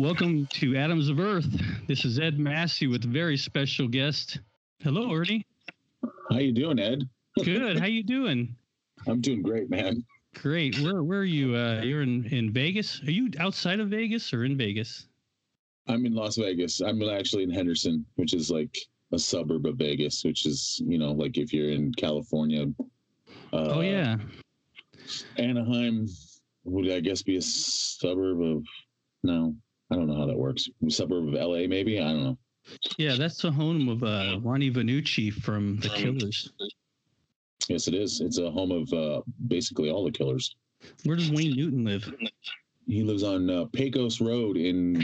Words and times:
Welcome 0.00 0.46
to 0.52 0.76
Atoms 0.76 1.10
of 1.10 1.20
Earth. 1.20 1.44
This 1.86 2.06
is 2.06 2.18
Ed 2.18 2.38
Massey 2.38 2.86
with 2.86 3.04
a 3.04 3.08
very 3.08 3.36
special 3.36 3.86
guest. 3.86 4.40
Hello, 4.82 5.14
Ernie. 5.14 5.44
How 6.30 6.38
you 6.38 6.52
doing, 6.52 6.78
Ed? 6.78 7.06
Good. 7.44 7.78
How 7.78 7.84
you 7.84 8.02
doing? 8.02 8.56
I'm 9.06 9.20
doing 9.20 9.42
great, 9.42 9.68
man. 9.68 10.02
Great. 10.36 10.80
Where 10.80 11.02
where 11.02 11.18
are 11.18 11.24
you? 11.24 11.54
Uh, 11.54 11.82
you're 11.82 12.00
in 12.00 12.24
in 12.28 12.50
Vegas. 12.50 13.02
Are 13.02 13.10
you 13.10 13.28
outside 13.38 13.78
of 13.78 13.90
Vegas 13.90 14.32
or 14.32 14.46
in 14.46 14.56
Vegas? 14.56 15.06
I'm 15.86 16.06
in 16.06 16.14
Las 16.14 16.36
Vegas. 16.36 16.80
I'm 16.80 17.02
actually 17.02 17.42
in 17.42 17.50
Henderson, 17.50 18.06
which 18.14 18.32
is 18.32 18.50
like 18.50 18.74
a 19.12 19.18
suburb 19.18 19.66
of 19.66 19.76
Vegas, 19.76 20.24
which 20.24 20.46
is 20.46 20.80
you 20.82 20.96
know 20.96 21.12
like 21.12 21.36
if 21.36 21.52
you're 21.52 21.68
in 21.68 21.92
California. 21.92 22.64
Uh, 23.52 23.68
oh 23.68 23.80
yeah. 23.82 24.16
Anaheim 25.36 26.08
would 26.64 26.90
I 26.90 27.00
guess 27.00 27.20
be 27.20 27.36
a 27.36 27.42
suburb 27.42 28.40
of 28.40 28.64
no, 29.22 29.54
I 29.90 29.96
don't 29.96 30.06
know 30.06 30.16
how 30.16 30.26
that 30.26 30.38
works. 30.38 30.68
Suburb 30.88 31.28
of 31.28 31.34
LA, 31.34 31.66
maybe. 31.66 32.00
I 32.00 32.04
don't 32.04 32.24
know. 32.24 32.38
Yeah, 32.98 33.16
that's 33.16 33.42
the 33.42 33.50
home 33.50 33.88
of 33.88 34.02
uh, 34.02 34.38
Ronnie 34.42 34.70
Vannucci 34.70 35.32
from 35.32 35.78
the 35.80 35.88
Killers. 35.88 36.52
Yes, 37.68 37.88
it 37.88 37.94
is. 37.94 38.20
It's 38.20 38.38
a 38.38 38.50
home 38.50 38.70
of 38.70 38.92
uh, 38.92 39.22
basically 39.48 39.90
all 39.90 40.04
the 40.04 40.12
Killers. 40.12 40.54
Where 41.04 41.16
does 41.16 41.30
Wayne 41.30 41.56
Newton 41.56 41.84
live? 41.84 42.12
He 42.86 43.02
lives 43.02 43.22
on 43.22 43.50
uh, 43.50 43.66
Pecos 43.66 44.20
Road 44.20 44.56
in. 44.56 45.02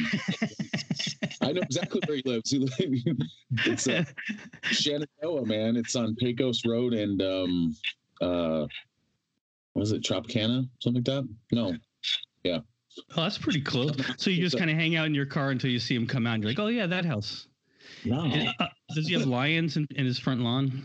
I 1.43 1.53
know 1.53 1.61
exactly 1.61 2.01
where 2.07 2.17
he 2.17 2.23
lives. 2.25 2.51
He 2.51 2.59
lives 2.59 3.03
it's 3.65 3.87
uh, 3.89 4.05
Shenandoah, 4.63 5.47
man. 5.47 5.77
It's 5.77 5.95
on 5.95 6.17
Pecos 6.17 6.65
Road 6.65 6.95
and 6.95 7.23
um, 7.23 7.77
uh, 8.21 8.67
was 9.75 9.93
it 9.93 10.03
Tropicana, 10.03 10.69
something 10.81 11.05
like 11.05 11.05
that? 11.05 11.29
No, 11.53 11.77
yeah. 12.43 12.61
Oh, 13.17 13.23
that's 13.23 13.39
pretty 13.39 13.61
cool. 13.61 13.93
So 14.17 14.31
you 14.31 14.43
just 14.43 14.59
kind 14.59 14.71
of 14.71 14.77
hang 14.77 14.97
out 14.97 15.07
in 15.07 15.15
your 15.15 15.27
car 15.27 15.51
until 15.51 15.71
you 15.71 15.79
see 15.79 15.95
him 15.95 16.07
come 16.07 16.27
out, 16.27 16.35
and 16.35 16.43
you're 16.43 16.51
like, 16.51 16.59
"Oh 16.59 16.69
yeah, 16.69 16.87
that 16.87 17.05
house." 17.05 17.47
No. 18.05 18.25
And, 18.25 18.55
uh, 18.59 18.69
does 18.95 19.09
he 19.09 19.15
have 19.15 19.27
lions 19.27 19.77
in, 19.77 19.87
in 19.95 20.07
his 20.07 20.19
front 20.19 20.41
lawn? 20.41 20.85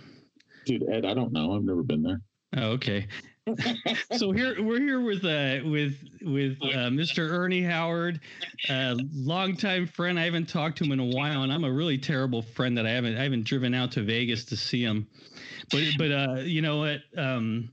Dude, 0.65 0.87
Ed, 0.89 1.05
I 1.05 1.13
don't 1.13 1.31
know. 1.31 1.55
I've 1.55 1.63
never 1.63 1.83
been 1.83 2.03
there. 2.03 2.21
Oh, 2.57 2.71
okay. 2.71 3.07
so 4.17 4.31
here 4.31 4.61
we're 4.61 4.79
here 4.79 5.01
with 5.01 5.25
uh 5.25 5.67
with 5.67 5.97
with 6.21 6.57
uh, 6.61 6.89
Mr. 6.89 7.27
Ernie 7.27 7.63
Howard, 7.63 8.19
a 8.69 8.95
longtime 9.13 9.87
friend. 9.87 10.19
I 10.19 10.25
haven't 10.25 10.47
talked 10.47 10.77
to 10.77 10.83
him 10.83 10.91
in 10.91 10.99
a 10.99 11.05
while, 11.05 11.41
and 11.41 11.51
I'm 11.51 11.63
a 11.63 11.71
really 11.71 11.97
terrible 11.97 12.43
friend 12.43 12.77
that 12.77 12.85
I 12.85 12.91
haven't 12.91 13.17
I 13.17 13.23
haven't 13.23 13.45
driven 13.45 13.73
out 13.73 13.91
to 13.93 14.03
Vegas 14.03 14.45
to 14.45 14.57
see 14.57 14.83
him. 14.83 15.07
But 15.71 15.83
but 15.97 16.11
uh 16.11 16.35
you 16.41 16.61
know 16.61 16.77
what 16.77 16.99
um 17.17 17.69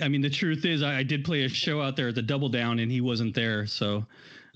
I 0.00 0.08
mean, 0.08 0.20
the 0.20 0.30
truth 0.30 0.64
is, 0.64 0.82
I, 0.82 0.98
I, 0.98 1.02
did 1.02 1.24
play 1.24 1.44
a 1.44 1.48
show 1.48 1.80
out 1.80 1.96
there 1.96 2.08
at 2.08 2.14
the 2.14 2.22
Double 2.22 2.48
Down, 2.48 2.78
and 2.78 2.90
he 2.90 3.00
wasn't 3.00 3.34
there, 3.34 3.66
so 3.66 4.06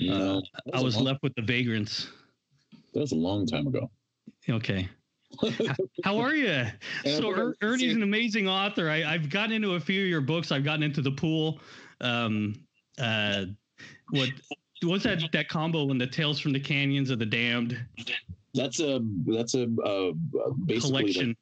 uh, 0.08 0.40
I 0.72 0.80
was 0.80 0.96
long, 0.96 1.04
left 1.04 1.22
with 1.22 1.34
the 1.34 1.42
vagrants. 1.42 2.08
That 2.92 3.00
was 3.00 3.12
a 3.12 3.16
long 3.16 3.46
time 3.46 3.66
ago. 3.66 3.90
Okay. 4.48 4.88
How 6.04 6.18
are 6.18 6.34
you? 6.34 6.66
so 7.04 7.30
er, 7.30 7.56
Ernie's 7.62 7.94
an 7.94 8.02
amazing 8.02 8.48
author. 8.48 8.88
I, 8.88 9.00
have 9.00 9.30
gotten 9.30 9.52
into 9.52 9.72
a 9.72 9.80
few 9.80 10.02
of 10.02 10.08
your 10.08 10.20
books. 10.20 10.52
I've 10.52 10.64
gotten 10.64 10.82
into 10.82 11.02
the 11.02 11.10
pool. 11.10 11.60
Um, 12.00 12.54
uh, 12.98 13.46
what 14.10 14.28
what's 14.82 15.04
that 15.04 15.22
that 15.32 15.48
combo 15.48 15.90
in 15.90 15.98
the 15.98 16.06
Tales 16.06 16.38
from 16.38 16.52
the 16.52 16.60
Canyons 16.60 17.10
of 17.10 17.18
the 17.18 17.26
Damned? 17.26 17.78
That's 18.54 18.80
a 18.80 19.00
that's 19.26 19.54
a 19.54 19.64
uh, 19.84 20.12
basically 20.66 21.12
collection 21.12 21.36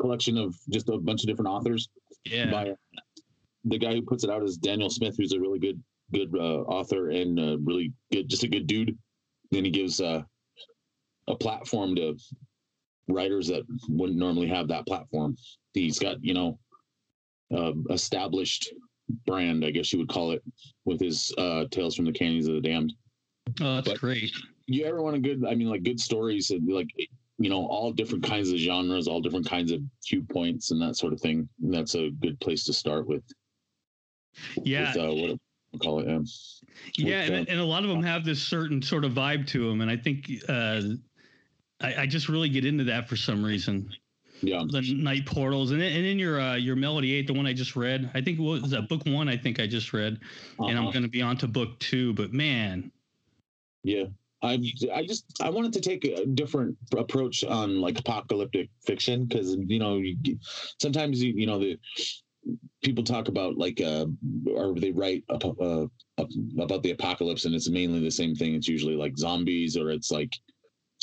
collection 0.00 0.38
of 0.38 0.56
just 0.70 0.88
a 0.88 0.98
bunch 0.98 1.22
of 1.22 1.28
different 1.28 1.48
authors. 1.48 1.88
Yeah. 2.24 2.50
By 2.50 2.74
the 3.66 3.78
guy 3.78 3.92
who 3.94 4.02
puts 4.02 4.24
it 4.24 4.30
out 4.30 4.42
is 4.42 4.56
Daniel 4.56 4.90
Smith, 4.90 5.16
who's 5.18 5.32
a 5.32 5.40
really 5.40 5.58
good 5.58 5.82
good 6.12 6.32
uh, 6.36 6.62
author 6.62 7.10
and 7.10 7.38
uh, 7.38 7.58
really 7.58 7.92
good, 8.12 8.28
just 8.28 8.44
a 8.44 8.48
good 8.48 8.66
dude. 8.66 8.96
Then 9.50 9.64
he 9.64 9.70
gives 9.70 10.00
uh, 10.00 10.22
a 11.28 11.36
platform 11.36 11.96
to 11.96 12.16
writers 13.08 13.48
that 13.48 13.62
wouldn't 13.88 14.18
normally 14.18 14.48
have 14.48 14.68
that 14.68 14.86
platform. 14.86 15.36
He's 15.74 15.98
got 15.98 16.22
you 16.22 16.34
know 16.34 16.58
uh, 17.54 17.72
established 17.90 18.72
brand, 19.26 19.64
I 19.64 19.70
guess 19.70 19.92
you 19.92 19.98
would 19.98 20.08
call 20.08 20.32
it, 20.32 20.42
with 20.84 21.00
his 21.00 21.32
uh, 21.38 21.64
Tales 21.70 21.94
from 21.94 22.06
the 22.06 22.12
Canyons 22.12 22.48
of 22.48 22.54
the 22.54 22.60
Damned. 22.60 22.92
Oh, 23.60 23.76
that's 23.76 23.88
but 23.88 24.00
great. 24.00 24.32
You 24.66 24.84
ever 24.84 25.02
want 25.02 25.16
a 25.16 25.20
good? 25.20 25.44
I 25.44 25.54
mean, 25.54 25.68
like 25.68 25.82
good 25.82 26.00
stories 26.00 26.50
and 26.50 26.68
like 26.72 26.90
you 27.38 27.50
know 27.50 27.66
all 27.66 27.92
different 27.92 28.24
kinds 28.24 28.50
of 28.50 28.58
genres, 28.58 29.08
all 29.08 29.20
different 29.20 29.48
kinds 29.48 29.72
of 29.72 29.80
cue 30.06 30.22
points 30.22 30.70
and 30.70 30.80
that 30.80 30.96
sort 30.96 31.12
of 31.12 31.20
thing. 31.20 31.48
And 31.62 31.74
that's 31.74 31.96
a 31.96 32.10
good 32.10 32.38
place 32.40 32.64
to 32.64 32.72
start 32.72 33.08
with. 33.08 33.22
Yeah. 34.62 34.92
With, 34.94 35.02
uh, 35.02 35.14
what 35.14 35.40
we 35.72 35.78
call 35.78 36.00
it. 36.00 36.08
Um, 36.08 36.24
yeah, 36.94 37.24
with, 37.24 37.32
and, 37.32 37.48
uh, 37.48 37.52
and 37.52 37.60
a 37.60 37.64
lot 37.64 37.82
of 37.82 37.90
them 37.90 38.02
have 38.02 38.24
this 38.24 38.42
certain 38.42 38.82
sort 38.82 39.04
of 39.04 39.12
vibe 39.12 39.46
to 39.48 39.68
them, 39.68 39.80
and 39.80 39.90
I 39.90 39.96
think 39.96 40.30
uh, 40.48 40.82
I, 41.80 42.02
I 42.02 42.06
just 42.06 42.28
really 42.28 42.48
get 42.48 42.64
into 42.64 42.84
that 42.84 43.08
for 43.08 43.16
some 43.16 43.44
reason. 43.44 43.90
Yeah. 44.42 44.64
The 44.68 44.82
night 44.94 45.24
portals, 45.24 45.70
and 45.70 45.80
and 45.80 46.04
in 46.04 46.18
your 46.18 46.40
uh, 46.40 46.56
your 46.56 46.76
melody 46.76 47.14
eight, 47.14 47.26
the 47.26 47.32
one 47.32 47.46
I 47.46 47.54
just 47.54 47.74
read, 47.74 48.10
I 48.14 48.20
think 48.20 48.38
what 48.38 48.62
was 48.62 48.70
that 48.70 48.88
book 48.88 49.02
one? 49.06 49.28
I 49.28 49.36
think 49.36 49.58
I 49.60 49.66
just 49.66 49.92
read, 49.92 50.20
uh-huh. 50.58 50.68
and 50.68 50.78
I'm 50.78 50.84
uh-huh. 50.84 50.92
going 50.92 51.04
to 51.04 51.08
be 51.08 51.22
on 51.22 51.38
to 51.38 51.48
book 51.48 51.78
two. 51.78 52.12
But 52.12 52.34
man, 52.34 52.92
yeah, 53.82 54.04
I 54.42 54.60
I 54.94 55.06
just 55.06 55.24
I 55.40 55.48
wanted 55.48 55.72
to 55.72 55.80
take 55.80 56.04
a 56.04 56.26
different 56.26 56.76
approach 56.96 57.44
on 57.44 57.80
like 57.80 57.98
apocalyptic 57.98 58.68
fiction 58.84 59.24
because 59.24 59.56
you 59.56 59.78
know 59.78 60.02
sometimes 60.80 61.22
you, 61.22 61.32
you 61.34 61.46
know 61.46 61.58
the 61.58 61.78
people 62.82 63.04
talk 63.04 63.28
about 63.28 63.56
like 63.56 63.80
uh 63.80 64.06
or 64.54 64.74
they 64.74 64.92
write 64.92 65.24
uh, 65.28 65.86
about 66.60 66.82
the 66.82 66.92
apocalypse 66.92 67.44
and 67.44 67.54
it's 67.54 67.68
mainly 67.68 68.00
the 68.00 68.10
same 68.10 68.34
thing. 68.34 68.54
It's 68.54 68.68
usually 68.68 68.96
like 68.96 69.16
zombies 69.18 69.76
or 69.76 69.90
it's 69.90 70.10
like 70.10 70.32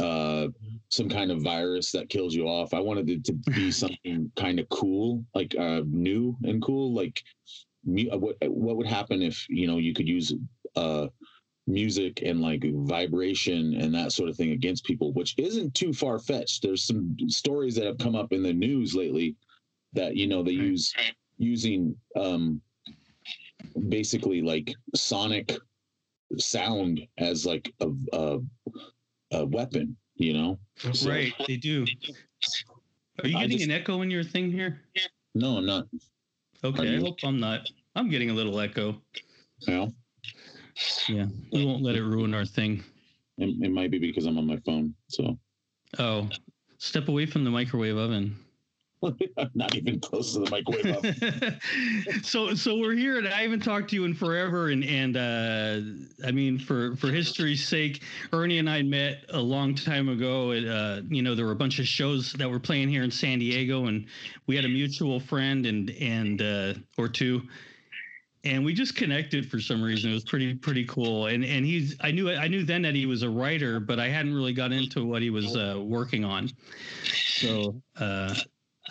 uh 0.01 0.47
some 0.89 1.09
kind 1.09 1.31
of 1.31 1.41
virus 1.41 1.91
that 1.91 2.09
kills 2.09 2.33
you 2.33 2.47
off. 2.47 2.73
I 2.73 2.79
wanted 2.79 3.09
it 3.09 3.25
to 3.25 3.33
be 3.33 3.71
something 3.83 4.31
kind 4.35 4.59
of 4.59 4.69
cool 4.69 5.23
like 5.35 5.55
uh 5.59 5.81
new 5.85 6.35
and 6.43 6.61
cool. 6.61 6.93
Like 6.93 7.21
uh, 8.11 8.17
what 8.17 8.37
what 8.41 8.77
would 8.77 8.87
happen 8.87 9.21
if 9.21 9.45
you 9.49 9.67
know 9.67 9.77
you 9.77 9.93
could 9.93 10.07
use 10.07 10.33
uh 10.75 11.07
music 11.67 12.21
and 12.23 12.41
like 12.41 12.63
vibration 12.63 13.73
and 13.75 13.93
that 13.93 14.11
sort 14.11 14.29
of 14.29 14.35
thing 14.35 14.51
against 14.51 14.83
people 14.83 15.13
which 15.13 15.33
isn't 15.37 15.73
too 15.73 15.93
far 15.93 16.19
fetched 16.19 16.61
there's 16.61 16.83
some 16.83 17.15
stories 17.27 17.73
that 17.73 17.85
have 17.85 17.97
come 17.97 18.15
up 18.15 18.33
in 18.33 18.43
the 18.43 18.51
news 18.51 18.93
lately 18.93 19.33
that 19.93 20.17
you 20.17 20.27
know 20.27 20.43
they 20.43 20.51
use 20.51 20.93
using 21.37 21.95
um, 22.15 22.61
basically 23.89 24.41
like 24.41 24.73
sonic 24.95 25.57
sound 26.37 27.01
as 27.17 27.45
like 27.45 27.73
a, 27.81 27.89
a, 28.13 28.39
a 29.31 29.45
weapon, 29.45 29.95
you 30.15 30.33
know? 30.33 30.59
So, 30.93 31.09
right, 31.09 31.33
they 31.47 31.57
do. 31.57 31.85
Are 33.23 33.27
you 33.27 33.37
getting 33.37 33.57
just, 33.57 33.65
an 33.65 33.71
echo 33.71 34.01
in 34.01 34.09
your 34.09 34.23
thing 34.23 34.51
here? 34.51 34.81
No, 35.35 35.57
I'm 35.57 35.65
not. 35.65 35.85
Okay, 36.63 36.95
I 36.95 36.99
hope 36.99 37.19
I'm 37.23 37.39
not. 37.39 37.69
I'm 37.95 38.09
getting 38.09 38.29
a 38.29 38.33
little 38.33 38.59
echo. 38.59 39.01
Yeah. 39.59 39.87
Yeah, 41.07 41.27
we 41.51 41.65
won't 41.65 41.83
let 41.83 41.95
it 41.95 42.03
ruin 42.03 42.33
our 42.33 42.45
thing. 42.45 42.83
It, 43.37 43.55
it 43.61 43.71
might 43.71 43.91
be 43.91 43.99
because 43.99 44.25
I'm 44.25 44.37
on 44.37 44.47
my 44.47 44.57
phone. 44.65 44.93
So. 45.09 45.37
Oh, 45.99 46.29
step 46.77 47.07
away 47.07 47.25
from 47.25 47.43
the 47.43 47.51
microwave 47.51 47.97
oven. 47.97 48.35
not 49.55 49.75
even 49.75 49.99
close 49.99 50.33
to 50.33 50.39
the 50.39 50.49
microwave. 50.49 52.23
so 52.25 52.53
so 52.53 52.77
we're 52.77 52.93
here, 52.93 53.17
and 53.17 53.27
I 53.27 53.41
haven't 53.41 53.61
talked 53.61 53.89
to 53.89 53.95
you 53.95 54.05
in 54.05 54.13
forever. 54.13 54.69
And 54.69 54.83
and 54.83 55.17
uh, 55.17 56.27
I 56.27 56.31
mean, 56.31 56.57
for 56.57 56.95
for 56.95 57.07
history's 57.07 57.67
sake, 57.67 58.03
Ernie 58.31 58.59
and 58.59 58.69
I 58.69 58.81
met 58.81 59.25
a 59.29 59.39
long 59.39 59.75
time 59.75 60.09
ago. 60.09 60.51
At, 60.51 60.65
uh, 60.65 61.01
you 61.09 61.21
know, 61.21 61.35
there 61.35 61.45
were 61.45 61.51
a 61.51 61.55
bunch 61.55 61.79
of 61.79 61.87
shows 61.87 62.33
that 62.33 62.49
were 62.49 62.59
playing 62.59 62.89
here 62.89 63.03
in 63.03 63.11
San 63.11 63.39
Diego, 63.39 63.85
and 63.85 64.05
we 64.47 64.55
had 64.55 64.65
a 64.65 64.69
mutual 64.69 65.19
friend 65.19 65.65
and 65.65 65.89
and 65.91 66.41
uh, 66.41 66.73
or 66.97 67.07
two. 67.07 67.41
And 68.45 68.65
we 68.65 68.73
just 68.73 68.97
connected 68.97 69.49
for 69.49 69.61
some 69.61 69.81
reason. 69.81 70.11
It 70.11 70.15
was 70.15 70.25
pretty 70.25 70.53
pretty 70.55 70.85
cool. 70.85 71.27
And 71.27 71.45
and 71.45 71.65
he's 71.65 71.95
I 72.01 72.11
knew 72.11 72.29
I 72.29 72.47
knew 72.47 72.63
then 72.63 72.81
that 72.81 72.95
he 72.95 73.05
was 73.05 73.23
a 73.23 73.29
writer, 73.29 73.79
but 73.79 73.99
I 73.99 74.09
hadn't 74.09 74.33
really 74.33 74.53
got 74.53 74.71
into 74.73 75.05
what 75.05 75.21
he 75.21 75.29
was 75.29 75.55
uh, 75.55 75.79
working 75.81 76.25
on. 76.25 76.49
So 77.03 77.81
uh, 77.99 78.35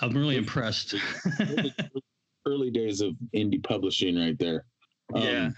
I'm 0.00 0.17
really 0.17 0.37
impressed. 0.37 0.94
early, 2.47 2.71
days 2.71 3.00
of 3.00 3.15
indie 3.35 3.62
publishing, 3.62 4.19
right 4.19 4.39
there. 4.39 4.65
Um, 5.15 5.23
yeah. 5.23 5.50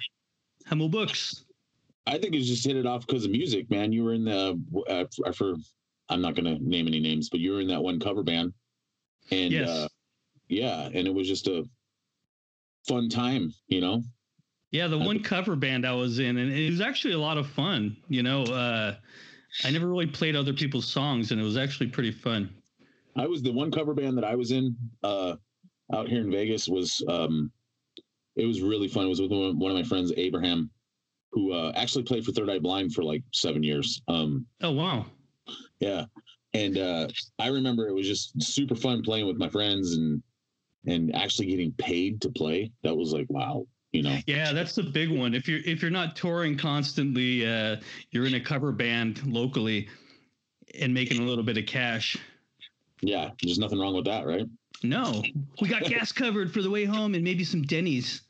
Hummel 0.67 0.89
Books. 0.89 1.45
I 2.07 2.19
think 2.19 2.35
it's 2.35 2.47
just 2.47 2.67
hit 2.67 2.77
it 2.77 2.87
off 2.87 3.07
because 3.07 3.25
of 3.25 3.31
music, 3.31 3.71
man. 3.71 3.93
You 3.93 4.05
were 4.05 4.15
in 4.15 4.25
the 4.25 4.61
uh, 4.89 5.33
for 5.33 5.55
I'm 6.09 6.21
not 6.21 6.35
going 6.35 6.45
to 6.45 6.63
name 6.63 6.87
any 6.87 7.01
names, 7.01 7.31
but 7.31 7.41
you 7.41 7.53
were 7.53 7.61
in 7.61 7.69
that 7.69 7.83
one 7.83 7.99
cover 7.99 8.23
band, 8.23 8.53
and 9.31 9.53
yes. 9.53 9.69
uh, 9.69 9.89
yeah, 10.49 10.91
and 10.93 11.09
it 11.09 11.15
was 11.15 11.27
just 11.27 11.47
a 11.47 11.65
fun 12.87 13.09
time, 13.09 13.55
you 13.69 13.81
know. 13.81 14.03
Yeah, 14.71 14.89
the 14.89 14.99
one 14.99 15.23
cover 15.23 15.57
band 15.57 15.87
I 15.87 15.93
was 15.93 16.19
in, 16.19 16.37
and 16.37 16.53
it 16.53 16.69
was 16.69 16.81
actually 16.81 17.15
a 17.15 17.19
lot 17.19 17.39
of 17.39 17.47
fun. 17.47 17.97
You 18.09 18.23
know, 18.23 18.43
uh, 18.43 18.97
I 19.65 19.71
never 19.71 19.87
really 19.87 20.07
played 20.07 20.37
other 20.37 20.53
people's 20.53 20.87
songs, 20.87 21.31
and 21.31 21.41
it 21.41 21.45
was 21.45 21.57
actually 21.57 21.87
pretty 21.87 22.11
fun. 22.11 22.51
I 23.17 23.27
was 23.27 23.43
the 23.43 23.53
one 23.53 23.71
cover 23.71 23.95
band 23.95 24.17
that 24.19 24.25
I 24.25 24.35
was 24.35 24.51
in 24.51 24.77
uh, 25.03 25.37
out 25.93 26.09
here 26.09 26.21
in 26.21 26.31
Vegas 26.31 26.69
was 26.69 27.05
um, 27.09 27.51
it 28.37 28.47
was 28.47 28.61
really 28.61 28.89
fun. 28.89 29.07
It 29.07 29.09
was 29.09 29.21
with 29.21 29.31
one 29.31 29.71
of 29.71 29.77
my 29.77 29.83
friends, 29.83 30.13
Abraham, 30.17 30.71
who 31.33 31.53
uh, 31.53 31.73
actually 31.77 32.05
played 32.05 32.25
for 32.25 32.33
Third 32.33 32.51
Eye 32.51 32.59
Blind 32.59 32.93
for 32.93 33.03
like 33.03 33.23
seven 33.33 33.63
years. 33.63 34.03
Um, 34.09 34.47
oh 34.63 34.73
wow, 34.73 35.07
yeah, 35.81 36.05
and 36.53 36.79
uh, 36.79 37.09
I 37.39 37.49
remember 37.49 37.89
it 37.89 37.95
was 37.95 38.07
just 38.07 38.41
super 38.43 38.75
fun 38.75 39.03
playing 39.03 39.27
with 39.27 39.37
my 39.37 39.49
friends 39.49 39.97
and 39.97 40.23
and 40.87 41.15
actually 41.15 41.47
getting 41.47 41.73
paid 41.73 42.21
to 42.23 42.31
play. 42.31 42.71
That 42.83 42.97
was 42.97 43.13
like 43.13 43.27
wow, 43.29 43.67
you 43.93 44.03
know. 44.03 44.19
Yeah, 44.27 44.53
that's 44.53 44.75
the 44.75 44.83
big 44.83 45.11
one. 45.11 45.35
If 45.35 45.47
you're 45.47 45.61
if 45.65 45.83
you're 45.83 45.91
not 45.91 46.17
touring 46.17 46.57
constantly, 46.57 47.47
uh, 47.47 47.77
you're 48.11 48.27
in 48.27 48.35
a 48.35 48.41
cover 48.41 48.73
band 48.73 49.25
locally 49.27 49.89
and 50.81 50.93
making 50.93 51.23
a 51.23 51.25
little 51.25 51.45
bit 51.45 51.57
of 51.57 51.67
cash. 51.67 52.19
Yeah, 53.07 53.31
there's 53.43 53.59
nothing 53.59 53.79
wrong 53.79 53.95
with 53.95 54.07
that, 54.07 54.27
right? 54.27 54.47
No, 54.83 55.23
we 55.61 55.69
got 55.69 55.85
gas 55.85 56.13
covered 56.23 56.53
for 56.53 56.63
the 56.63 56.71
way 56.71 56.85
home 56.85 57.15
and 57.15 57.25
maybe 57.25 57.45
some 57.45 57.63
Denny's. 57.63 58.23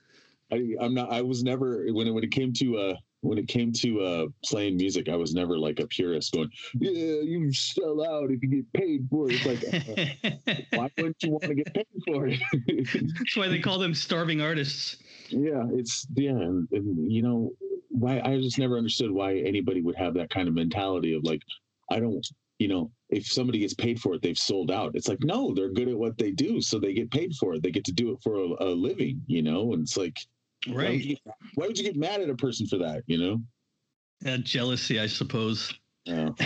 I, 0.53 0.75
I'm 0.81 0.95
not. 0.95 1.13
I 1.13 1.23
was 1.23 1.43
never 1.43 1.87
when 1.91 2.07
it 2.07 2.11
when 2.11 2.25
it 2.25 2.31
came 2.31 2.53
to 2.55 2.79
uh 2.79 2.95
when 3.23 3.39
it 3.39 3.49
came 3.49 3.73
to 3.73 4.01
uh 4.01 4.27
playing 4.45 4.77
music, 4.77 5.09
I 5.09 5.17
was 5.17 5.35
never 5.35 5.59
like 5.59 5.81
a 5.81 5.87
purist 5.87 6.33
going, 6.33 6.51
yeah, 6.81 7.21
you 7.23 7.53
sell 7.53 8.07
out 8.07 8.31
if 8.31 8.43
you 8.43 8.49
get 8.49 8.73
paid 8.73 9.09
for 9.11 9.31
it. 9.31 9.41
It's 9.41 9.47
like, 9.47 10.29
uh, 10.29 10.65
why 10.79 10.91
wouldn't 10.99 11.23
you 11.23 11.31
want 11.31 11.45
to 11.45 11.55
get 11.55 11.75
paid 11.75 11.87
for 12.07 12.27
it? 12.29 12.41
That's 13.19 13.37
why 13.37 13.49
they 13.49 13.61
call 13.61 13.79
them 13.79 13.95
starving 13.95 14.41
artists. 14.41 14.97
Yeah, 15.29 15.65
it's 15.73 16.07
yeah, 16.15 16.33
and, 16.33 16.69
and 16.73 17.11
you 17.11 17.23
know 17.23 17.53
why 17.89 18.21
I 18.21 18.37
just 18.39 18.59
never 18.59 18.77
understood 18.77 19.11
why 19.11 19.37
anybody 19.37 19.81
would 19.81 19.97
have 19.97 20.15
that 20.15 20.29
kind 20.31 20.49
of 20.49 20.55
mentality 20.55 21.15
of 21.15 21.23
like, 21.25 21.43
I 21.91 22.01
don't, 22.01 22.27
you 22.59 22.69
know, 22.69 22.91
if 23.11 23.27
somebody 23.27 23.59
gets 23.59 23.75
paid 23.75 24.01
for 24.01 24.15
it, 24.15 24.23
they've 24.23 24.39
sold 24.39 24.71
out. 24.71 24.95
It's 24.95 25.09
like 25.09 25.23
no, 25.23 25.53
they're 25.55 25.73
good 25.73 25.89
at 25.89 25.99
what 25.99 26.19
they 26.19 26.31
do, 26.31 26.61
so 26.61 26.79
they 26.79 26.95
get 26.95 27.11
paid 27.11 27.35
for 27.35 27.55
it. 27.55 27.63
They 27.63 27.71
get 27.71 27.85
to 27.85 27.93
do 27.93 28.13
it 28.13 28.19
for 28.23 28.37
a, 28.37 28.65
a 28.65 28.71
living, 28.75 29.23
you 29.27 29.43
know, 29.43 29.73
and 29.73 29.83
it's 29.83 29.97
like 29.97 30.19
Right. 30.67 30.77
why 30.77 30.91
would, 30.91 31.05
you, 31.05 31.17
why 31.55 31.67
would 31.67 31.79
you 31.79 31.85
get 31.85 31.97
mad 31.97 32.21
at 32.21 32.31
a 32.31 32.35
person 32.35 32.67
for 32.67 32.79
that? 32.79 33.03
You 33.07 33.19
know? 33.19 34.33
Uh, 34.33 34.39
jealousy, 34.39 34.99
I 34.99 35.07
suppose. 35.07 35.73
Yeah. 36.05 36.31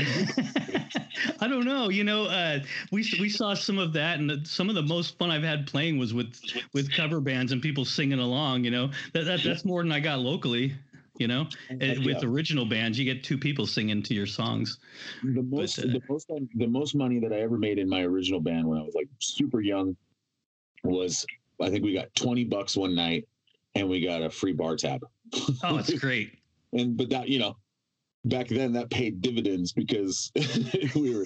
I 1.41 1.49
don't 1.49 1.65
know. 1.65 1.89
You 1.89 2.05
know, 2.05 2.25
uh, 2.25 2.61
we 2.93 3.05
we 3.21 3.29
saw 3.29 3.55
some 3.55 3.79
of 3.79 3.93
that, 3.95 4.21
and 4.21 4.31
the, 4.31 4.41
some 4.45 4.69
of 4.69 4.77
the 4.77 4.83
most 4.83 5.19
fun 5.19 5.31
I've 5.33 5.43
had 5.43 5.67
playing 5.67 5.99
was 5.99 6.15
with 6.15 6.41
with 6.73 6.93
cover 6.93 7.21
bands 7.21 7.51
and 7.51 7.61
people 7.61 7.85
singing 7.85 8.21
along. 8.21 8.65
You 8.65 8.71
know, 8.71 8.91
that, 9.15 9.25
that 9.25 9.41
that's 9.43 9.65
more 9.65 9.83
than 9.83 9.91
I 9.91 9.99
got 9.99 10.21
locally. 10.21 10.77
You 11.19 11.27
know, 11.29 11.49
Uh, 11.71 11.95
with 12.05 12.23
Yeah. 12.23 12.29
original 12.29 12.65
bands, 12.65 12.99
you 12.99 13.05
get 13.05 13.25
two 13.25 13.39
people 13.39 13.67
singing 13.67 14.03
to 14.05 14.15
your 14.15 14.27
songs. 14.27 14.79
the 15.23 15.43
most 15.43 15.79
uh, 15.79 15.83
the 15.83 16.03
most 16.09 16.31
the 16.55 16.67
most 16.67 16.95
money 16.95 17.19
that 17.19 17.33
I 17.33 17.41
ever 17.41 17.59
made 17.59 17.79
in 17.79 17.89
my 17.89 18.03
original 18.03 18.41
band 18.41 18.67
when 18.69 18.79
I 18.79 18.83
was 18.83 18.95
like 18.95 19.09
super 19.19 19.61
young 19.61 19.97
was 20.85 21.27
I 21.61 21.71
think 21.71 21.85
we 21.85 21.93
got 21.93 22.15
20 22.15 22.45
bucks 22.45 22.77
one 22.77 22.95
night 22.95 23.27
and 23.75 23.89
we 23.89 24.01
got 24.01 24.23
a 24.23 24.31
free 24.31 24.53
bar 24.53 24.77
tab. 24.77 25.01
Oh, 25.65 25.77
that's 25.77 25.93
great. 25.99 26.39
And 26.73 26.97
but 26.97 27.09
that, 27.11 27.29
you 27.29 27.39
know, 27.41 27.57
back 28.27 28.47
then 28.49 28.73
that 28.75 28.91
paid 28.91 29.21
dividends 29.21 29.73
because 29.73 30.31
we 30.95 31.11
were 31.15 31.25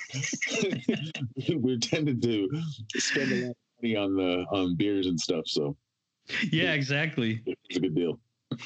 we 1.57 1.79
tended 1.79 2.23
to 2.23 2.49
spend 2.97 3.31
a 3.33 3.35
lot 3.35 3.51
of 3.51 3.57
money 3.83 3.97
on 3.97 4.15
the 4.17 4.47
on 4.51 4.75
beers 4.75 5.07
and 5.07 5.21
stuff. 5.21 5.47
So 5.47 5.77
Yeah, 6.51 6.73
exactly. 6.73 7.43
it's 7.45 7.77
a 7.77 7.81
good 7.81 7.95
deal. 7.95 8.19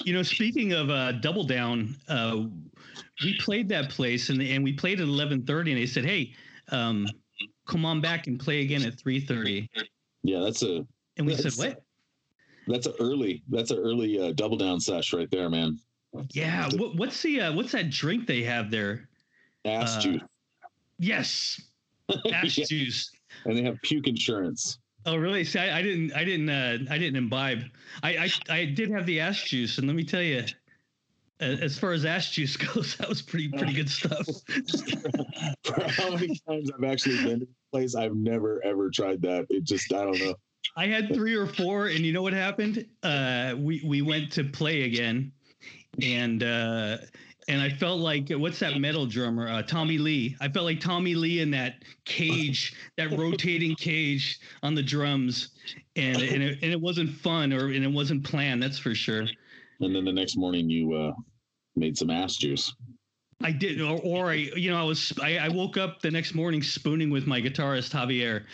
You 0.04 0.14
know, 0.14 0.22
speaking 0.22 0.72
of 0.72 0.90
uh, 0.90 1.12
Double 1.12 1.44
Down, 1.44 1.96
uh, 2.08 2.44
we 3.22 3.38
played 3.38 3.68
that 3.70 3.90
place, 3.90 4.28
and 4.28 4.40
and 4.42 4.62
we 4.62 4.72
played 4.72 5.00
at 5.00 5.06
eleven 5.06 5.44
thirty, 5.44 5.72
and 5.72 5.80
they 5.80 5.86
said, 5.86 6.04
"Hey, 6.04 6.34
um, 6.70 7.06
come 7.66 7.84
on 7.84 8.00
back 8.00 8.26
and 8.26 8.38
play 8.38 8.62
again 8.62 8.82
at 8.84 8.98
three 8.98 9.20
3.30. 9.20 9.68
Yeah, 10.22 10.40
that's 10.40 10.62
a 10.62 10.86
And 11.16 11.26
we 11.26 11.34
said, 11.34 11.52
"What? 11.52 11.82
that's 12.66 12.86
a 12.86 12.94
early 13.00 13.42
that's 13.48 13.70
an 13.70 13.78
early 13.78 14.18
uh, 14.20 14.32
double 14.32 14.56
down 14.56 14.80
sesh 14.80 15.12
right 15.12 15.30
there, 15.30 15.48
man. 15.48 15.78
Yeah, 16.30 16.68
what, 16.76 16.96
what's 16.96 17.22
the 17.22 17.42
uh, 17.42 17.52
what's 17.52 17.72
that 17.72 17.90
drink 17.90 18.26
they 18.26 18.42
have 18.42 18.70
there? 18.70 19.08
Ass 19.64 19.96
Uh, 19.96 20.00
juice. 20.00 20.22
Yes, 20.98 21.60
ash 22.32 22.58
Yeah, 22.58 22.64
juice. 22.64 23.10
And 23.44 23.56
they 23.56 23.62
have 23.62 23.80
puke 23.82 24.06
insurance. 24.06 24.78
Oh, 25.06 25.16
really? 25.16 25.44
See, 25.44 25.60
I, 25.60 25.78
I 25.78 25.82
didn't, 25.82 26.12
I 26.14 26.24
didn't, 26.24 26.48
uh, 26.48 26.78
I 26.90 26.98
didn't 26.98 27.16
imbibe. 27.16 27.62
I, 28.02 28.16
I, 28.16 28.30
I 28.50 28.64
did 28.64 28.90
have 28.90 29.06
the 29.06 29.20
ass 29.20 29.40
juice, 29.40 29.78
and 29.78 29.86
let 29.86 29.94
me 29.94 30.04
tell 30.04 30.20
you, 30.20 30.44
as 31.38 31.78
far 31.78 31.92
as 31.92 32.04
ass 32.04 32.30
juice 32.30 32.56
goes, 32.74 32.96
that 32.96 33.08
was 33.08 33.22
pretty, 33.22 33.48
pretty 33.48 33.72
good 33.72 33.88
stuff. 33.88 34.26
For 35.64 35.82
how 35.90 36.10
many 36.10 36.40
times 36.48 36.70
I've 36.76 36.84
actually 36.84 37.18
been 37.18 37.40
to 37.40 37.46
the 37.46 37.54
place, 37.72 37.94
I've 37.94 38.16
never 38.16 38.62
ever 38.64 38.90
tried 38.90 39.22
that. 39.22 39.46
It 39.48 39.64
just 39.64 39.92
I 39.92 40.04
don't 40.04 40.18
know. 40.18 40.34
I 40.76 40.86
had 40.86 41.14
three 41.14 41.36
or 41.36 41.46
four, 41.46 41.86
and 41.86 42.00
you 42.00 42.12
know 42.12 42.22
what 42.22 42.32
happened? 42.32 42.86
Uh, 43.02 43.54
we 43.56 43.82
we 43.86 44.02
went 44.02 44.32
to 44.32 44.44
play 44.44 44.82
again, 44.82 45.30
and 46.02 46.42
uh, 46.42 46.98
and 47.48 47.60
I 47.60 47.68
felt 47.70 48.00
like 48.00 48.30
what's 48.30 48.58
that 48.58 48.78
metal 48.78 49.06
drummer? 49.06 49.48
Uh, 49.48 49.62
Tommy 49.62 49.98
Lee. 49.98 50.36
I 50.40 50.48
felt 50.48 50.64
like 50.64 50.80
Tommy 50.80 51.14
Lee 51.14 51.40
in 51.40 51.50
that 51.52 51.84
cage, 52.04 52.74
that 52.96 53.16
rotating 53.16 53.74
cage 53.76 54.40
on 54.62 54.74
the 54.74 54.82
drums, 54.82 55.50
and 55.94 56.16
and 56.16 56.42
it, 56.42 56.58
and 56.62 56.72
it 56.72 56.80
wasn't 56.80 57.10
fun 57.10 57.52
or 57.52 57.66
and 57.66 57.84
it 57.84 57.92
wasn't 57.92 58.24
planned. 58.24 58.62
That's 58.62 58.78
for 58.78 58.94
sure. 58.94 59.26
And 59.80 59.94
then 59.94 60.04
the 60.04 60.12
next 60.12 60.36
morning 60.36 60.68
you 60.68 60.94
uh 60.94 61.12
made 61.76 61.96
some 61.96 62.10
ass 62.10 62.36
juice. 62.36 62.74
I 63.42 63.52
did, 63.52 63.82
or, 63.82 64.00
or 64.02 64.30
I, 64.30 64.50
you 64.56 64.70
know, 64.70 64.80
I 64.80 64.82
was, 64.82 65.12
I, 65.22 65.36
I 65.36 65.48
woke 65.50 65.76
up 65.76 66.00
the 66.00 66.10
next 66.10 66.34
morning 66.34 66.62
spooning 66.62 67.10
with 67.10 67.26
my 67.26 67.38
guitarist 67.38 67.92
Javier, 67.92 68.44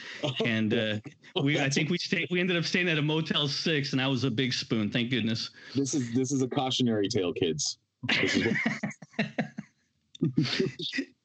and 0.44 0.74
uh, 0.74 0.98
we, 1.40 1.60
I 1.60 1.70
think 1.70 1.88
we 1.88 1.98
stayed, 1.98 2.26
we 2.32 2.40
ended 2.40 2.56
up 2.56 2.64
staying 2.64 2.88
at 2.88 2.98
a 2.98 3.02
Motel 3.02 3.46
Six, 3.46 3.92
and 3.92 4.02
I 4.02 4.08
was 4.08 4.24
a 4.24 4.30
big 4.30 4.52
spoon, 4.52 4.90
thank 4.90 5.10
goodness. 5.10 5.50
this 5.76 5.94
is 5.94 6.12
this 6.14 6.32
is 6.32 6.42
a 6.42 6.48
cautionary 6.48 7.08
tale, 7.08 7.32
kids. 7.32 7.78
This 8.08 8.34
is 8.36 8.46
what, 8.46 8.56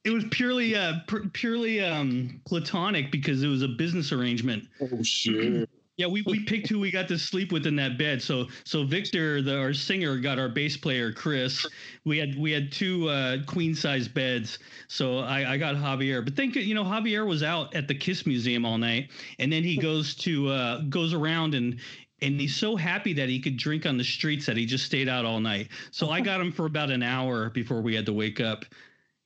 It 0.03 0.12
was 0.12 0.24
purely, 0.31 0.75
uh, 0.75 1.00
pr- 1.07 1.27
purely 1.33 1.81
um, 1.81 2.41
platonic 2.47 3.12
because 3.12 3.44
it 3.44 3.47
was 3.47 3.62
a 3.62 3.68
business 3.68 4.12
arrangement. 4.12 4.68
oh 4.81 5.03
sure. 5.03 5.65
Yeah, 5.97 6.06
we, 6.06 6.21
we 6.21 6.43
picked 6.46 6.69
who 6.69 6.79
we 6.79 6.91
got 6.91 7.07
to 7.07 7.17
sleep 7.17 7.51
with 7.51 7.65
in 7.65 7.75
that 7.77 7.98
bed. 7.98 8.22
So 8.22 8.48
so 8.65 8.84
Victor, 8.84 9.41
the 9.41 9.57
our 9.57 9.74
singer, 9.74 10.17
got 10.17 10.38
our 10.38 10.48
bass 10.48 10.77
player 10.77 11.12
Chris. 11.12 11.65
We 12.05 12.19
had 12.19 12.38
we 12.38 12.51
had 12.51 12.72
two 12.72 13.10
uh, 13.10 13.38
queen 13.48 13.74
size 13.74 14.07
beds. 14.07 14.60
So 14.88 15.17
I, 15.19 15.53
I 15.53 15.57
got 15.57 15.75
Javier. 15.75 16.24
But 16.24 16.36
think 16.36 16.55
you 16.55 16.75
know 16.75 16.84
Javier 16.84 17.25
was 17.25 17.41
out 17.41 17.74
at 17.74 17.88
the 17.88 17.96
Kiss 17.96 18.27
Museum 18.27 18.63
all 18.63 18.77
night, 18.77 19.10
and 19.39 19.51
then 19.51 19.63
he 19.63 19.75
goes 19.75 20.13
to 20.15 20.50
uh, 20.50 20.81
goes 20.81 21.13
around 21.13 21.55
and. 21.55 21.79
And 22.21 22.39
he's 22.39 22.55
so 22.55 22.75
happy 22.75 23.13
that 23.13 23.29
he 23.29 23.39
could 23.39 23.57
drink 23.57 23.86
on 23.86 23.97
the 23.97 24.03
streets 24.03 24.45
that 24.47 24.57
he 24.57 24.65
just 24.65 24.86
stayed 24.86 25.07
out 25.07 25.24
all 25.24 25.39
night. 25.39 25.69
So 25.91 26.09
I 26.09 26.19
got 26.19 26.41
him 26.41 26.51
for 26.51 26.65
about 26.65 26.89
an 26.89 27.03
hour 27.03 27.50
before 27.51 27.81
we 27.81 27.93
had 27.93 28.05
to 28.07 28.13
wake 28.13 28.39
up, 28.39 28.65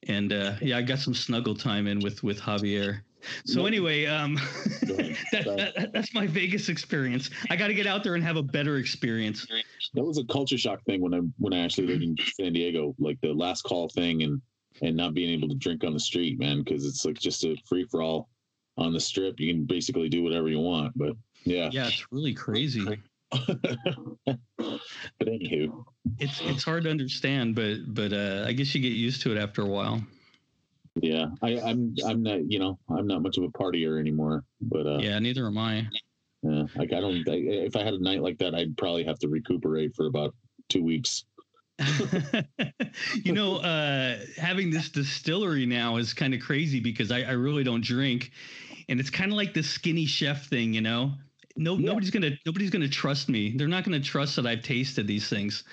and 0.08 0.32
uh, 0.32 0.54
yeah, 0.60 0.76
I 0.76 0.82
got 0.82 0.98
some 0.98 1.14
snuggle 1.14 1.54
time 1.54 1.86
in 1.86 2.00
with 2.00 2.22
with 2.22 2.38
Javier. 2.38 3.00
So 3.44 3.66
anyway, 3.66 4.06
um, 4.06 4.34
that, 4.82 5.16
that, 5.32 5.90
that's 5.92 6.12
my 6.12 6.26
Vegas 6.26 6.68
experience. 6.68 7.30
I 7.50 7.56
got 7.56 7.68
to 7.68 7.74
get 7.74 7.86
out 7.86 8.02
there 8.02 8.14
and 8.14 8.24
have 8.24 8.36
a 8.36 8.42
better 8.42 8.78
experience. 8.78 9.46
That 9.94 10.02
was 10.02 10.18
a 10.18 10.24
culture 10.24 10.58
shock 10.58 10.82
thing 10.84 11.00
when 11.00 11.14
I 11.14 11.20
when 11.38 11.52
I 11.52 11.60
actually 11.60 11.86
lived 11.86 12.02
in 12.02 12.16
San 12.34 12.52
Diego, 12.52 12.94
like 12.98 13.20
the 13.20 13.32
last 13.32 13.62
call 13.62 13.88
thing 13.88 14.22
and 14.22 14.40
and 14.80 14.96
not 14.96 15.14
being 15.14 15.30
able 15.30 15.48
to 15.48 15.54
drink 15.54 15.84
on 15.84 15.92
the 15.92 16.00
street, 16.00 16.38
man, 16.38 16.62
because 16.62 16.84
it's 16.84 17.04
like 17.04 17.18
just 17.18 17.44
a 17.44 17.56
free 17.66 17.86
for 17.90 18.02
all 18.02 18.28
on 18.76 18.92
the 18.92 19.00
strip. 19.00 19.38
You 19.38 19.52
can 19.52 19.64
basically 19.64 20.08
do 20.08 20.22
whatever 20.22 20.48
you 20.48 20.58
want, 20.58 20.96
but 20.96 21.12
yeah. 21.44 21.70
Yeah, 21.72 21.88
it's 21.88 22.06
really 22.10 22.34
crazy. 22.34 22.84
but 22.84 22.98
anywho, 25.22 25.84
It's 26.18 26.40
it's 26.42 26.64
hard 26.64 26.84
to 26.84 26.90
understand, 26.90 27.54
but 27.54 27.78
but 27.94 28.12
uh, 28.12 28.44
I 28.46 28.52
guess 28.52 28.74
you 28.74 28.80
get 28.80 28.92
used 28.92 29.22
to 29.22 29.32
it 29.32 29.38
after 29.38 29.62
a 29.62 29.66
while. 29.66 30.02
yeah, 30.96 31.26
I, 31.40 31.58
I'm 31.60 31.94
I'm 32.06 32.22
not 32.22 32.50
you 32.50 32.58
know 32.58 32.78
I'm 32.90 33.06
not 33.06 33.22
much 33.22 33.38
of 33.38 33.44
a 33.44 33.48
partier 33.48 33.98
anymore, 33.98 34.44
but 34.60 34.86
uh, 34.86 34.98
Yeah, 34.98 35.18
neither 35.18 35.46
am 35.46 35.56
I. 35.58 35.88
yeah, 36.42 36.64
like 36.76 36.92
I 36.92 37.00
don't. 37.00 37.26
I, 37.28 37.34
if 37.34 37.76
I 37.76 37.82
had 37.82 37.94
a 37.94 38.02
night 38.02 38.20
like 38.22 38.38
that, 38.38 38.54
I'd 38.54 38.76
probably 38.76 39.04
have 39.04 39.18
to 39.20 39.28
recuperate 39.28 39.94
for 39.96 40.06
about 40.06 40.34
two 40.68 40.82
weeks. 40.82 41.24
you 43.24 43.32
know, 43.32 43.56
uh, 43.56 44.18
having 44.36 44.70
this 44.70 44.88
distillery 44.90 45.66
now 45.66 45.96
is 45.96 46.12
kind 46.12 46.34
of 46.34 46.40
crazy 46.40 46.78
because 46.80 47.10
I, 47.10 47.22
I 47.22 47.32
really 47.32 47.64
don't 47.64 47.82
drink, 47.82 48.30
and 48.88 49.00
it's 49.00 49.10
kind 49.10 49.32
of 49.32 49.36
like 49.36 49.54
the 49.54 49.62
skinny 49.62 50.04
chef 50.06 50.48
thing. 50.48 50.74
You 50.74 50.82
know, 50.82 51.12
no 51.56 51.76
Yeah. 51.76 51.86
nobody's 51.86 52.10
gonna 52.10 52.30
nobody's 52.46 52.70
gonna 52.70 52.88
trust 52.88 53.28
me. 53.28 53.52
They're 53.56 53.68
not 53.68 53.84
gonna 53.84 54.00
trust 54.00 54.36
that 54.36 54.46
I've 54.46 54.62
tasted 54.62 55.06
these 55.06 55.28
things, 55.28 55.64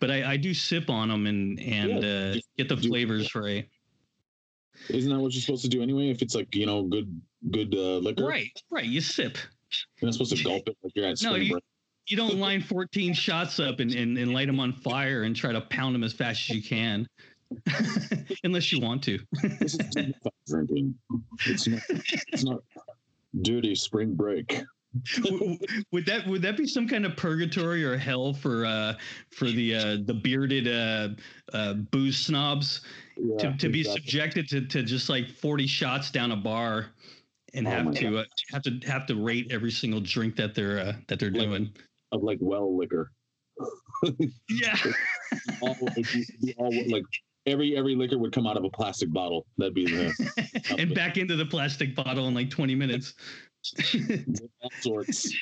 but 0.00 0.10
I, 0.10 0.32
I 0.32 0.36
do 0.36 0.52
sip 0.54 0.90
on 0.90 1.08
them 1.08 1.26
and 1.26 1.58
and 1.60 2.02
Yeah, 2.02 2.08
uh, 2.36 2.40
get 2.56 2.68
the 2.68 2.76
do- 2.76 2.88
flavors 2.88 3.34
right. 3.34 3.68
Isn't 4.90 5.10
that 5.10 5.18
what 5.18 5.32
you're 5.32 5.40
supposed 5.40 5.62
to 5.62 5.68
do 5.68 5.82
anyway? 5.82 6.10
If 6.10 6.20
it's 6.22 6.34
like 6.34 6.54
you 6.54 6.66
know 6.66 6.82
good 6.82 7.20
good 7.50 7.74
uh, 7.74 7.98
liquor, 7.98 8.24
Right, 8.26 8.50
right. 8.70 8.84
You 8.84 9.00
sip. 9.00 9.38
You're 10.00 10.06
not 10.08 10.12
supposed 10.14 10.36
to 10.36 10.42
gulp 10.44 10.68
it 10.68 10.76
like 10.82 10.92
you're 10.94 11.06
at 11.06 11.20
No, 11.22 11.30
spring 11.32 11.42
you- 11.46 11.52
break. 11.52 11.64
You 12.08 12.16
don't 12.16 12.36
line 12.38 12.60
14 12.60 13.14
shots 13.14 13.58
up 13.58 13.80
and, 13.80 13.92
and, 13.92 14.16
and 14.16 14.32
light 14.32 14.46
them 14.46 14.60
on 14.60 14.72
fire 14.72 15.24
and 15.24 15.34
try 15.34 15.50
to 15.50 15.60
pound 15.62 15.92
them 15.92 16.04
as 16.04 16.12
fast 16.12 16.48
as 16.48 16.56
you 16.56 16.62
can. 16.62 17.04
Unless 18.44 18.70
you 18.70 18.80
want 18.80 19.02
to. 19.04 19.18
This 19.58 19.74
is 19.74 19.78
drinking. 20.46 20.94
It's 21.46 21.66
not. 21.66 21.80
It's 22.32 22.44
not 22.44 22.60
dirty 23.42 23.74
spring 23.74 24.14
break. 24.14 24.62
Would 25.92 26.06
that 26.06 26.26
would 26.26 26.42
that 26.42 26.56
be 26.56 26.66
some 26.66 26.88
kind 26.88 27.06
of 27.06 27.16
purgatory 27.16 27.84
or 27.84 27.96
hell 27.96 28.32
for 28.32 28.66
uh 28.66 28.94
for 29.30 29.46
the 29.46 29.74
uh 29.74 29.96
the 30.04 30.14
bearded 30.14 30.68
uh 30.68 31.08
uh 31.52 31.74
booze 31.74 32.16
snobs? 32.16 32.82
Yeah, 33.16 33.50
to, 33.50 33.56
to 33.56 33.68
be 33.68 33.82
subjected 33.82 34.48
to 34.50 34.66
to 34.66 34.82
just 34.82 35.08
like 35.08 35.28
40 35.28 35.66
shots 35.66 36.10
down 36.10 36.32
a 36.32 36.36
bar 36.36 36.86
and 37.54 37.66
oh 37.66 37.70
have 37.70 37.94
to 37.94 38.18
uh, 38.18 38.24
have 38.52 38.62
to 38.62 38.78
have 38.86 39.06
to 39.06 39.16
rate 39.16 39.48
every 39.50 39.70
single 39.70 40.00
drink 40.00 40.36
that 40.36 40.54
they're 40.54 40.78
uh, 40.78 40.92
that 41.08 41.18
they're 41.18 41.30
like, 41.30 41.40
doing. 41.40 41.70
of 42.12 42.22
like 42.22 42.38
well 42.40 42.76
liquor. 42.76 43.10
Yeah. 44.48 44.76
All, 45.62 45.76
all, 46.58 46.72
like 46.88 47.04
every 47.46 47.76
every 47.76 47.94
liquor 47.94 48.18
would 48.18 48.32
come 48.32 48.46
out 48.46 48.56
of 48.56 48.64
a 48.64 48.70
plastic 48.70 49.12
bottle. 49.12 49.46
That'd 49.56 49.74
be 49.74 49.86
the 49.86 50.74
and 50.78 50.94
back 50.94 51.16
into 51.16 51.36
the 51.36 51.46
plastic 51.46 51.94
bottle 51.94 52.28
in 52.28 52.34
like 52.34 52.50
20 52.50 52.74
minutes. 52.74 53.14
All 54.62 54.70
sorts. 54.80 55.32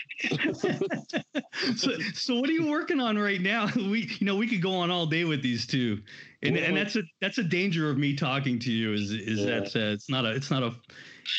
so, 1.76 1.90
so 2.14 2.40
what 2.40 2.48
are 2.48 2.52
you 2.52 2.70
working 2.70 3.00
on 3.00 3.18
right 3.18 3.40
now? 3.40 3.68
We 3.76 4.08
you 4.18 4.26
know 4.26 4.36
we 4.36 4.46
could 4.48 4.62
go 4.62 4.74
on 4.74 4.90
all 4.90 5.06
day 5.06 5.24
with 5.24 5.42
these 5.42 5.66
two, 5.66 6.00
and 6.42 6.54
well, 6.54 6.64
and 6.64 6.76
that's 6.76 6.96
a 6.96 7.02
that's 7.20 7.38
a 7.38 7.42
danger 7.42 7.90
of 7.90 7.98
me 7.98 8.14
talking 8.14 8.58
to 8.60 8.72
you 8.72 8.92
is 8.92 9.10
is 9.10 9.40
yeah. 9.40 9.60
that 9.60 9.76
uh, 9.76 9.92
it's 9.92 10.08
not 10.08 10.24
a 10.24 10.34
it's 10.34 10.50
not 10.50 10.62
a 10.62 10.74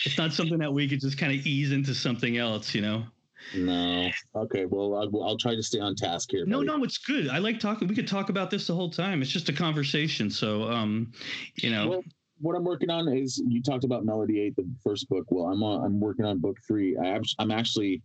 it's 0.05 0.17
not 0.17 0.33
something 0.33 0.59
that 0.59 0.71
we 0.71 0.87
could 0.87 1.01
just 1.01 1.17
kind 1.17 1.37
of 1.37 1.45
ease 1.45 1.71
into 1.71 1.93
something 1.93 2.37
else, 2.37 2.73
you 2.75 2.81
know. 2.81 3.03
No. 3.53 4.09
Okay. 4.35 4.65
Well, 4.65 4.95
I'll, 4.95 5.23
I'll, 5.23 5.37
try 5.37 5.55
to 5.55 5.61
stay 5.63 5.79
on 5.79 5.95
task 5.95 6.31
here. 6.31 6.45
No, 6.45 6.57
buddy. 6.57 6.67
no, 6.67 6.83
it's 6.83 6.97
good. 6.97 7.29
I 7.29 7.37
like 7.37 7.59
talking. 7.59 7.87
We 7.87 7.95
could 7.95 8.07
talk 8.07 8.29
about 8.29 8.49
this 8.49 8.67
the 8.67 8.73
whole 8.73 8.89
time. 8.89 9.21
It's 9.21 9.31
just 9.31 9.49
a 9.49 9.53
conversation. 9.53 10.29
So, 10.29 10.63
um, 10.63 11.11
you 11.55 11.69
know. 11.69 11.89
Well, 11.89 12.03
what 12.39 12.55
I'm 12.55 12.63
working 12.63 12.89
on 12.89 13.07
is 13.07 13.41
you 13.47 13.61
talked 13.61 13.83
about 13.83 14.05
Melody 14.05 14.41
Eight, 14.41 14.55
the 14.55 14.67
first 14.83 15.07
book. 15.09 15.25
Well, 15.29 15.45
I'm 15.45 15.63
on, 15.63 15.85
I'm 15.85 15.99
working 15.99 16.25
on 16.25 16.39
book 16.39 16.57
three. 16.67 16.97
I 16.97 17.19
I'm 17.39 17.51
actually 17.51 18.01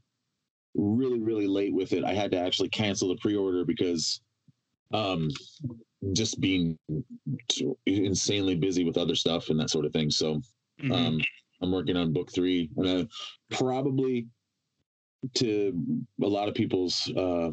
really 0.74 1.20
really 1.20 1.46
late 1.46 1.74
with 1.74 1.92
it. 1.92 2.04
I 2.04 2.14
had 2.14 2.30
to 2.30 2.38
actually 2.38 2.68
cancel 2.68 3.08
the 3.08 3.16
pre-order 3.16 3.64
because 3.64 4.20
um 4.92 5.28
just 6.12 6.40
being 6.40 6.78
insanely 7.86 8.54
busy 8.54 8.84
with 8.84 8.96
other 8.96 9.14
stuff 9.14 9.50
and 9.50 9.58
that 9.60 9.70
sort 9.70 9.84
of 9.84 9.92
thing. 9.92 10.10
So 10.10 10.36
mm-hmm. 10.80 10.92
um 10.92 11.20
I'm 11.62 11.72
working 11.72 11.96
on 11.96 12.12
book 12.12 12.30
three 12.32 12.70
and 12.76 12.88
I 12.88 13.54
probably 13.54 14.26
to 15.34 16.06
a 16.22 16.26
lot 16.26 16.48
of 16.48 16.54
people's 16.54 17.10
uh, 17.16 17.50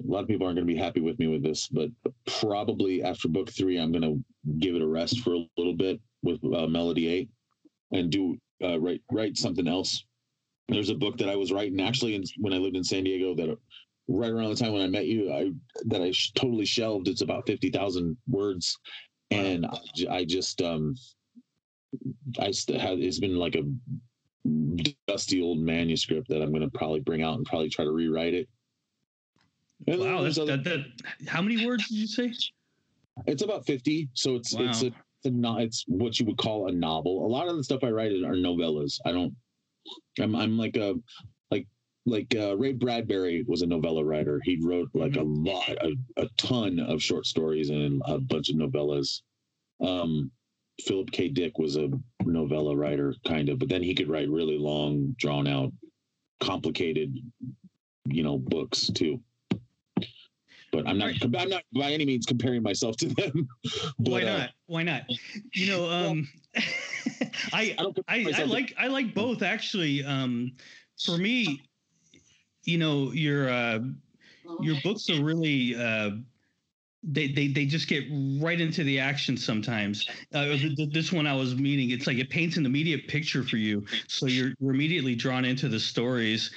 a 0.00 0.06
lot 0.06 0.22
of 0.22 0.28
people 0.28 0.46
aren't 0.46 0.56
going 0.56 0.66
to 0.66 0.72
be 0.72 0.78
happy 0.78 1.00
with 1.00 1.18
me 1.18 1.26
with 1.26 1.42
this, 1.42 1.68
but 1.68 1.90
probably 2.26 3.02
after 3.02 3.28
book 3.28 3.50
three, 3.50 3.78
I'm 3.78 3.92
going 3.92 4.02
to 4.02 4.22
give 4.58 4.74
it 4.74 4.82
a 4.82 4.86
rest 4.86 5.20
for 5.20 5.34
a 5.34 5.46
little 5.56 5.74
bit 5.74 6.00
with 6.22 6.40
uh, 6.44 6.66
Melody 6.66 7.08
Eight 7.08 7.30
and 7.92 8.10
do 8.10 8.36
uh, 8.62 8.78
write 8.78 9.02
write 9.10 9.36
something 9.36 9.68
else. 9.68 10.04
There's 10.68 10.90
a 10.90 10.94
book 10.94 11.16
that 11.18 11.28
I 11.28 11.36
was 11.36 11.52
writing 11.52 11.80
actually 11.80 12.14
in, 12.14 12.24
when 12.38 12.52
I 12.52 12.58
lived 12.58 12.76
in 12.76 12.84
San 12.84 13.04
Diego 13.04 13.34
that 13.36 13.56
right 14.08 14.30
around 14.30 14.50
the 14.50 14.56
time 14.56 14.72
when 14.72 14.82
I 14.82 14.88
met 14.88 15.06
you, 15.06 15.32
I 15.32 15.50
that 15.86 16.02
I 16.02 16.10
sh- 16.10 16.32
totally 16.34 16.66
shelved. 16.66 17.08
It's 17.08 17.22
about 17.22 17.46
fifty 17.46 17.70
thousand 17.70 18.16
words, 18.28 18.78
and 19.30 19.66
I, 19.66 19.78
I 20.10 20.24
just 20.24 20.60
um 20.62 20.94
I 22.38 22.46
had 22.46 22.98
it's 22.98 23.20
been 23.20 23.36
like 23.36 23.56
a 23.56 23.64
dusty 25.08 25.40
old 25.40 25.58
manuscript 25.58 26.28
that 26.28 26.42
I'm 26.42 26.50
going 26.50 26.62
to 26.62 26.78
probably 26.78 27.00
bring 27.00 27.22
out 27.22 27.36
and 27.36 27.46
probably 27.46 27.68
try 27.68 27.84
to 27.84 27.92
rewrite 27.92 28.34
it. 28.34 28.48
And 29.86 30.00
wow, 30.00 30.22
that's, 30.22 30.38
other, 30.38 30.56
that, 30.56 30.64
that, 30.64 31.28
how 31.28 31.42
many 31.42 31.66
words 31.66 31.88
did 31.88 31.96
you 31.96 32.06
say? 32.06 32.32
It's 33.26 33.42
about 33.42 33.66
50. 33.66 34.08
So 34.14 34.34
it's, 34.36 34.54
wow. 34.54 34.62
it's 34.62 34.82
a, 34.82 34.86
it's, 35.24 35.26
a, 35.26 35.56
it's 35.58 35.84
what 35.88 36.18
you 36.18 36.26
would 36.26 36.38
call 36.38 36.68
a 36.68 36.72
novel. 36.72 37.26
A 37.26 37.28
lot 37.28 37.48
of 37.48 37.56
the 37.56 37.64
stuff 37.64 37.84
I 37.84 37.90
write 37.90 38.12
are 38.12 38.34
novellas. 38.34 38.98
I 39.04 39.12
don't, 39.12 39.34
I'm, 40.20 40.34
I'm 40.34 40.58
like 40.58 40.76
a, 40.76 40.94
like, 41.50 41.66
like 42.04 42.34
uh, 42.36 42.56
Ray 42.56 42.72
Bradbury 42.72 43.44
was 43.46 43.62
a 43.62 43.66
novella 43.66 44.04
writer. 44.04 44.40
He 44.44 44.58
wrote 44.62 44.90
like 44.94 45.12
mm-hmm. 45.12 45.46
a 45.46 45.50
lot, 45.50 45.68
a, 45.68 45.94
a 46.16 46.28
ton 46.36 46.80
of 46.80 47.02
short 47.02 47.26
stories 47.26 47.70
and 47.70 48.02
a 48.06 48.18
bunch 48.18 48.50
of 48.50 48.56
novellas. 48.56 49.22
Um, 49.80 50.30
Philip 50.80 51.10
K. 51.10 51.28
Dick 51.28 51.58
was 51.58 51.76
a 51.76 51.88
novella 52.24 52.76
writer, 52.76 53.14
kind 53.26 53.48
of, 53.48 53.58
but 53.58 53.68
then 53.68 53.82
he 53.82 53.94
could 53.94 54.08
write 54.08 54.28
really 54.28 54.58
long, 54.58 55.14
drawn 55.18 55.46
out, 55.46 55.72
complicated, 56.40 57.16
you 58.06 58.22
know, 58.22 58.38
books 58.38 58.88
too. 58.88 59.20
But 60.76 60.86
I'm 60.88 60.98
not. 60.98 61.14
I'm 61.22 61.48
not 61.48 61.62
by 61.72 61.92
any 61.92 62.04
means 62.04 62.26
comparing 62.26 62.62
myself 62.62 62.96
to 62.98 63.08
them. 63.08 63.48
But, 63.98 64.10
Why 64.10 64.22
uh, 64.22 64.24
not? 64.24 64.40
Uh, 64.40 64.52
Why 64.66 64.82
not? 64.82 65.02
You 65.54 65.66
know, 65.68 65.90
um, 65.90 66.28
I 67.52 67.74
I, 67.78 67.92
I, 68.08 68.32
I 68.36 68.42
like 68.44 68.74
I 68.78 68.88
like 68.88 69.14
both 69.14 69.42
actually. 69.42 70.04
Um, 70.04 70.52
for 71.02 71.16
me, 71.16 71.62
you 72.64 72.76
know, 72.76 73.12
your 73.12 73.48
uh, 73.48 73.78
your 74.60 74.76
books 74.82 75.08
are 75.08 75.22
really. 75.22 75.74
Uh, 75.74 76.10
they, 77.06 77.28
they 77.28 77.48
they 77.48 77.66
just 77.66 77.88
get 77.88 78.04
right 78.40 78.60
into 78.60 78.82
the 78.82 78.98
action 78.98 79.36
sometimes. 79.36 80.08
Uh, 80.34 80.56
this 80.92 81.12
one 81.12 81.26
I 81.26 81.34
was 81.34 81.54
meaning, 81.54 81.90
it's 81.90 82.06
like 82.06 82.18
it 82.18 82.30
paints 82.30 82.56
an 82.56 82.66
immediate 82.66 83.06
picture 83.08 83.42
for 83.42 83.56
you, 83.56 83.84
so 84.08 84.26
you're, 84.26 84.52
you're 84.60 84.74
immediately 84.74 85.14
drawn 85.14 85.44
into 85.44 85.68
the 85.68 85.78
stories, 85.78 86.50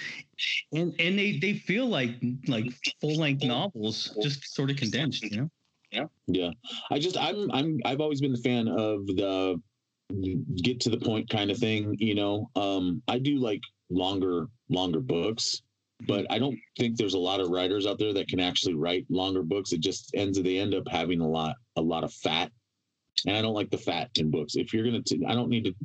and 0.74 0.94
and 1.00 1.18
they 1.18 1.38
they 1.39 1.53
feel 1.53 1.88
like 1.88 2.12
like 2.48 2.65
full 3.00 3.15
length 3.15 3.44
novels, 3.44 4.15
just 4.22 4.56
sort 4.56 4.72
of 4.72 4.77
condensed, 4.77 5.24
you 5.24 5.38
know. 5.38 5.50
Yeah, 5.91 6.06
yeah. 6.27 6.51
I 6.91 7.00
just 7.00 7.18
I'm 7.18 7.51
I'm 7.51 7.79
I've 7.86 8.01
always 8.01 8.22
been 8.22 8.34
the 8.34 8.39
fan 8.39 8.68
of 8.68 9.06
the 9.06 9.62
get 10.63 10.79
to 10.82 10.89
the 10.89 10.98
point 10.98 11.29
kind 11.29 11.51
of 11.51 11.58
thing. 11.58 11.96
You 12.00 12.15
know, 12.15 12.50
um, 12.56 13.01
I 13.08 13.20
do 13.20 13.38
like 13.38 13.62
longer 13.89 14.48
longer 14.70 15.00
books 15.00 15.62
but 16.08 16.25
I 16.29 16.39
don't 16.39 16.58
think 16.77 16.98
there's 16.98 17.13
a 17.13 17.20
lot 17.20 17.39
of 17.39 17.50
writers 17.50 17.86
out 17.86 18.00
there 18.00 18.13
that 18.13 18.27
can 18.27 18.39
actually 18.39 18.75
write 18.75 19.06
longer 19.10 19.44
books. 19.44 19.74
It 19.74 19.82
just 19.82 20.12
ends 20.13 20.38
that 20.38 20.44
they 20.44 20.58
end 20.58 20.74
up 20.74 20.88
having 20.88 21.20
a 21.22 21.27
lot 21.27 21.56
a 21.75 21.82
lot 21.82 22.03
of 22.03 22.13
fat, 22.13 22.51
and 23.25 23.36
I 23.36 23.41
don't 23.41 23.53
like 23.53 23.70
the 23.70 23.77
fat 23.77 24.10
in 24.15 24.32
books. 24.32 24.56
If 24.56 24.74
you're 24.74 24.86
gonna, 24.86 25.01
t- 25.01 25.25
I 25.27 25.34
don't 25.34 25.50
need 25.50 25.65
to. 25.65 25.75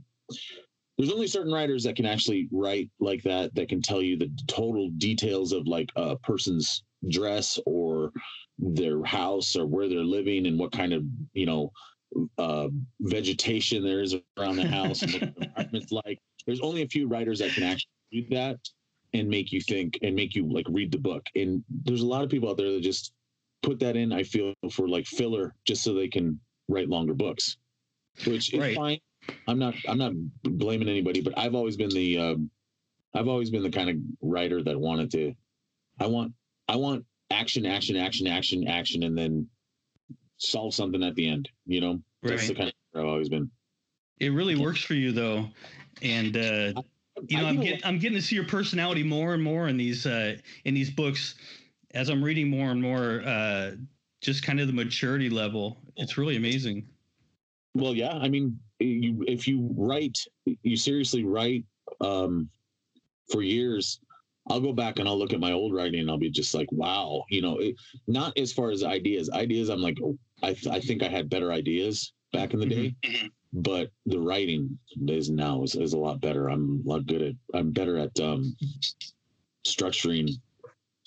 There's 0.97 1.13
only 1.13 1.27
certain 1.27 1.53
writers 1.53 1.83
that 1.85 1.97
can 1.97 2.07
actually 2.07 2.49
write 2.53 2.89
like 3.01 3.23
that 3.25 3.55
that 3.57 3.69
can 3.69 3.83
tell 3.83 4.01
you 4.01 4.17
the 4.17 4.31
total 4.47 4.91
details 4.91 5.53
of 5.53 5.67
like 5.67 5.91
a 5.97 6.17
person's 6.17 6.85
dress 7.09 7.59
or 7.67 8.13
their 8.59 9.03
house 9.03 9.57
or 9.57 9.67
where 9.67 9.89
they're 9.89 10.05
living 10.05 10.47
and 10.47 10.59
what 10.59 10.71
kind 10.71 10.93
of 10.93 11.03
you 11.33 11.47
know 11.47 11.73
uh, 12.39 12.69
vegetation 13.01 13.83
there 13.83 14.01
is 14.01 14.15
around 14.39 14.55
the 14.55 14.69
house 14.69 15.03
and 15.03 15.13
what 15.15 15.35
the 15.35 15.45
environment's 15.47 15.91
like. 15.91 16.21
There's 16.47 16.61
only 16.61 16.83
a 16.83 16.89
few 16.89 17.09
writers 17.09 17.41
that 17.41 17.53
can 17.53 17.65
actually 17.65 17.91
do 18.13 18.25
that 18.31 18.59
and 19.15 19.29
make 19.29 19.53
you 19.53 19.61
think 19.61 19.99
and 20.03 20.15
make 20.15 20.35
you 20.35 20.47
like 20.53 20.67
read 20.69 20.93
the 20.93 20.99
book. 20.99 21.25
And 21.35 21.65
there's 21.71 22.03
a 22.03 22.07
lot 22.07 22.25
of 22.25 22.31
people 22.31 22.51
out 22.51 22.57
there 22.57 22.73
that 22.73 22.83
just 22.83 23.13
put 23.63 23.79
that 23.81 23.97
in, 23.97 24.13
I 24.13 24.25
feel, 24.25 24.53
for 24.71 24.89
like 24.89 25.07
filler 25.07 25.55
just 25.67 25.83
so 25.83 25.95
they 25.95 26.09
can 26.09 26.39
write 26.69 26.89
longer 26.89 27.15
books, 27.15 27.57
which 28.27 28.53
is 28.53 28.61
right. 28.61 28.77
fine. 28.77 28.99
I'm 29.49 29.59
not 29.59 29.75
I'm 29.89 29.97
not 29.97 30.13
blaming 30.43 30.89
anybody, 30.89 31.23
but 31.23 31.39
I've 31.39 31.55
always 31.55 31.77
been 31.77 31.89
the 31.89 32.19
um, 32.19 32.51
I've 33.15 33.29
always 33.29 33.51
been 33.51 33.63
the 33.63 33.71
kind 33.71 33.89
of 33.89 33.97
writer 34.21 34.63
that 34.63 34.79
wanted 34.79 35.11
to 35.13 35.35
I 36.01 36.07
want 36.07 36.33
I 36.69 36.77
want 36.77 37.05
action, 37.31 37.67
action, 37.67 37.97
action, 37.97 38.27
action, 38.27 38.67
action, 38.69 39.03
and 39.05 39.17
then 39.17 39.49
solve 40.37 40.75
something 40.75 41.03
at 41.03 41.15
the 41.15 41.29
end. 41.29 41.49
You 41.67 41.81
know, 41.81 41.93
right. 42.23 42.31
that's 42.31 42.49
the 42.49 42.55
kind 42.55 42.69
of 42.69 43.01
I've 43.01 43.07
always 43.07 43.29
been. 43.29 43.51
It 44.21 44.33
really 44.33 44.57
works 44.57 44.83
for 44.83 44.95
you 44.95 45.13
though, 45.13 45.49
and 46.03 46.37
uh, 46.37 46.83
you 47.29 47.39
know, 47.39 47.47
I'm 47.47 47.61
getting 47.61 47.81
I'm 47.85 47.99
getting 47.99 48.17
to 48.19 48.23
see 48.23 48.35
your 48.35 48.47
personality 48.47 49.03
more 49.03 49.35
and 49.35 49.43
more 49.43 49.69
in 49.69 49.77
these 49.77 50.07
uh, 50.07 50.37
in 50.65 50.75
these 50.75 50.91
books 50.91 51.37
as 51.95 52.09
I'm 52.09 52.23
reading 52.23 52.49
more 52.49 52.71
and 52.71 52.81
more. 52.81 53.23
Uh, 53.25 53.73
just 54.21 54.43
kind 54.43 54.59
of 54.59 54.67
the 54.67 54.73
maturity 54.73 55.29
level. 55.29 55.79
It's 55.97 56.17
really 56.17 56.37
amazing. 56.37 56.87
Well, 57.75 57.95
yeah. 57.95 58.15
I 58.15 58.29
mean, 58.29 58.59
you 58.81 59.25
if 59.27 59.47
you 59.47 59.69
write, 59.77 60.19
you 60.63 60.77
seriously 60.77 61.25
write 61.25 61.65
um, 62.01 62.49
for 63.31 63.43
years. 63.43 64.01
I'll 64.51 64.61
go 64.61 64.75
back 64.75 64.99
and 64.99 65.09
I'll 65.09 65.19
look 65.19 65.33
at 65.33 65.41
my 65.41 65.53
old 65.53 65.73
writing 65.73 66.01
and 66.01 66.11
I'll 66.11 66.19
be 66.19 66.31
just 66.31 66.55
like, 66.55 66.71
wow, 66.71 67.25
you 67.31 67.41
know, 67.41 67.57
it, 67.59 67.77
not 68.07 68.37
as 68.37 68.53
far 68.53 68.71
as 68.71 68.85
ideas. 68.85 69.31
Ideas, 69.31 69.71
I'm 69.71 69.81
like, 69.81 69.97
oh, 70.05 70.19
I, 70.43 70.53
th- 70.53 70.67
I 70.67 70.81
think 70.81 71.03
I 71.03 71.09
had 71.09 71.31
better 71.31 71.51
ideas 71.51 72.13
back 72.35 72.53
in 72.53 72.61
the 72.61 72.67
mm-hmm. 72.67 72.83
day. 72.83 72.95
Mm-hmm 73.03 73.27
but 73.55 73.91
the 74.07 74.19
writing 74.19 74.77
is 75.07 75.31
now 75.31 75.63
is, 75.63 75.77
is 75.77 75.93
a 75.93 75.99
lot 75.99 76.21
better. 76.21 76.49
I'm 76.49 76.83
a 76.85 76.89
lot 76.89 77.07
good 77.07 77.23
at 77.23 77.35
I'm 77.55 77.71
better 77.71 77.97
at 77.99 78.19
um, 78.21 78.55
structuring 79.67 80.31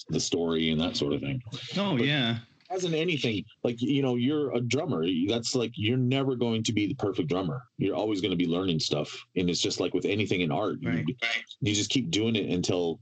the 0.09 0.19
story 0.19 0.71
and 0.71 0.79
that 0.79 0.95
sort 0.95 1.13
of 1.13 1.19
thing. 1.19 1.41
Oh 1.77 1.97
but 1.97 2.05
yeah. 2.05 2.37
As 2.69 2.83
in 2.83 2.93
anything, 2.93 3.45
like 3.63 3.81
you 3.81 4.01
know, 4.01 4.15
you're 4.15 4.53
a 4.53 4.59
drummer. 4.59 5.05
That's 5.27 5.55
like 5.55 5.71
you're 5.75 5.97
never 5.97 6.35
going 6.35 6.63
to 6.63 6.73
be 6.73 6.87
the 6.87 6.95
perfect 6.95 7.29
drummer. 7.29 7.63
You're 7.77 7.95
always 7.95 8.19
going 8.19 8.31
to 8.31 8.37
be 8.37 8.45
learning 8.45 8.79
stuff, 8.79 9.25
and 9.37 9.49
it's 9.49 9.61
just 9.61 9.79
like 9.79 9.93
with 9.93 10.03
anything 10.03 10.41
in 10.41 10.51
art. 10.51 10.77
Right. 10.83 11.05
You, 11.07 11.15
you 11.61 11.73
just 11.73 11.89
keep 11.89 12.11
doing 12.11 12.35
it 12.35 12.49
until 12.49 12.99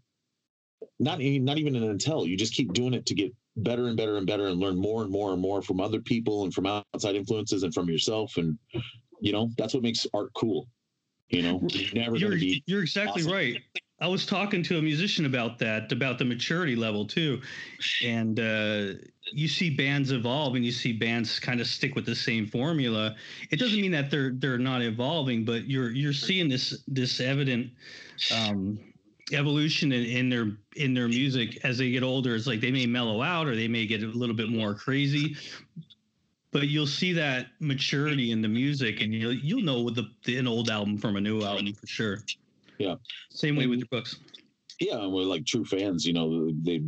not 1.00 1.20
not 1.20 1.58
even 1.58 1.74
intel 1.74 2.28
you 2.28 2.38
just 2.38 2.54
keep 2.54 2.74
doing 2.74 2.94
it 2.94 3.06
to 3.06 3.14
get 3.14 3.34
better 3.58 3.88
and 3.88 3.96
better 3.96 4.18
and 4.18 4.28
better 4.28 4.48
and 4.48 4.60
learn 4.60 4.78
more 4.78 5.02
and 5.04 5.12
more 5.12 5.32
and 5.32 5.42
more 5.42 5.62
from 5.62 5.80
other 5.80 6.00
people 6.00 6.44
and 6.44 6.54
from 6.54 6.66
outside 6.66 7.16
influences 7.16 7.64
and 7.64 7.74
from 7.74 7.90
yourself 7.90 8.38
and 8.38 8.58
you 9.20 9.32
know, 9.32 9.50
that's 9.58 9.74
what 9.74 9.84
makes 9.84 10.06
art 10.14 10.32
cool. 10.34 10.68
You 11.30 11.42
know, 11.42 11.62
you're 11.70 11.94
never 11.96 12.16
you're, 12.16 12.32
be 12.32 12.64
you're 12.68 12.84
exactly 12.84 13.24
awesome. 13.24 13.34
right. 13.34 13.58
I 14.00 14.08
was 14.08 14.26
talking 14.26 14.62
to 14.64 14.78
a 14.78 14.82
musician 14.82 15.26
about 15.26 15.58
that, 15.60 15.92
about 15.92 16.20
the 16.20 16.26
maturity 16.26 16.76
level 16.76 17.06
too, 17.06 17.42
and 18.04 18.40
uh, 18.40 19.00
you 19.32 19.48
see 19.48 19.72
bands 19.72 20.12
evolve 20.12 20.56
and 20.56 20.64
you 20.64 20.72
see 20.72 20.92
bands 20.94 21.40
kind 21.40 21.62
of 21.62 21.68
stick 21.68 21.96
with 21.96 22.06
the 22.06 22.16
same 22.16 22.46
formula. 22.46 23.16
It 23.50 23.58
doesn't 23.58 23.82
mean 23.82 23.92
that 23.92 24.12
they're 24.12 24.34
they're 24.36 24.60
not 24.60 24.84
evolving, 24.84 25.46
but 25.46 25.68
you're 25.68 25.90
you're 25.92 26.14
seeing 26.14 26.48
this 26.48 26.84
this 26.88 27.20
evident 27.20 27.72
um, 28.32 28.78
evolution 29.32 29.92
in, 29.92 30.04
in 30.04 30.30
their 30.30 30.52
in 30.76 30.94
their 30.94 31.08
music 31.08 31.64
as 31.64 31.78
they 31.78 31.92
get 31.92 32.04
older. 32.04 32.36
It's 32.36 32.48
like 32.48 32.62
they 32.62 32.72
may 32.72 32.86
mellow 32.86 33.22
out 33.22 33.48
or 33.48 33.56
they 33.56 33.68
may 33.68 33.86
get 33.86 34.04
a 34.04 34.08
little 34.08 34.36
bit 34.36 34.50
more 34.50 34.74
crazy, 34.74 35.36
but 36.52 36.68
you'll 36.68 36.88
see 36.88 37.14
that 37.14 37.48
maturity 37.60 38.32
in 38.32 38.42
the 38.42 38.48
music, 38.48 39.02
and 39.02 39.14
you'll 39.14 39.34
you'll 39.34 39.62
know 39.64 39.82
with 39.82 39.96
the, 39.96 40.10
the 40.26 40.38
an 40.38 40.48
old 40.48 40.70
album 40.70 40.98
from 40.98 41.16
a 41.16 41.22
new 41.22 41.42
album 41.44 41.74
for 41.74 41.88
sure. 41.88 42.20
Yeah. 42.78 42.96
Same 43.30 43.56
way 43.56 43.68
with 43.68 43.80
your 43.80 43.88
books. 43.90 44.20
Yeah, 44.80 45.00
and 45.00 45.14
we're 45.14 45.24
like 45.24 45.46
true 45.46 45.66
fans. 45.66 46.06
You 46.06 46.14
know, 46.14 46.52
they 46.64 46.82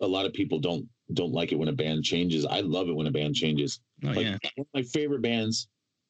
a 0.00 0.06
lot 0.06 0.26
of 0.26 0.32
people 0.32 0.58
don't 0.58 0.88
don't 1.14 1.32
like 1.32 1.52
it 1.52 1.56
when 1.56 1.68
a 1.68 1.72
band 1.72 2.04
changes. 2.04 2.46
I 2.46 2.60
love 2.60 2.88
it 2.88 2.96
when 2.96 3.06
a 3.06 3.10
band 3.10 3.34
changes. 3.34 3.80
Oh 4.04 4.08
like, 4.08 4.18
yeah. 4.18 4.38
One 4.56 4.66
of 4.66 4.74
my 4.74 4.82
favorite 4.82 5.22
bands 5.22 5.68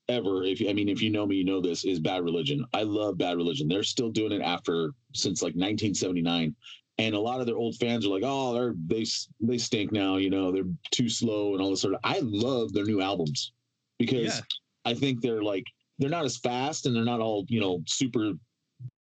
ever, 0.09 0.45
if 0.45 0.61
I 0.69 0.73
mean 0.73 0.89
if 0.89 1.03
you 1.03 1.11
know 1.11 1.27
me, 1.27 1.37
you 1.37 1.45
know 1.45 1.61
this, 1.61 1.85
is 1.85 1.99
Bad 2.01 2.23
Religion. 2.23 2.65
I 2.73 2.83
love 2.83 3.19
Bad 3.19 3.37
Religion. 3.37 3.69
They're 3.69 3.83
still 3.83 4.11
doing 4.11 4.33
it 4.33 4.43
after 4.43 4.93
since 5.15 5.43
like 5.43 5.55
1979. 5.55 6.55
And 6.99 7.15
a 7.15 7.21
lot 7.21 7.41
of 7.41 7.47
their 7.47 7.57
old 7.57 7.77
fans 7.77 8.07
are 8.07 8.09
like, 8.09 8.23
"Oh, 8.25 8.55
they're 8.55 8.75
they 8.87 9.05
they 9.41 9.59
stink 9.59 9.93
now. 9.93 10.17
You 10.17 10.31
know, 10.31 10.51
they're 10.51 10.65
too 10.93 11.09
slow 11.11 11.53
and 11.53 11.63
all 11.63 11.71
this 11.71 11.83
sort 11.83 11.95
of." 11.95 12.01
I 12.05 12.21
love 12.23 12.73
their 12.73 12.87
new 12.87 13.03
albums 13.03 13.53
because 13.99 14.37
Yeah. 14.37 14.41
I 14.87 14.95
think 14.95 15.21
they're 15.21 15.43
like 15.43 15.67
they're 15.99 16.11
not 16.11 16.25
as 16.25 16.37
fast 16.39 16.87
and 16.87 16.95
they're 16.97 17.05
not 17.05 17.21
all 17.21 17.45
you 17.49 17.61
know 17.61 17.83
super 17.87 18.33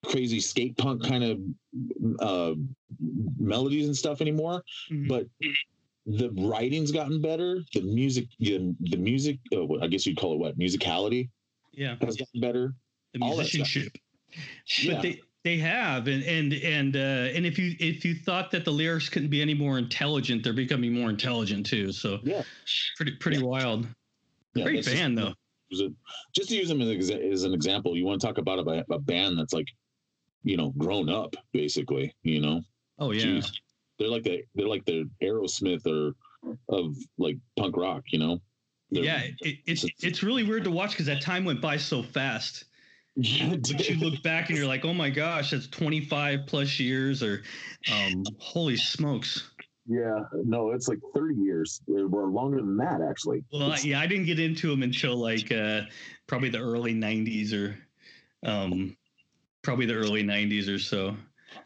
crazy 0.06 0.40
skate 0.40 0.78
punk 0.78 1.04
kind 1.04 1.24
of 1.24 1.40
uh, 2.20 2.54
melodies 3.38 3.86
and 3.88 3.96
stuff 3.96 4.22
anymore. 4.22 4.64
Mhm. 4.90 5.08
But 5.08 5.28
the 6.08 6.30
writing's 6.38 6.92
gotten 6.92 7.22
better. 7.22 7.62
The 7.74 7.82
music, 7.82 8.26
the, 8.40 8.74
the 8.80 8.98
music, 8.98 9.38
uh, 9.54 9.66
I 9.82 9.88
guess 9.88 10.06
you'd 10.06 10.18
call 10.18 10.34
it 10.34 10.40
what 10.40 10.58
musicality 10.58 11.30
yeah. 11.74 11.96
has 12.02 12.16
gotten 12.16 12.40
better. 12.42 12.74
The 13.14 13.20
all 13.22 13.36
that 13.38 13.46
stuff. 13.48 13.60
musicianship. 13.60 13.98
Yeah. 14.80 14.94
But 14.96 15.02
they 15.04 15.22
they 15.44 15.58
have 15.58 16.08
and 16.08 16.24
and 16.24 16.54
and 16.54 16.96
uh, 16.96 17.00
and 17.36 17.46
if 17.46 17.58
you 17.60 17.76
if 17.80 18.04
you 18.06 18.16
thought 18.16 18.52
that 18.52 18.66
the 18.66 18.72
lyrics 18.72 19.10
couldn't 19.10 19.30
be 19.30 19.42
any 19.42 19.54
more 19.54 19.78
intelligent, 19.78 20.44
they're 20.44 20.54
becoming 20.54 20.94
more 20.94 21.10
intelligent 21.10 21.66
too. 21.66 21.92
So 21.92 22.20
Yeah. 22.24 22.44
pretty 22.96 23.14
pretty 23.18 23.42
wild. 23.44 23.88
Yeah, 24.56 24.64
Great 24.64 24.76
that's 24.76 24.88
just- 24.88 24.98
band 24.98 25.18
though. 25.18 25.34
just 26.34 26.50
to 26.50 26.56
use 26.56 26.70
them 26.70 26.82
as, 26.82 27.10
as 27.10 27.44
an 27.44 27.54
example, 27.54 27.96
you 27.98 28.06
want 28.06 28.22
to 28.22 28.26
talk 28.28 28.38
about 28.38 28.60
a, 28.60 28.86
a 28.90 29.00
band 29.00 29.38
that's 29.38 29.52
like, 29.54 29.68
you 30.44 30.56
know, 30.58 30.70
grown 30.78 31.10
up 31.10 31.36
basically. 31.54 32.14
You 32.24 32.40
know, 32.42 32.62
Oh 33.00 33.12
yeah. 33.12 33.24
Jeez. 33.26 33.52
They're 34.00 34.08
like 34.10 34.24
the 34.24 34.44
they're 34.56 34.68
like 34.68 34.86
the 34.86 35.10
Aerosmith 35.24 35.86
or 35.88 36.14
of 36.70 36.96
like 37.18 37.38
punk 37.58 37.76
rock. 37.78 38.04
You 38.12 38.20
know. 38.20 38.42
They're- 38.92 39.04
Yeah, 39.04 39.24
it, 39.42 39.58
it's 39.66 39.86
it's 40.02 40.24
really 40.24 40.44
weird 40.44 40.64
to 40.64 40.72
watch 40.72 40.92
because 40.92 41.08
that 41.08 41.22
time 41.22 41.44
went 41.46 41.62
by 41.62 41.78
so 41.78 42.02
fast. 42.04 42.66
Yeah, 43.20 43.56
But 43.56 43.90
you 43.90 43.96
look 43.96 44.22
back 44.22 44.50
and 44.50 44.58
you're 44.60 44.68
like, 44.68 44.86
oh 44.86 44.94
my 44.94 45.10
gosh, 45.10 45.50
that's 45.50 45.66
25 45.70 46.42
plus 46.46 46.80
years, 46.80 47.24
or 47.24 47.42
um, 47.92 48.24
holy 48.38 48.78
smokes. 48.78 49.50
Yeah, 49.88 50.20
no, 50.44 50.70
it's 50.70 50.88
like 50.88 51.00
30 51.16 51.34
years. 51.34 51.82
We're 51.88 52.28
longer 52.28 52.58
than 52.58 52.78
that, 52.78 53.02
actually. 53.02 53.44
Well, 53.52 53.72
I, 53.72 53.78
yeah, 53.80 54.02
I 54.02 54.06
didn't 54.06 54.26
get 54.28 54.40
into 54.40 54.70
them 54.70 54.84
until 54.84 55.16
like 55.16 55.52
uh, 55.52 55.82
probably 56.28 56.50
the 56.50 56.60
early 56.60 56.94
'90s 56.94 57.54
or 57.54 57.76
um, 58.48 58.96
probably 59.64 59.88
the 59.88 59.96
early 59.96 60.24
'90s 60.24 60.70
or 60.72 60.78
so. 60.78 61.18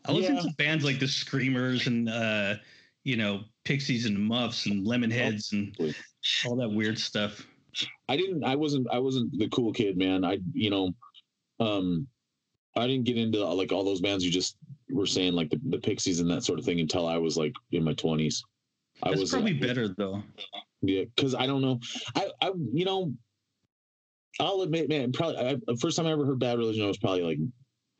I 0.06 0.12
listened 0.12 0.38
Yeah. 0.38 0.44
to 0.44 0.56
bands 0.58 0.84
like 0.84 1.00
the 1.00 1.08
Screamers 1.08 1.88
and 1.88 2.10
uh, 2.10 2.56
you 3.04 3.18
know 3.18 3.44
Pixies 3.64 4.06
and 4.06 4.18
Muffs 4.18 4.66
and 4.66 4.86
Lemonheads 4.86 5.52
and 5.54 5.76
all 6.46 6.56
that 6.58 6.70
weird 6.70 6.98
stuff. 6.98 7.46
I 8.10 8.18
didn't. 8.18 8.44
I 8.44 8.56
wasn't. 8.56 8.88
I 8.92 9.00
wasn't 9.00 9.38
the 9.38 9.48
cool 9.50 9.72
kid, 9.72 9.98
man. 9.98 10.26
I, 10.26 10.40
you 10.54 10.70
know, 10.70 10.92
um, 11.60 12.08
I 12.76 12.88
didn't 12.88 13.06
get 13.06 13.18
into 13.18 13.46
like 13.46 13.72
all 13.72 13.84
those 13.84 14.02
bands 14.02 14.26
you 14.26 14.32
just 14.32 14.58
were 14.90 15.06
saying, 15.06 15.34
like 15.34 15.50
the, 15.50 15.60
the 15.70 15.78
Pixies 15.80 16.20
and 16.20 16.30
that 16.30 16.44
sort 16.44 16.60
of 16.60 16.66
thing, 16.66 16.80
until 16.80 17.08
I 17.08 17.18
was 17.18 17.38
like 17.38 17.54
in 17.72 17.84
my 17.84 17.94
20s. 17.94 18.44
I 19.04 19.12
was 19.12 19.32
probably 19.32 19.54
better 19.54 19.88
though. 19.88 20.22
Yeah, 20.82 21.06
because 21.16 21.34
I 21.34 21.46
don't 21.46 21.62
know. 21.62 21.80
I, 22.16 22.28
I, 22.42 22.52
you 22.74 22.86
know, 22.86 23.14
I'll 24.40 24.62
admit, 24.62 24.90
man. 24.90 25.12
Probably 25.12 25.38
I, 25.38 25.56
the 25.66 25.78
first 25.78 25.98
time 25.98 26.08
I 26.08 26.12
ever 26.12 26.26
heard 26.26 26.40
Bad 26.40 26.58
Religion, 26.58 26.84
I 26.84 26.88
was 26.88 26.98
probably 26.98 27.24
like, 27.24 27.38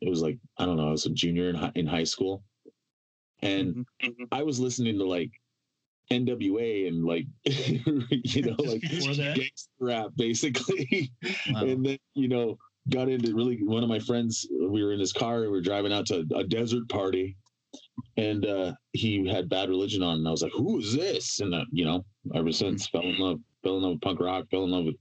it 0.02 0.10
was 0.10 0.22
like 0.22 0.40
I 0.58 0.66
don't 0.66 0.78
know. 0.78 0.88
I 0.88 0.92
was 0.92 1.06
a 1.06 1.12
junior 1.12 1.50
in 1.50 1.56
high, 1.56 1.72
in 1.76 1.88
high 1.88 2.04
school, 2.04 2.44
and 3.42 3.86
Mhm. 4.04 4.28
I 4.32 4.44
was 4.44 4.60
listening 4.60 4.98
to 5.00 5.06
like 5.06 5.32
NWA 6.12 6.88
and 6.88 7.06
like 7.06 7.26
you 7.46 8.44
know 8.44 8.56
like 8.64 8.82
gangster 9.34 9.72
rap 9.80 10.12
basically, 10.16 11.12
Wow. 11.48 11.62
and 11.66 11.86
then 11.86 11.98
you 12.16 12.28
know 12.28 12.58
got 12.90 13.10
into 13.10 13.34
really 13.36 13.64
one 13.64 13.84
of 13.84 13.90
my 13.90 14.00
friends. 14.00 14.48
We 14.52 14.84
were 14.84 14.94
in 14.94 15.00
his 15.00 15.14
car 15.14 15.36
and 15.44 15.44
we 15.44 15.50
were 15.50 15.62
driving 15.62 15.94
out 15.94 16.08
to 16.08 16.26
a 16.36 16.44
desert 16.44 16.90
party, 16.90 17.38
and 18.18 18.46
uh, 18.46 18.74
he 18.94 19.28
had 19.28 19.50
Bad 19.50 19.70
Religion 19.70 20.04
on, 20.04 20.18
and 20.20 20.28
I 20.28 20.32
was 20.32 20.42
like, 20.42 20.54
"Who 20.54 20.80
is 20.80 20.94
this?" 20.96 21.40
And 21.40 21.54
uh, 21.54 21.66
you 21.72 21.86
know, 21.86 22.06
ever 22.36 22.52
since 22.52 22.88
fell 22.88 23.04
in 23.04 23.18
love, 23.18 23.40
fell 23.64 23.78
in 23.78 23.84
love 23.84 23.94
with 23.94 24.02
punk 24.02 24.20
rock, 24.20 24.46
fell 24.52 24.64
in 24.64 24.72
love 24.72 24.86
with 24.86 24.98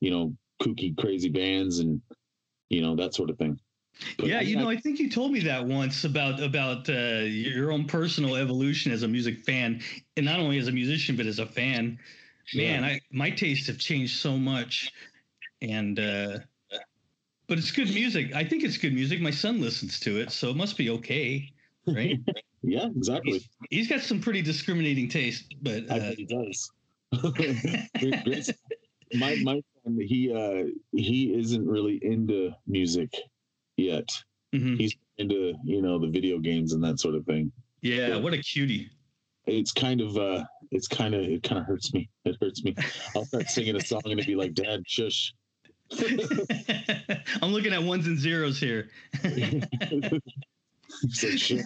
you 0.00 0.10
know 0.10 0.36
kooky, 0.62 0.96
crazy 0.96 1.28
bands, 1.30 1.78
and 1.80 2.00
you 2.70 2.82
know 2.82 2.96
that 2.96 3.14
sort 3.14 3.30
of 3.30 3.38
thing. 3.38 3.58
But 4.16 4.26
yeah, 4.26 4.40
you 4.40 4.56
know, 4.56 4.68
I- 4.68 4.72
I 4.72 4.76
think 4.76 4.98
you 4.98 5.08
told 5.10 5.32
me 5.32 5.40
that 5.40 5.66
once 5.66 6.04
about 6.04 6.42
about 6.42 6.88
uh, 6.88 7.24
your 7.24 7.72
own 7.72 7.86
personal 7.86 8.36
evolution 8.36 8.92
as 8.92 9.02
a 9.02 9.08
music 9.08 9.44
fan, 9.44 9.80
and 10.16 10.26
not 10.26 10.40
only 10.40 10.58
as 10.58 10.68
a 10.68 10.72
musician 10.72 11.16
but 11.16 11.26
as 11.26 11.38
a 11.38 11.46
fan. 11.46 11.98
Man, 12.54 12.84
I 12.84 13.00
my 13.10 13.30
tastes 13.30 13.66
have 13.68 13.78
changed 13.78 14.16
so 14.16 14.36
much, 14.36 14.92
and 15.62 15.98
uh, 15.98 16.40
but 17.46 17.58
it's 17.58 17.70
good 17.70 17.92
music. 17.94 18.34
I 18.34 18.44
think 18.44 18.62
it's 18.62 18.76
good 18.76 18.92
music. 18.92 19.20
My 19.20 19.30
son 19.30 19.60
listens 19.60 19.98
to 20.00 20.18
it, 20.20 20.30
so 20.32 20.50
it 20.50 20.56
must 20.56 20.76
be 20.76 20.90
okay, 20.90 21.50
right? 21.86 22.18
yeah, 22.62 22.88
exactly. 22.94 23.40
He's 23.70 23.88
got 23.88 24.00
some 24.00 24.20
pretty 24.20 24.42
discriminating 24.42 25.08
taste, 25.08 25.54
but 25.62 25.90
I 25.90 25.96
uh, 25.96 25.98
bet 26.00 26.18
he 26.18 26.24
does. 26.26 26.70
Great- 27.22 28.24
great- 28.24 28.50
my 29.14 29.34
my 29.36 29.60
friend, 29.82 30.02
he 30.02 30.32
uh 30.32 30.64
he 30.92 31.34
isn't 31.34 31.66
really 31.66 31.98
into 32.02 32.52
music 32.66 33.12
yet. 33.86 34.08
mhm. 34.54 34.78
He's 34.78 34.94
into 35.18 35.54
you 35.64 35.82
know 35.82 35.98
the 35.98 36.08
video 36.08 36.38
games 36.38 36.72
and 36.72 36.82
that 36.84 36.98
sort 37.00 37.14
of 37.14 37.24
thing. 37.26 37.52
yeah, 37.80 38.16
what 38.16 38.32
a 38.32 38.38
cutie. 38.38 38.90
It's 39.46 39.72
kind 39.72 40.00
of 40.00 40.16
uh 40.16 40.44
it's 40.70 40.88
kind 40.88 41.14
of 41.14 41.22
it 41.22 41.42
kind 41.42 41.58
of 41.60 41.66
hurts 41.66 41.92
me. 41.92 42.08
It 42.24 42.36
hurts 42.40 42.62
me. 42.64 42.74
I'll 43.16 43.24
start 43.26 43.48
singing 43.48 43.76
a 43.76 43.80
song 43.84 44.00
and 44.04 44.12
it'd 44.14 44.26
be 44.26 44.36
like, 44.36 44.54
Dad, 44.54 44.82
shush. 44.86 45.32
I'm 47.42 47.52
looking 47.52 47.72
at 47.72 47.82
ones 47.82 48.06
and 48.06 48.18
zeros 48.18 48.58
here. 48.58 48.88
Like, 51.04 51.38
shit. 51.38 51.64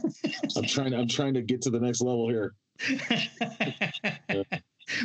I'm 0.56 0.64
trying. 0.64 0.94
I'm 0.94 1.08
trying 1.08 1.34
to 1.34 1.42
get 1.42 1.60
to 1.62 1.70
the 1.70 1.80
next 1.80 2.00
level 2.00 2.28
here. 2.28 2.54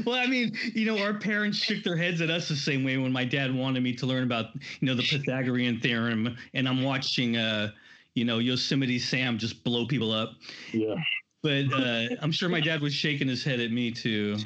Well, 0.06 0.16
I 0.16 0.28
mean, 0.28 0.54
you 0.74 0.86
know, 0.86 1.02
our 1.02 1.14
parents 1.14 1.58
shook 1.58 1.84
their 1.84 1.96
heads 1.96 2.22
at 2.22 2.30
us 2.30 2.48
the 2.48 2.56
same 2.56 2.84
way 2.84 2.98
when 2.98 3.12
my 3.12 3.26
dad 3.26 3.54
wanted 3.54 3.84
me 3.84 3.94
to 3.96 4.06
learn 4.06 4.24
about, 4.24 4.48
you 4.80 4.88
know, 4.88 4.96
the 4.96 5.04
Pythagorean 5.04 5.80
theorem, 5.80 6.38
and 6.54 6.68
I'm 6.68 6.84
watching, 6.84 7.38
uh, 7.38 7.72
you 8.14 8.26
know, 8.26 8.40
Yosemite 8.40 9.00
Sam 9.00 9.38
just 9.38 9.64
blow 9.64 9.86
people 9.86 10.12
up. 10.12 10.34
Yeah. 10.72 10.96
But 11.42 11.74
uh, 11.74 12.16
I'm 12.22 12.32
sure 12.32 12.50
my 12.50 12.60
dad 12.60 12.82
was 12.82 12.94
shaking 12.94 13.28
his 13.28 13.44
head 13.44 13.60
at 13.60 13.72
me 13.72 13.92
too. 13.92 14.38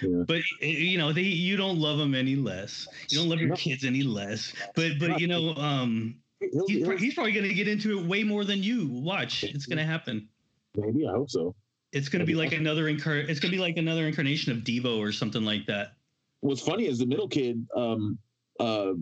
Yeah. 0.00 0.22
But 0.26 0.40
eh, 0.62 0.66
you 0.66 0.96
know, 0.96 1.12
they 1.12 1.22
you 1.22 1.56
don't 1.56 1.78
love 1.78 1.98
them 1.98 2.14
any 2.14 2.36
less. 2.36 2.88
You 3.10 3.18
don't 3.18 3.28
love 3.28 3.40
your 3.40 3.54
kids 3.56 3.84
any 3.84 4.02
less. 4.02 4.54
But 4.74 4.92
but 4.98 5.20
you 5.20 5.26
know, 5.26 5.54
um, 5.56 6.16
he's, 6.40 6.86
he's 7.00 7.14
probably 7.14 7.32
going 7.32 7.48
to 7.48 7.54
get 7.54 7.68
into 7.68 7.98
it 7.98 8.06
way 8.06 8.24
more 8.24 8.44
than 8.44 8.62
you. 8.62 8.88
Watch, 8.88 9.44
it's 9.44 9.66
going 9.66 9.78
to 9.78 9.84
happen. 9.84 10.28
maybe 10.74 11.06
I 11.06 11.12
hope 11.12 11.30
so. 11.30 11.54
It's 11.92 12.08
going 12.08 12.20
to 12.20 12.26
be 12.26 12.34
like 12.34 12.52
another 12.52 12.84
incar- 12.84 13.28
It's 13.28 13.40
going 13.40 13.50
to 13.50 13.56
be 13.56 13.60
like 13.62 13.76
another 13.76 14.06
incarnation 14.06 14.52
of 14.52 14.58
Devo 14.58 14.98
or 14.98 15.10
something 15.12 15.44
like 15.44 15.66
that. 15.66 15.94
What's 16.40 16.60
funny 16.60 16.86
is 16.86 16.98
the 16.98 17.06
middle 17.06 17.28
kid, 17.28 17.66
um, 17.74 18.18
uh, 18.60 18.92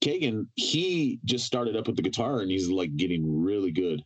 Kagan. 0.00 0.46
He 0.54 1.18
just 1.24 1.44
started 1.44 1.76
up 1.76 1.86
with 1.86 1.96
the 1.96 2.02
guitar 2.02 2.40
and 2.40 2.50
he's 2.50 2.68
like 2.68 2.94
getting 2.96 3.42
really 3.42 3.72
good, 3.72 4.02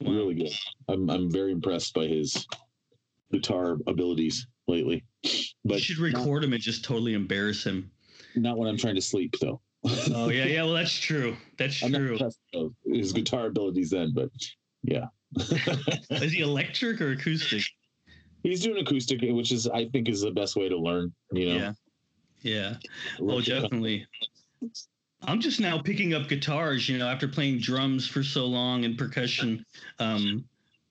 Wow. 0.00 0.12
really 0.12 0.34
good. 0.34 0.52
I'm 0.88 1.08
I'm 1.08 1.30
very 1.30 1.52
impressed 1.52 1.94
by 1.94 2.06
his 2.06 2.46
guitar 3.32 3.76
abilities 3.86 4.46
lately. 4.66 5.04
But 5.64 5.76
you 5.76 5.78
should 5.80 5.98
record 5.98 6.42
him 6.44 6.52
and 6.52 6.60
just 6.62 6.84
totally 6.84 7.14
embarrass 7.14 7.64
him. 7.64 7.90
not 8.34 8.58
when 8.58 8.68
I'm 8.68 8.76
trying 8.76 8.96
to 8.96 9.00
sleep 9.00 9.36
though. 9.40 9.60
Oh 10.12 10.28
yeah, 10.28 10.44
yeah. 10.44 10.62
Well, 10.64 10.74
that's 10.74 10.92
true. 10.98 11.36
That's 11.56 11.82
I'm 11.82 11.92
true. 11.92 12.18
his 12.84 13.12
guitar 13.12 13.46
abilities 13.46 13.90
then, 13.90 14.12
but 14.14 14.30
yeah. 14.82 15.06
Is 16.10 16.32
he 16.32 16.40
electric 16.40 17.00
or 17.00 17.12
acoustic? 17.12 17.62
He's 18.42 18.62
doing 18.62 18.78
acoustic, 18.80 19.20
which 19.22 19.52
is 19.52 19.66
I 19.66 19.86
think 19.88 20.08
is 20.08 20.20
the 20.20 20.30
best 20.30 20.56
way 20.56 20.68
to 20.68 20.76
learn. 20.76 21.12
You 21.32 21.48
know, 21.48 21.56
Yeah. 21.56 21.72
Yeah. 22.42 22.74
Oh, 23.20 23.40
definitely. 23.40 24.06
I'm 25.22 25.40
just 25.40 25.60
now 25.60 25.80
picking 25.80 26.14
up 26.14 26.28
guitars. 26.28 26.88
You 26.88 26.98
know, 26.98 27.08
after 27.08 27.26
playing 27.26 27.58
drums 27.58 28.06
for 28.06 28.22
so 28.22 28.46
long 28.46 28.84
and 28.84 28.96
percussion, 28.96 29.64
um, 29.98 30.44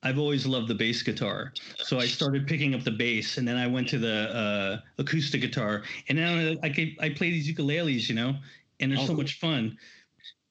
I've 0.03 0.19
always 0.19 0.45
loved 0.45 0.67
the 0.67 0.75
bass 0.75 1.01
guitar. 1.01 1.53
So 1.77 1.97
I 1.99 2.07
started 2.07 2.45
picking 2.45 2.75
up 2.75 2.83
the 2.83 2.91
bass, 2.91 3.37
and 3.37 3.47
then 3.47 3.55
I 3.57 3.67
went 3.67 3.87
to 3.89 3.97
the 3.99 4.35
uh, 4.35 4.77
acoustic 4.97 5.41
guitar, 5.41 5.83
and 6.09 6.17
now 6.17 6.55
I 6.61 6.69
can, 6.69 6.95
I 6.99 7.09
play 7.09 7.29
these 7.31 7.47
ukuleles. 7.53 8.09
You 8.09 8.15
know, 8.15 8.35
and 8.79 8.91
they're 8.91 8.99
Oh, 8.99 9.03
so 9.03 9.07
cool. 9.09 9.17
much 9.17 9.39
fun. 9.39 9.77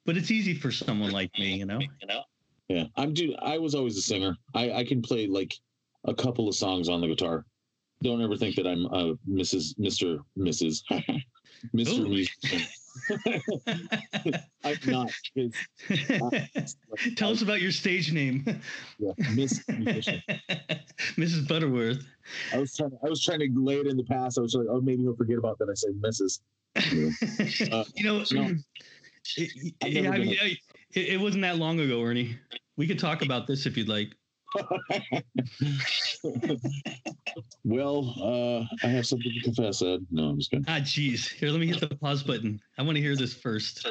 But 0.05 0.17
it's 0.17 0.31
easy 0.31 0.53
for 0.55 0.71
someone 0.71 1.11
like 1.11 1.31
me. 1.37 1.55
You 1.55 1.65
know. 1.65 1.79
Yeah, 2.67 2.85
I'm 2.97 3.13
dude. 3.13 3.35
I 3.39 3.59
was 3.59 3.75
always 3.75 3.95
a 3.97 4.01
singer. 4.01 4.35
I 4.55 4.71
I 4.71 4.83
can 4.83 5.01
play 5.03 5.27
like 5.27 5.53
a 6.05 6.13
couple 6.13 6.47
of 6.47 6.55
songs 6.55 6.89
on 6.89 7.01
the 7.01 7.07
guitar. 7.07 7.45
Don't 8.03 8.21
ever 8.21 8.35
think 8.35 8.55
that 8.55 8.67
I'm 8.67 8.85
uh, 8.87 9.13
Mrs. 9.29 9.77
Mister 9.77 10.19
Mrs. 10.37 10.81
Mister 11.73 12.01
Musician. 12.01 12.61
I'm 14.63 14.77
not. 14.85 15.11
It's, 15.35 16.77
Tell 17.15 17.31
us 17.31 17.41
about 17.41 17.61
your 17.61 17.71
stage 17.71 18.11
name, 18.11 18.45
yeah, 18.99 19.11
Miss 19.33 19.63
Musician. 19.67 20.21
Mrs. 21.17 21.47
Butterworth. 21.47 22.05
I 22.53 22.57
was 22.59 22.75
trying. 22.75 22.91
To, 22.91 22.97
I 23.05 23.09
was 23.09 23.23
trying 23.23 23.39
to 23.39 23.49
lay 23.55 23.79
it 23.79 23.87
in 23.87 23.97
the 23.97 24.03
past. 24.03 24.37
I 24.37 24.41
was 24.41 24.55
like, 24.55 24.67
oh, 24.69 24.81
maybe 24.81 25.03
he'll 25.03 25.15
forget 25.15 25.37
about 25.37 25.57
that. 25.59 25.69
I 25.69 25.73
say 25.73 25.89
Mrs. 25.91 26.39
Uh, 27.71 27.83
you 27.95 28.03
know, 28.03 28.23
no. 28.31 28.55
it, 29.37 29.73
yeah, 29.85 30.11
I 30.11 30.17
mean, 30.17 30.37
it, 30.41 30.59
it 30.93 31.19
wasn't 31.19 31.41
that 31.43 31.57
long 31.57 31.79
ago, 31.79 32.01
Ernie. 32.01 32.37
We 32.77 32.87
could 32.87 32.99
talk 32.99 33.21
about 33.21 33.47
this 33.47 33.65
if 33.65 33.77
you'd 33.77 33.87
like. 33.87 34.13
well, 37.63 38.13
uh, 38.21 38.65
I 38.85 38.89
have 38.89 39.07
something 39.07 39.31
to 39.31 39.41
confess, 39.41 39.81
Ed. 39.81 40.05
No, 40.11 40.29
I'm 40.29 40.37
just 40.37 40.51
kidding. 40.51 40.65
Ah, 40.67 40.79
geez. 40.79 41.27
Here, 41.27 41.49
let 41.49 41.59
me 41.59 41.67
hit 41.67 41.79
the 41.79 41.95
pause 41.95 42.23
button. 42.23 42.61
I 42.77 42.83
want 42.83 42.95
to 42.95 43.01
hear 43.01 43.15
this 43.15 43.33
first. 43.33 43.83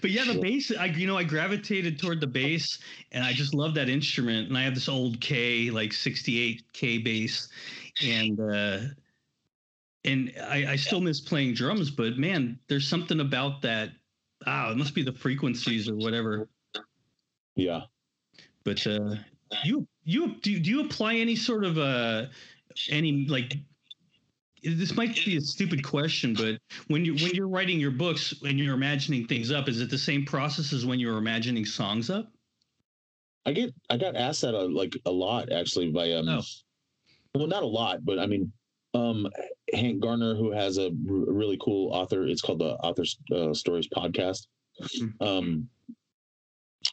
but 0.00 0.10
yeah, 0.10 0.24
the 0.24 0.38
bass. 0.40 0.72
I 0.78 0.86
you 0.86 1.06
know 1.06 1.16
I 1.16 1.24
gravitated 1.24 1.98
toward 1.98 2.20
the 2.20 2.26
bass, 2.26 2.78
and 3.12 3.24
I 3.24 3.32
just 3.32 3.54
love 3.54 3.74
that 3.74 3.88
instrument. 3.88 4.48
And 4.48 4.58
I 4.58 4.62
have 4.62 4.74
this 4.74 4.88
old 4.88 5.20
Kay, 5.20 5.70
like 5.70 5.92
68 5.92 6.62
Kay 6.72 6.98
bass, 6.98 7.48
and 8.04 8.40
uh, 8.40 8.78
and 10.04 10.32
I, 10.42 10.72
I 10.72 10.76
still 10.76 11.00
miss 11.00 11.20
playing 11.20 11.54
drums. 11.54 11.90
But 11.90 12.18
man, 12.18 12.58
there's 12.68 12.88
something 12.88 13.20
about 13.20 13.62
that. 13.62 13.90
Ah, 14.46 14.72
it 14.72 14.76
must 14.76 14.94
be 14.94 15.02
the 15.02 15.12
frequencies 15.12 15.88
or 15.88 15.94
whatever. 15.94 16.48
yeah. 17.54 17.82
But 18.64 18.86
uh, 18.86 19.16
you 19.64 19.86
you 20.04 20.36
do 20.40 20.58
do 20.58 20.70
you 20.70 20.84
apply 20.84 21.16
any 21.16 21.36
sort 21.36 21.64
of 21.64 21.78
uh 21.78 22.26
any 22.88 23.26
like 23.26 23.56
this 24.64 24.94
might 24.94 25.16
be 25.24 25.36
a 25.36 25.40
stupid 25.40 25.82
question, 25.82 26.34
but 26.34 26.58
when 26.86 27.04
you 27.04 27.14
when 27.14 27.34
you're 27.34 27.48
writing 27.48 27.80
your 27.80 27.90
books 27.90 28.32
and 28.42 28.58
you're 28.58 28.74
imagining 28.74 29.26
things 29.26 29.50
up, 29.50 29.68
is 29.68 29.80
it 29.80 29.90
the 29.90 29.98
same 29.98 30.24
process 30.24 30.72
as 30.72 30.86
when 30.86 31.00
you're 31.00 31.18
imagining 31.18 31.64
songs 31.64 32.10
up? 32.10 32.30
I 33.44 33.52
get 33.52 33.74
I 33.90 33.96
got 33.96 34.14
asked 34.14 34.42
that 34.42 34.54
a, 34.54 34.62
like 34.66 34.96
a 35.04 35.10
lot 35.10 35.50
actually 35.50 35.90
by 35.90 36.12
um 36.12 36.28
Oh. 36.28 36.42
well 37.34 37.48
not 37.48 37.64
a 37.64 37.66
lot 37.66 38.04
but 38.04 38.20
I 38.20 38.26
mean 38.26 38.52
um 38.94 39.26
Hank 39.74 40.00
Garner 40.00 40.34
who 40.36 40.52
has 40.52 40.78
a 40.78 40.86
r- 40.86 40.90
really 41.06 41.58
cool 41.60 41.92
author 41.92 42.24
it's 42.24 42.40
called 42.42 42.60
the 42.60 42.74
Author 42.76 43.02
uh, 43.34 43.52
Stories 43.52 43.88
podcast 43.88 44.46
Mhm. 44.80 45.20
um 45.20 45.68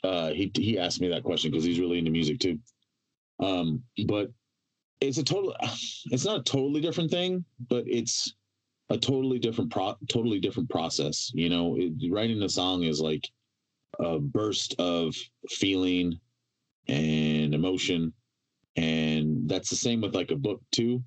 uh 0.04 0.30
he 0.30 0.52
he 0.56 0.80
asked 0.80 1.02
me 1.02 1.10
that 1.10 1.24
question 1.24 1.52
because 1.52 1.66
he's 1.66 1.80
really 1.80 2.00
into 2.00 2.12
music 2.12 2.40
too. 2.40 2.60
Um 3.40 3.84
but 4.08 4.32
it's 5.02 5.18
a 5.18 5.24
total 5.24 5.56
it's 6.12 6.26
not 6.26 6.40
a 6.40 6.44
totally 6.44 6.82
different 6.82 7.12
thing 7.12 7.44
but 7.70 7.84
it's 7.88 8.34
a 8.90 8.98
totally 8.98 9.40
different 9.40 9.72
pro 9.72 9.96
totally 10.10 10.40
different 10.40 10.70
process 10.70 11.32
you 11.34 11.50
know? 11.50 11.76
It, 11.78 12.12
writing 12.12 12.42
a 12.44 12.50
song 12.50 12.84
is 12.84 13.00
like 13.00 13.28
a 14.00 14.20
burst 14.20 14.76
of 14.80 15.16
feeling 15.50 16.20
and 16.88 17.54
emotion 17.54 18.14
and 18.76 19.48
that's 19.48 19.70
the 19.70 19.76
same 19.76 20.02
with 20.02 20.16
like 20.16 20.32
a 20.32 20.36
book 20.36 20.62
too 20.72 21.04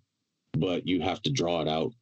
but 0.52 0.86
you 0.86 1.00
have 1.00 1.22
to 1.22 1.30
draw 1.30 1.60
it 1.62 1.68
out 1.68 1.92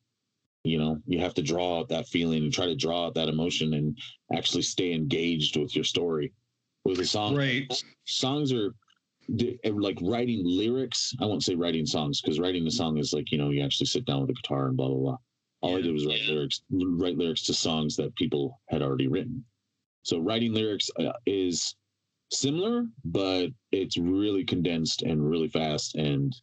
you 0.62 0.78
know? 0.78 0.98
You 1.06 1.20
have 1.20 1.32
to 1.34 1.42
draw 1.42 1.78
out 1.78 1.88
that 1.88 2.06
feeling 2.06 2.44
and 2.44 2.52
try 2.52 2.66
to 2.66 2.76
draw 2.76 3.06
out 3.06 3.14
that 3.14 3.30
emotion 3.30 3.72
and 3.74 3.96
actually 4.34 4.62
stay 4.62 4.92
engaged 4.92 5.56
with 5.56 5.74
your 5.74 5.84
story 5.84 6.34
with 6.84 7.00
a 7.00 7.04
song 7.04 7.36
Right. 7.36 7.72
songs 8.04 8.52
are 8.52 8.74
like 9.64 9.98
writing 10.02 10.42
lyrics. 10.44 11.14
I 11.20 11.26
won't 11.26 11.44
say 11.44 11.54
writing 11.54 11.86
songs 11.86 12.20
because 12.20 12.40
writing 12.40 12.64
the 12.64 12.70
song 12.70 12.98
is 12.98 13.12
like 13.12 13.30
you 13.30 13.38
know 13.38 13.50
you 13.50 13.62
actually 13.62 13.86
sit 13.86 14.04
down 14.04 14.22
with 14.22 14.30
a 14.30 14.34
guitar 14.34 14.68
and 14.68 14.76
blah 14.76 14.88
blah 14.88 14.98
blah. 14.98 15.16
All 15.62 15.76
i 15.76 15.80
did 15.82 15.92
was 15.92 16.06
write 16.06 16.22
lyrics 16.26 16.62
write 16.70 17.16
lyrics 17.18 17.42
to 17.42 17.54
songs 17.54 17.96
that 17.96 18.14
people 18.16 18.60
had 18.68 18.82
already 18.82 19.08
written. 19.08 19.44
So 20.02 20.18
writing 20.18 20.52
lyrics 20.52 20.90
uh, 20.98 21.12
is 21.26 21.76
similar 22.32 22.86
but 23.04 23.48
it's 23.72 23.98
really 23.98 24.44
condensed 24.44 25.02
and 25.02 25.28
really 25.28 25.48
fast 25.48 25.96
and 25.96 26.34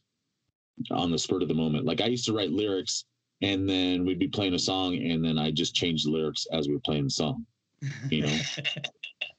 on 0.91 1.11
the 1.11 1.17
spur 1.17 1.41
of 1.41 1.47
the 1.47 1.53
moment. 1.53 1.85
Like 1.85 2.01
i 2.01 2.05
used 2.05 2.25
to 2.25 2.33
write 2.33 2.51
lyrics 2.51 3.05
and 3.41 3.69
then 3.69 4.05
we'd 4.05 4.19
be 4.19 4.27
playing 4.27 4.53
a 4.53 4.59
song 4.59 4.95
and 4.95 5.23
then 5.23 5.37
i 5.37 5.51
just 5.51 5.75
changed 5.75 6.07
the 6.07 6.11
lyrics 6.11 6.47
as 6.51 6.67
we 6.67 6.73
were 6.73 6.79
playing 6.81 7.03
the 7.05 7.09
song 7.09 7.45
you 8.09 8.21
know 8.23 8.35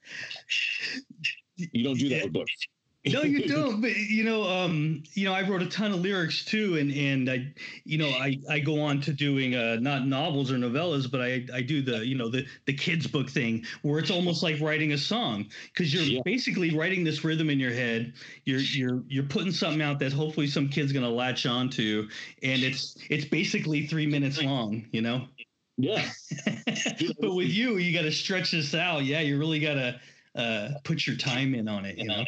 you 1.56 1.84
don't 1.84 1.98
do 1.98 2.08
that 2.08 2.24
with 2.24 2.32
books 2.32 2.68
no, 3.06 3.22
you 3.22 3.46
don't. 3.46 3.80
But 3.80 3.96
you 3.96 4.24
know, 4.24 4.42
um, 4.42 5.02
you 5.14 5.24
know, 5.24 5.32
I 5.32 5.48
wrote 5.48 5.62
a 5.62 5.66
ton 5.66 5.92
of 5.92 6.00
lyrics 6.00 6.44
too, 6.44 6.76
and 6.78 6.90
and 6.92 7.30
I, 7.30 7.54
you 7.84 7.96
know, 7.96 8.08
I 8.08 8.36
I 8.50 8.58
go 8.58 8.80
on 8.80 9.00
to 9.02 9.12
doing 9.12 9.54
uh 9.54 9.76
not 9.80 10.06
novels 10.06 10.50
or 10.50 10.56
novellas, 10.56 11.10
but 11.10 11.20
I 11.20 11.46
I 11.54 11.62
do 11.62 11.80
the 11.80 12.04
you 12.04 12.16
know 12.16 12.28
the 12.28 12.46
the 12.66 12.74
kids 12.74 13.06
book 13.06 13.30
thing 13.30 13.64
where 13.82 13.98
it's 14.00 14.10
almost 14.10 14.42
like 14.42 14.60
writing 14.60 14.92
a 14.92 14.98
song 14.98 15.46
because 15.72 15.94
you're 15.94 16.02
Yeah. 16.02 16.22
basically 16.24 16.76
writing 16.76 17.04
this 17.04 17.22
rhythm 17.22 17.50
in 17.50 17.60
your 17.60 17.72
head. 17.72 18.14
You're 18.44 18.60
you're 18.60 19.02
you're 19.06 19.24
putting 19.24 19.52
something 19.52 19.80
out 19.80 20.00
that 20.00 20.12
hopefully 20.12 20.48
some 20.48 20.68
kid's 20.68 20.92
gonna 20.92 21.08
latch 21.08 21.46
onto, 21.46 22.08
and 22.42 22.62
it's 22.62 22.96
it's 23.10 23.24
basically 23.24 23.86
three 23.86 24.06
minutes 24.06 24.42
long. 24.42 24.86
You 24.90 25.02
know. 25.02 25.28
yeah 25.80 26.10
but 27.20 27.34
with 27.34 27.48
you, 27.48 27.76
you 27.76 27.92
got 27.92 28.02
to 28.02 28.12
stretch 28.12 28.50
this 28.50 28.74
out. 28.74 29.04
Yeah, 29.04 29.20
you 29.20 29.38
really 29.38 29.60
got 29.60 29.74
to 29.74 30.00
uh, 30.34 30.70
put 30.84 31.06
your 31.06 31.16
time 31.16 31.54
in 31.54 31.68
on 31.68 31.84
it. 31.84 31.98
You 31.98 32.04
know, 32.04 32.24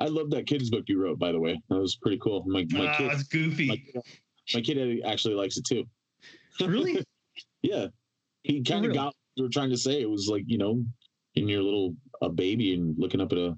I 0.00 0.06
love 0.06 0.30
that 0.30 0.46
kids 0.46 0.70
book 0.70 0.84
you 0.86 1.00
wrote, 1.00 1.18
by 1.18 1.32
the 1.32 1.40
way. 1.40 1.60
That 1.68 1.78
was 1.78 1.96
pretty 1.96 2.18
cool. 2.18 2.44
My 2.46 2.66
my 2.70 2.86
ah, 2.86 2.96
kid, 2.96 3.12
it's 3.12 3.22
goofy. 3.24 3.68
my, 3.68 4.02
my 4.54 4.60
kid 4.60 5.02
actually 5.04 5.34
likes 5.34 5.56
it 5.56 5.64
too. 5.64 5.84
really? 6.60 7.02
Yeah, 7.62 7.86
he 8.42 8.62
kind 8.62 8.84
of 8.84 8.90
really? 8.90 8.94
got 8.94 9.06
what 9.06 9.14
you 9.36 9.44
were 9.44 9.50
trying 9.50 9.70
to 9.70 9.76
say. 9.76 10.00
It 10.00 10.10
was 10.10 10.28
like 10.28 10.44
you 10.46 10.58
know, 10.58 10.84
in 11.34 11.48
your 11.48 11.62
little 11.62 11.94
a 12.22 12.28
baby 12.28 12.74
and 12.74 12.94
looking 12.98 13.20
up 13.20 13.32
at 13.32 13.38
a 13.38 13.56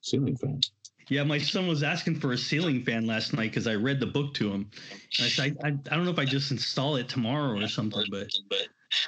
ceiling 0.00 0.36
fan. 0.36 0.60
Yeah, 1.08 1.22
my 1.22 1.38
son 1.38 1.66
was 1.66 1.82
asking 1.82 2.20
for 2.20 2.32
a 2.32 2.38
ceiling 2.38 2.82
fan 2.84 3.06
last 3.06 3.32
night 3.34 3.50
because 3.50 3.66
I 3.66 3.74
read 3.74 4.00
the 4.00 4.06
book 4.06 4.34
to 4.34 4.50
him. 4.50 4.70
And 5.18 5.26
I 5.26 5.28
said, 5.28 5.56
I, 5.62 5.68
I, 5.68 5.70
I 5.70 5.96
don't 5.96 6.04
know 6.04 6.10
if 6.10 6.18
I 6.18 6.24
just 6.24 6.50
install 6.50 6.96
it 6.96 7.08
tomorrow 7.08 7.60
or 7.60 7.68
something, 7.68 8.04
but 8.10 8.28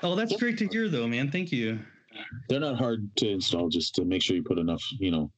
oh, 0.02 0.14
that's 0.14 0.36
great 0.36 0.58
to 0.58 0.68
hear, 0.68 0.88
though, 0.88 1.06
man. 1.06 1.30
Thank 1.30 1.52
you. 1.52 1.80
They're 2.48 2.60
not 2.60 2.76
hard 2.76 3.08
to 3.16 3.28
install. 3.28 3.68
Just 3.68 3.94
to 3.96 4.04
make 4.04 4.22
sure 4.22 4.36
you 4.36 4.42
put 4.42 4.58
enough, 4.58 4.82
you 4.98 5.10
know, 5.10 5.30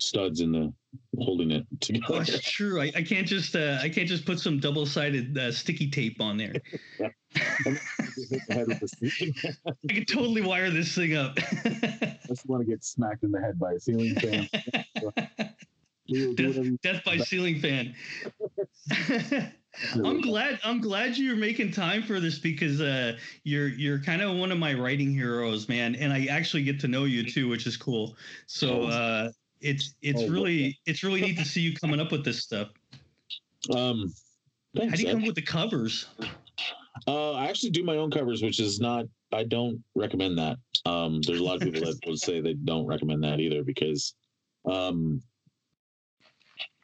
studs 0.00 0.40
in 0.40 0.52
the 0.52 0.72
holding 1.18 1.50
it 1.50 1.64
Oh, 1.72 1.76
together. 1.80 2.18
that's 2.24 2.40
true. 2.50 2.80
I, 2.80 2.92
I 2.94 3.02
can't 3.02 3.26
just 3.26 3.56
uh, 3.56 3.78
I 3.80 3.88
can't 3.88 4.08
just 4.08 4.24
put 4.24 4.38
some 4.38 4.58
double 4.60 4.86
sided 4.86 5.36
uh, 5.36 5.50
sticky 5.50 5.90
tape 5.90 6.20
on 6.20 6.36
there. 6.36 6.52
Hit 6.98 7.12
the 7.34 8.44
head 8.50 8.68
with 8.68 8.80
the 8.80 8.88
ceiling. 8.88 9.34
I 9.66 9.92
could 9.92 10.08
totally 10.08 10.42
wire 10.42 10.70
this 10.70 10.94
thing 10.94 11.16
up. 11.16 11.36
I 11.64 12.18
just 12.28 12.46
want 12.48 12.64
to 12.64 12.66
get 12.68 12.84
smacked 12.84 13.24
in 13.24 13.32
the 13.32 13.40
head 13.40 13.58
by 13.58 13.72
a 13.72 13.80
ceiling 13.80 14.14
fan. 14.16 14.48
Death, 16.08 16.56
death 16.82 17.04
by 17.04 17.16
ceiling 17.16 17.60
fan. 17.60 17.94
I'm 19.94 20.20
glad 20.20 20.60
I'm 20.62 20.80
glad 20.80 21.16
you're 21.16 21.34
making 21.34 21.72
time 21.72 22.02
for 22.02 22.20
this 22.20 22.38
because 22.38 22.80
uh, 22.80 23.16
you're 23.42 23.68
you're 23.68 23.98
kind 23.98 24.22
of 24.22 24.36
one 24.36 24.52
of 24.52 24.58
my 24.58 24.74
writing 24.74 25.12
heroes, 25.12 25.68
man, 25.68 25.94
and 25.96 26.12
I 26.12 26.26
actually 26.26 26.62
get 26.62 26.78
to 26.80 26.88
know 26.88 27.04
you 27.04 27.28
too, 27.28 27.48
which 27.48 27.66
is 27.66 27.76
cool. 27.76 28.16
So 28.46 28.84
uh, 28.84 29.30
it's 29.60 29.94
it's 30.02 30.22
Oh, 30.22 30.28
really 30.28 30.78
it's 30.86 31.02
really 31.02 31.22
neat 31.22 31.38
to 31.38 31.44
see 31.44 31.60
you 31.60 31.74
coming 31.74 32.00
up 32.00 32.12
with 32.12 32.24
this 32.24 32.42
stuff. 32.42 32.68
Um, 33.74 34.12
How 34.76 34.90
do 34.90 35.02
you 35.02 35.08
come 35.08 35.20
up 35.22 35.26
with 35.26 35.34
the 35.36 35.42
covers? 35.42 36.06
Uh, 37.08 37.32
I 37.32 37.46
actually 37.46 37.70
do 37.70 37.82
my 37.82 37.96
own 37.96 38.10
covers, 38.10 38.42
which 38.42 38.60
is 38.60 38.78
not. 38.78 39.06
I 39.32 39.42
don't 39.44 39.82
recommend 39.94 40.38
that. 40.38 40.58
Um, 40.86 41.20
there's 41.22 41.40
a 41.40 41.44
lot 41.44 41.56
of 41.56 41.62
people 41.62 41.80
that 41.80 41.98
would 42.06 42.20
say 42.20 42.40
they 42.40 42.54
don't 42.54 42.86
recommend 42.86 43.24
that 43.24 43.40
either 43.40 43.64
because, 43.64 44.14
um, 44.70 45.20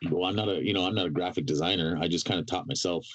well, 0.08 0.24
I'm 0.24 0.36
not 0.36 0.48
a 0.48 0.64
you 0.64 0.72
know 0.72 0.86
I'm 0.86 0.94
not 0.94 1.06
a 1.06 1.10
graphic 1.10 1.46
designer. 1.46 1.98
I 2.00 2.08
just 2.08 2.26
kind 2.26 2.40
of 2.40 2.46
taught 2.46 2.66
myself, 2.68 3.06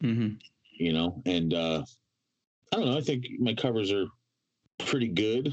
hmm 0.00 0.30
you 0.72 0.92
know, 0.92 1.22
and 1.26 1.54
uh, 1.54 1.82
I 2.72 2.76
don't 2.76 2.86
know. 2.86 2.96
I 2.96 3.00
think 3.00 3.26
my 3.38 3.54
covers 3.54 3.90
are 3.92 4.06
pretty 4.78 5.08
good, 5.08 5.52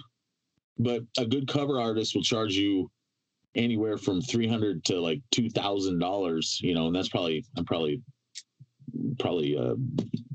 but 0.77 1.01
a 1.17 1.25
good 1.25 1.47
cover 1.47 1.79
artist 1.79 2.13
will 2.13 2.21
charge 2.21 2.53
you 2.55 2.91
anywhere 3.55 3.97
from 3.97 4.21
three 4.21 4.47
hundred 4.47 4.83
to 4.85 4.99
like 4.99 5.21
two 5.31 5.49
thousand 5.49 5.99
dollars. 5.99 6.59
You 6.61 6.75
know, 6.75 6.87
and 6.87 6.95
that's 6.95 7.09
probably 7.09 7.43
I'm 7.57 7.65
probably 7.65 8.01
probably 9.19 9.57
uh, 9.57 9.75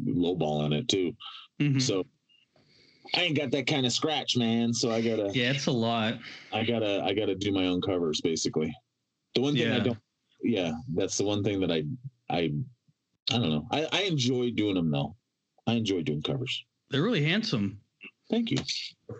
lowballing 0.04 0.74
it 0.74 0.88
too. 0.88 1.12
hmm 1.58 1.78
So 1.78 2.04
I 3.14 3.22
ain't 3.22 3.36
got 3.36 3.50
that 3.52 3.66
kind 3.66 3.86
of 3.86 3.92
scratch, 3.92 4.36
man. 4.36 4.72
So 4.72 4.90
I 4.90 5.00
gotta, 5.00 5.30
Yeah, 5.34 5.50
it's 5.50 5.66
a 5.66 5.72
lot. 5.72 6.14
I 6.52 6.64
gotta, 6.64 7.02
I 7.04 7.12
gotta 7.14 7.34
do 7.34 7.52
my 7.52 7.66
own 7.66 7.80
covers, 7.80 8.20
basically. 8.20 8.74
The 9.34 9.40
one 9.40 9.54
thing 9.54 9.72
I 9.72 9.80
don't, 9.80 9.98
yeah, 10.42 10.72
that's 10.94 11.16
the 11.16 11.24
one 11.24 11.42
thing 11.42 11.60
that 11.60 11.70
I, 11.70 11.84
I, 12.28 12.52
I 13.30 13.38
don't 13.38 13.50
know. 13.50 13.66
I, 13.70 13.86
I 13.92 14.02
enjoy 14.02 14.50
doing 14.50 14.74
them 14.74 14.90
though. 14.90 15.16
I 15.66 15.74
enjoy 15.74 16.02
doing 16.02 16.22
covers. 16.22 16.64
They're 16.90 17.02
really 17.02 17.22
handsome. 17.22 17.80
Thank 18.30 18.50
you. 18.50 18.58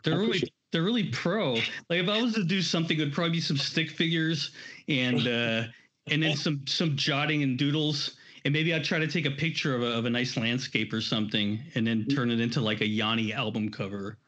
They're 0.05 0.19
really 0.19 0.43
they're 0.73 0.83
really 0.83 1.09
pro. 1.11 1.55
Like 1.55 2.01
if 2.03 2.09
I 2.09 2.23
was 2.23 2.35
to 2.35 2.45
do 2.45 2.63
something, 2.63 2.99
it 2.99 3.05
would 3.05 3.13
probably 3.13 3.33
be 3.33 3.41
some 3.41 3.57
stick 3.57 3.91
figures 3.91 4.53
and 4.89 5.27
uh 5.27 5.65
and 6.11 6.23
then 6.23 6.37
some 6.37 6.63
some 6.67 6.97
jotting 6.97 7.43
and 7.43 7.59
doodles. 7.59 8.17
And 8.45 8.53
maybe 8.53 8.75
I'd 8.75 8.85
try 8.85 8.99
to 8.99 9.07
take 9.07 9.27
a 9.27 9.31
picture 9.31 9.75
of 9.75 9.83
a, 9.83 9.87
of 9.87 10.05
a 10.07 10.11
nice 10.11 10.37
landscape 10.37 10.93
or 10.93 11.01
something, 11.01 11.59
and 11.75 11.87
then 11.87 12.07
turn 12.07 12.31
it 12.31 12.41
into 12.41 12.61
like 12.61 12.81
a 12.81 12.87
Yanni 12.87 13.33
album 13.33 13.71
cover. 13.71 14.19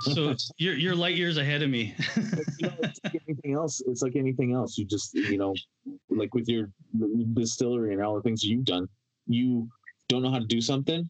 So 0.00 0.34
you're 0.58 0.74
you're 0.74 0.94
light 0.94 1.16
years 1.16 1.36
ahead 1.36 1.62
of 1.62 1.70
me. 1.70 1.94
you 2.16 2.68
know, 2.68 2.74
it's 2.82 3.00
like 3.04 3.22
anything 3.26 3.54
else. 3.54 3.82
It's 3.86 4.02
like 4.02 4.16
anything 4.16 4.54
else. 4.54 4.78
You 4.78 4.84
just, 4.84 5.14
you 5.14 5.38
know, 5.38 5.54
like 6.08 6.34
with 6.34 6.48
your 6.48 6.70
distillery 7.34 7.92
and 7.92 8.02
all 8.02 8.14
the 8.14 8.22
things 8.22 8.44
you've 8.44 8.64
done, 8.64 8.88
you 9.26 9.68
don't 10.08 10.22
know 10.22 10.30
how 10.30 10.38
to 10.38 10.46
do 10.46 10.60
something. 10.60 11.08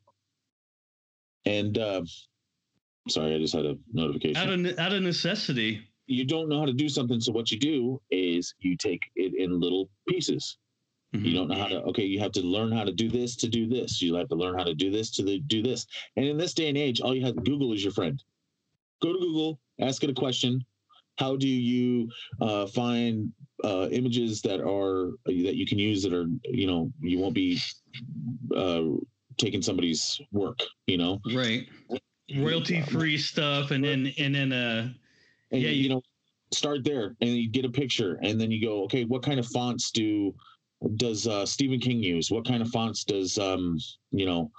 And 1.44 1.78
uh, 1.78 2.02
sorry, 3.08 3.34
I 3.34 3.38
just 3.38 3.54
had 3.54 3.66
a 3.66 3.76
notification. 3.92 4.36
out 4.36 4.48
of 4.48 4.78
out 4.78 4.92
of 4.92 5.02
necessity. 5.02 5.82
you 6.06 6.24
don't 6.24 6.48
know 6.48 6.60
how 6.60 6.66
to 6.66 6.72
do 6.72 6.88
something. 6.88 7.20
So 7.20 7.32
what 7.32 7.50
you 7.50 7.58
do 7.58 8.00
is 8.10 8.54
you 8.60 8.76
take 8.76 9.02
it 9.16 9.34
in 9.34 9.60
little 9.60 9.88
pieces. 10.08 10.58
Mhm. 11.14 11.24
You 11.24 11.32
don't 11.34 11.48
know 11.48 11.54
how 11.54 11.68
to. 11.68 11.82
Okay, 11.84 12.04
you 12.04 12.18
have 12.20 12.32
to 12.32 12.42
learn 12.42 12.70
how 12.70 12.84
to 12.84 12.92
do 12.92 13.08
this 13.08 13.34
to 13.36 13.48
do 13.48 13.66
this. 13.66 14.02
You 14.02 14.14
have 14.14 14.28
to 14.28 14.34
learn 14.34 14.58
how 14.58 14.64
to 14.64 14.74
do 14.74 14.90
this 14.90 15.10
to 15.12 15.22
the, 15.22 15.38
do 15.40 15.62
this. 15.62 15.86
And 16.16 16.26
in 16.26 16.36
this 16.36 16.52
day 16.52 16.68
and 16.68 16.76
age, 16.76 17.00
all 17.00 17.14
you 17.14 17.24
have 17.24 17.36
Google 17.44 17.72
is 17.72 17.82
your 17.82 17.92
friend. 17.92 18.22
Go 19.00 19.12
to 19.12 19.18
Google, 19.18 19.58
ask 19.80 20.04
it 20.04 20.10
a 20.10 20.14
question. 20.14 20.64
How 21.16 21.34
do 21.36 21.48
you 21.48 22.10
uh, 22.40 22.66
find 22.66 23.32
uh, 23.64 23.88
images 23.90 24.42
that 24.42 24.60
are 24.60 25.12
that 25.26 25.56
you 25.56 25.66
can 25.66 25.78
use 25.78 26.02
that 26.02 26.12
are 26.12 26.26
you 26.44 26.66
know 26.66 26.92
you 27.00 27.18
won't 27.18 27.34
be 27.34 27.58
uh, 28.54 28.84
taking 29.36 29.62
somebody's 29.62 30.20
work. 30.30 30.58
You 30.86 30.98
know, 30.98 31.20
Right. 31.34 31.66
Royalty 32.36 32.82
free 32.82 33.16
stuff, 33.16 33.70
and 33.70 33.82
then 33.82 34.12
and 34.18 34.34
then 34.34 34.52
uh 34.52 34.92
and 35.50 35.62
Yeah, 35.62 35.70
you, 35.70 35.82
you- 35.84 35.88
know 35.88 36.02
start 36.50 36.82
there 36.82 37.14
and 37.20 37.28
you 37.28 37.46
get 37.50 37.66
a 37.66 37.68
picture 37.70 38.18
and 38.22 38.40
then 38.40 38.50
you 38.50 38.58
go 38.66 38.82
okay 38.84 39.04
what 39.04 39.22
kind 39.22 39.38
of 39.38 39.46
fonts 39.48 39.90
do 39.90 40.34
does 40.96 41.26
uh, 41.26 41.44
stephen 41.46 41.80
king 41.80 42.02
use? 42.02 42.30
What 42.30 42.46
kind 42.46 42.62
of 42.62 42.68
fonts 42.70 43.04
does 43.04 43.38
um 43.38 43.78
you 44.10 44.26
know 44.26 44.50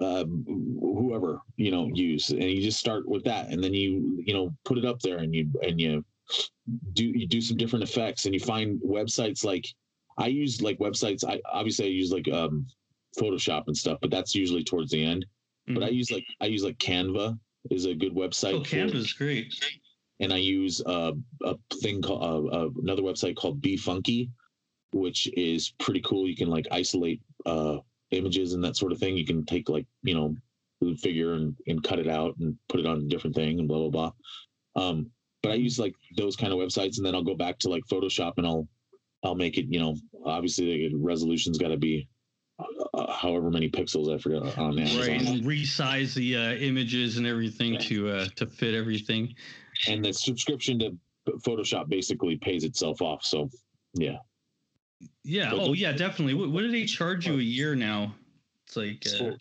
uh, 0.00 0.24
whoever 0.24 1.40
you 1.56 1.70
know 1.70 1.88
use? 1.92 2.30
And 2.30 2.42
you 2.42 2.62
just 2.62 2.80
start 2.80 3.08
with 3.08 3.24
that 3.24 3.48
and 3.50 3.62
then 3.62 3.74
you 3.74 4.22
you 4.24 4.34
know 4.34 4.54
put 4.64 4.78
it 4.78 4.84
up 4.84 5.00
there 5.00 5.18
and 5.18 5.34
you 5.34 5.50
and 5.62 5.80
you 5.80 6.04
do 6.94 7.04
you 7.04 7.26
do 7.26 7.40
some 7.40 7.56
different 7.56 7.82
effects 7.82 8.24
and 8.24 8.34
you 8.34 8.40
find 8.40 8.80
websites 8.80 9.44
like 9.44 9.66
i 10.16 10.26
use 10.26 10.62
like 10.62 10.78
websites 10.78 11.22
i 11.22 11.38
obviously 11.52 11.84
i 11.84 11.88
use 11.88 12.10
like 12.10 12.26
um 12.32 12.66
photoshop 13.20 13.64
and 13.66 13.76
stuff 13.76 13.98
but 14.00 14.10
that's 14.10 14.34
usually 14.34 14.64
towards 14.64 14.90
the 14.90 15.04
end. 15.04 15.26
But 15.68 15.82
i 15.82 15.88
use 15.88 16.10
like 16.10 16.24
i 16.40 16.46
use 16.46 16.64
like 16.64 16.78
canva 16.78 17.38
is 17.70 17.84
a 17.84 17.94
good 17.94 18.14
website 18.14 18.54
oh 18.54 18.64
for- 18.64 18.70
Canva's 18.70 19.12
great. 19.12 19.52
and 20.20 20.32
I 20.32 20.36
use 20.38 20.80
uh, 20.86 21.12
a 21.44 21.56
thing 21.82 22.00
called 22.02 22.22
uh, 22.22 22.56
uh, 22.56 22.68
another 22.82 23.02
website 23.02 23.36
called 23.36 23.60
BeFunky, 23.60 24.28
which 24.94 25.28
is 25.36 25.74
pretty 25.80 26.00
cool. 26.00 26.28
You 26.28 26.36
can 26.36 26.48
like 26.48 26.66
isolate 26.70 27.20
uh, 27.44 27.78
images 28.12 28.52
and 28.52 28.62
that 28.62 28.76
sort 28.76 28.92
of 28.92 28.98
thing. 28.98 29.16
You 29.16 29.26
can 29.26 29.44
take 29.44 29.68
like 29.68 29.86
you 30.02 30.14
know 30.14 30.36
the 30.80 30.96
figure 30.96 31.34
and, 31.34 31.54
and 31.66 31.82
cut 31.82 31.98
it 31.98 32.08
out 32.08 32.36
and 32.38 32.56
put 32.68 32.80
it 32.80 32.86
on 32.86 32.98
a 32.98 33.08
different 33.08 33.34
thing 33.34 33.58
and 33.58 33.68
blah 33.68 33.88
blah 33.88 34.12
blah. 34.76 34.82
Um, 34.82 35.10
but 35.42 35.52
I 35.52 35.56
use 35.56 35.78
like 35.78 35.94
those 36.16 36.36
kind 36.36 36.52
of 36.52 36.58
websites, 36.58 36.96
and 36.96 37.04
then 37.04 37.14
I'll 37.14 37.24
go 37.24 37.34
back 37.34 37.58
to 37.60 37.68
like 37.68 37.82
Photoshop 37.90 38.34
and 38.36 38.46
I'll 38.46 38.68
I'll 39.24 39.34
make 39.34 39.58
it. 39.58 39.66
You 39.68 39.80
know, 39.80 39.96
obviously 40.24 40.88
the 40.88 40.96
resolution's 40.96 41.58
got 41.58 41.68
to 41.68 41.76
be 41.76 42.08
uh, 42.94 43.12
however 43.12 43.50
many 43.50 43.68
pixels 43.68 44.14
I 44.14 44.18
forget 44.18 44.42
on 44.56 44.78
Amazon. 44.78 45.00
Right, 45.00 45.20
and 45.20 45.44
resize 45.44 46.14
the 46.14 46.36
uh, 46.36 46.52
images 46.54 47.16
and 47.16 47.26
everything 47.26 47.78
to 47.80 48.10
uh, 48.10 48.26
to 48.36 48.46
fit 48.46 48.74
everything. 48.74 49.34
and 49.88 50.04
the 50.04 50.12
subscription 50.12 50.78
to 50.78 50.96
Photoshop 51.44 51.88
basically 51.88 52.36
pays 52.36 52.62
itself 52.62 53.02
off. 53.02 53.24
So 53.24 53.50
yeah. 53.94 54.18
Yeah. 55.24 55.50
But 55.50 55.60
Oh, 55.60 55.72
yeah, 55.72 55.92
definitely. 55.92 56.34
What, 56.34 56.50
what 56.50 56.60
do 56.60 56.70
they 56.70 56.84
charge 56.84 57.26
you 57.26 57.34
a 57.34 57.42
year 57.42 57.74
now? 57.74 58.14
It's 58.66 58.76
like, 58.76 59.04
uh, 59.06 59.18
For, 59.18 59.36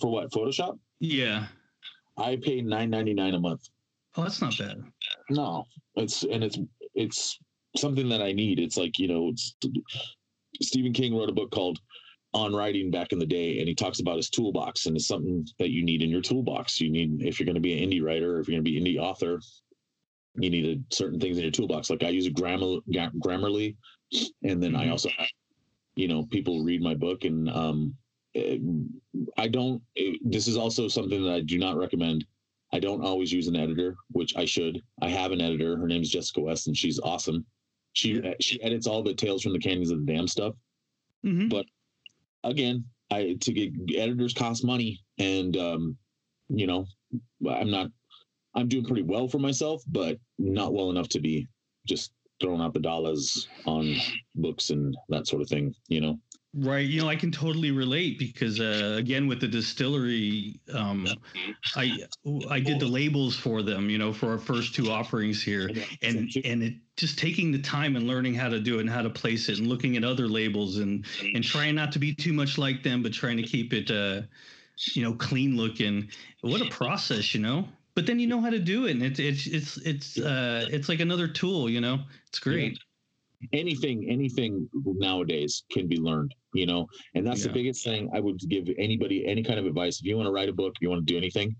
for 0.00 0.10
what? 0.12 0.30
Photoshop? 0.30 0.78
yeah. 1.00 1.46
I 2.18 2.36
pay 2.36 2.60
nine 2.60 2.90
ninety 2.90 3.14
nine 3.14 3.32
a 3.34 3.40
month. 3.40 3.68
Oh, 4.16 4.22
that's 4.22 4.42
not 4.42 4.56
bad. 4.58 4.82
No, 5.30 5.64
it's 5.96 6.24
and 6.24 6.44
it's 6.44 6.58
it's 6.94 7.38
something 7.74 8.06
that 8.10 8.20
I 8.20 8.32
need. 8.32 8.58
It's 8.58 8.76
like 8.76 8.98
you 8.98 9.08
know, 9.08 9.32
Stephen 10.60 10.92
King 10.92 11.16
wrote 11.16 11.30
a 11.30 11.32
book 11.32 11.50
called 11.50 11.78
On 12.34 12.54
Writing 12.54 12.90
back 12.90 13.12
in 13.12 13.18
the 13.18 13.26
day, 13.26 13.60
and 13.60 13.68
he 13.68 13.74
talks 13.74 14.00
about 14.00 14.16
his 14.16 14.28
toolbox, 14.28 14.84
and 14.84 14.94
it's 14.94 15.06
something 15.08 15.46
that 15.58 15.70
you 15.70 15.82
need 15.82 16.02
in 16.02 16.10
your 16.10 16.20
toolbox. 16.20 16.80
You 16.82 16.90
need 16.90 17.22
if 17.22 17.40
you're 17.40 17.46
going 17.46 17.54
to 17.54 17.60
be 17.62 17.82
an 17.82 17.88
indie 17.90 18.02
writer, 18.02 18.38
if 18.40 18.46
you're 18.46 18.60
going 18.60 18.64
to 18.64 18.70
be 18.70 18.76
an 18.76 18.84
indie 18.84 19.02
author, 19.02 19.40
you 20.36 20.50
need 20.50 20.64
a, 20.66 20.94
certain 20.94 21.20
things 21.20 21.36
in 21.36 21.42
your 21.42 21.52
toolbox. 21.52 21.90
Like 21.90 22.02
I 22.02 22.08
use 22.08 22.28
Grammar, 22.28 22.78
Grammarly, 22.90 23.76
and 24.42 24.62
then 24.62 24.74
I 24.74 24.86
Mhm. 24.86 24.90
also, 24.92 25.10
you 25.96 26.08
know, 26.08 26.24
people 26.26 26.62
read 26.64 26.82
my 26.82 26.94
book, 26.94 27.24
and 27.24 27.48
um, 27.50 27.94
eh, 28.34 28.58
I 29.36 29.48
don't. 29.48 29.82
eh, 29.96 30.14
this 30.22 30.48
is 30.48 30.56
also 30.56 30.88
something 30.88 31.22
that 31.24 31.32
I 31.34 31.40
do 31.40 31.58
not 31.58 31.76
recommend. 31.76 32.24
I 32.72 32.80
don't 32.80 33.04
always 33.04 33.30
use 33.30 33.48
an 33.48 33.56
editor, 33.56 33.96
which 34.12 34.34
I 34.36 34.46
should. 34.46 34.82
I 35.02 35.10
have 35.10 35.32
an 35.32 35.42
editor. 35.42 35.76
Her 35.76 35.86
name 35.86 36.00
is 36.02 36.10
Jessica 36.10 36.40
West, 36.40 36.66
and 36.66 36.76
she's 36.76 36.98
awesome. 37.00 37.44
She 37.92 38.22
she 38.40 38.62
edits 38.62 38.86
all 38.86 39.02
the 39.02 39.14
Tales 39.14 39.42
from 39.42 39.52
the 39.52 39.58
Canyons 39.58 39.90
of 39.90 39.98
the 40.06 40.10
Damned 40.12 40.30
stuff. 40.30 40.54
Mhm. 41.24 41.50
But 41.50 41.66
again, 42.44 42.84
I 43.10 43.34
to 43.34 43.52
get 43.52 43.72
editors 43.98 44.32
cost 44.32 44.64
money, 44.64 45.00
and 45.18 45.54
um, 45.58 45.98
you 46.48 46.66
know, 46.66 46.86
I'm 47.46 47.70
not. 47.70 47.90
I'm 48.54 48.68
doing 48.68 48.84
pretty 48.84 49.02
well 49.02 49.28
for 49.28 49.38
myself, 49.38 49.82
but 49.86 50.18
not 50.38 50.72
well 50.72 50.90
enough 50.90 51.08
to 51.10 51.20
be 51.20 51.48
just 51.86 52.12
throwing 52.40 52.60
out 52.60 52.74
the 52.74 52.80
dollars 52.80 53.48
on 53.66 53.96
books 54.34 54.70
and 54.70 54.96
that 55.08 55.26
sort 55.26 55.42
of 55.42 55.48
thing. 55.48 55.74
You 55.88 56.00
know. 56.00 56.18
Right. 56.54 56.86
You 56.86 57.00
know, 57.00 57.08
I 57.08 57.16
can 57.16 57.32
totally 57.32 57.70
relate 57.70 58.18
because 58.18 58.60
uh, 58.60 58.96
again 58.98 59.26
with 59.26 59.40
the 59.40 59.48
distillery, 59.48 60.60
um, 60.74 61.08
I 61.74 61.96
I 62.50 62.60
did 62.60 62.78
the 62.78 62.86
labels 62.86 63.34
for 63.34 63.62
them. 63.62 63.88
You 63.88 63.96
know, 63.96 64.12
for 64.12 64.32
our 64.32 64.38
first 64.38 64.74
two 64.74 64.90
offerings 64.90 65.42
here, 65.42 65.70
and 66.02 66.28
and 66.44 66.62
it 66.62 66.74
just 66.98 67.18
taking 67.18 67.52
the 67.52 67.62
time 67.62 67.96
and 67.96 68.06
learning 68.06 68.34
how 68.34 68.50
to 68.50 68.60
do 68.60 68.76
it 68.76 68.80
and 68.82 68.90
how 68.90 69.00
to 69.00 69.08
place 69.08 69.48
it 69.48 69.60
and 69.60 69.66
looking 69.66 69.96
at 69.96 70.04
other 70.04 70.28
labels 70.28 70.76
and 70.76 71.06
and 71.22 71.42
trying 71.42 71.74
not 71.74 71.90
to 71.92 71.98
be 71.98 72.14
too 72.14 72.34
much 72.34 72.58
like 72.58 72.82
them, 72.82 73.02
but 73.02 73.14
trying 73.14 73.38
to 73.38 73.42
keep 73.44 73.72
it, 73.72 73.90
uh, 73.90 74.20
you 74.92 75.02
know, 75.02 75.14
clean 75.14 75.56
looking. 75.56 76.10
What 76.42 76.60
a 76.60 76.68
process, 76.68 77.34
you 77.34 77.40
know. 77.40 77.66
But 77.94 78.06
then 78.06 78.18
you 78.18 78.26
know 78.26 78.40
how 78.40 78.50
to 78.50 78.58
do 78.58 78.86
it, 78.86 78.92
and 78.92 79.02
it's 79.02 79.18
it's 79.18 79.46
it's 79.46 79.76
it's 79.78 80.18
uh, 80.18 80.66
it's 80.70 80.88
like 80.88 81.00
another 81.00 81.28
tool. 81.28 81.68
You 81.68 81.80
know, 81.80 82.00
it's 82.28 82.38
great. 82.38 82.78
anything 83.52 84.08
anything 84.08 84.68
nowadays 84.72 85.64
can 85.70 85.88
be 85.88 85.96
learned 85.96 86.32
you 86.54 86.66
know? 86.66 86.86
And 87.14 87.26
that's 87.26 87.42
the 87.42 87.48
biggest 87.48 87.82
thing 87.82 88.08
i 88.14 88.20
would 88.20 88.38
give 88.48 88.68
anybody 88.78 89.26
any 89.26 89.42
kind 89.42 89.58
of 89.58 89.66
advice. 89.66 89.98
If 89.98 90.06
you 90.06 90.16
want 90.16 90.28
to 90.28 90.32
write 90.32 90.48
a 90.48 90.52
book 90.52 90.74
you 90.80 90.88
want 90.88 91.04
to 91.04 91.12
do 91.12 91.18
anything 91.18 91.56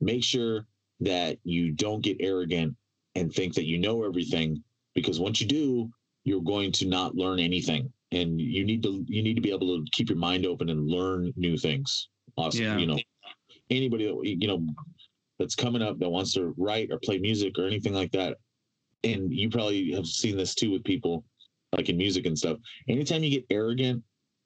make 0.00 0.24
sure 0.24 0.66
that 1.00 1.36
you 1.44 1.72
don't 1.72 2.00
get 2.00 2.16
arrogant 2.20 2.74
and 3.16 3.30
think 3.32 3.54
that 3.54 3.66
you 3.66 3.78
know 3.78 4.02
everything 4.04 4.62
because 4.94 5.20
once 5.20 5.40
you 5.40 5.46
do 5.46 5.90
you're 6.26 6.42
going 6.42 6.72
to 6.72 6.86
not 6.86 7.14
learn 7.14 7.38
anything. 7.38 7.90
And 8.12 8.40
you 8.40 8.64
need 8.64 8.82
to 8.82 9.04
you 9.08 9.22
need 9.22 9.34
to 9.34 9.40
be 9.40 9.50
able 9.50 9.78
to 9.78 9.84
keep 9.92 10.08
your 10.08 10.18
mind 10.18 10.44
open 10.44 10.68
and 10.68 10.86
learn 10.86 11.32
new 11.36 11.56
things. 11.56 12.08
Awesome 12.36 12.64
Yeah. 12.64 12.78
you 12.78 12.86
know? 12.86 12.98
Anybody 13.70 14.06
that 14.06 14.20
you 14.24 14.48
know 14.48 14.66
that's 15.38 15.54
coming 15.54 15.82
up 15.82 15.98
that 15.98 16.08
wants 16.08 16.32
to 16.34 16.54
write 16.56 16.90
or 16.90 16.98
play 16.98 17.18
music 17.18 17.58
or 17.58 17.66
anything 17.66 17.92
like 17.92 18.12
that 18.12 18.36
and 19.04 19.32
you 19.32 19.48
probably 19.50 19.92
have 19.92 20.06
seen 20.06 20.36
this 20.36 20.54
too 20.54 20.70
with 20.70 20.84
people 20.84 21.24
like 21.74 21.88
in 21.88 21.96
music 21.96 22.26
and 22.26 22.38
stuff 22.38 22.58
anytime 22.88 23.22
you 23.22 23.30
get 23.30 23.44
arrogant 23.50 24.02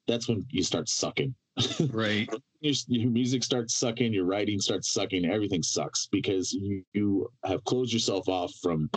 that's 0.07 0.27
when 0.27 0.45
you 0.49 0.63
start 0.63 0.89
sucking 0.89 1.33
Right. 1.91 2.29
your, 2.61 2.73
your 2.87 3.11
music 3.11 3.43
starts 3.43 3.75
sucking 3.75 4.13
your 4.13 4.25
writing 4.25 4.59
starts 4.59 4.93
sucking 4.93 5.25
everything 5.25 5.63
sucks 5.63 6.07
because 6.11 6.51
you, 6.53 6.83
you 6.93 7.31
have 7.45 7.63
closed 7.65 7.93
yourself 7.93 8.27
off 8.29 8.53
from 8.61 8.89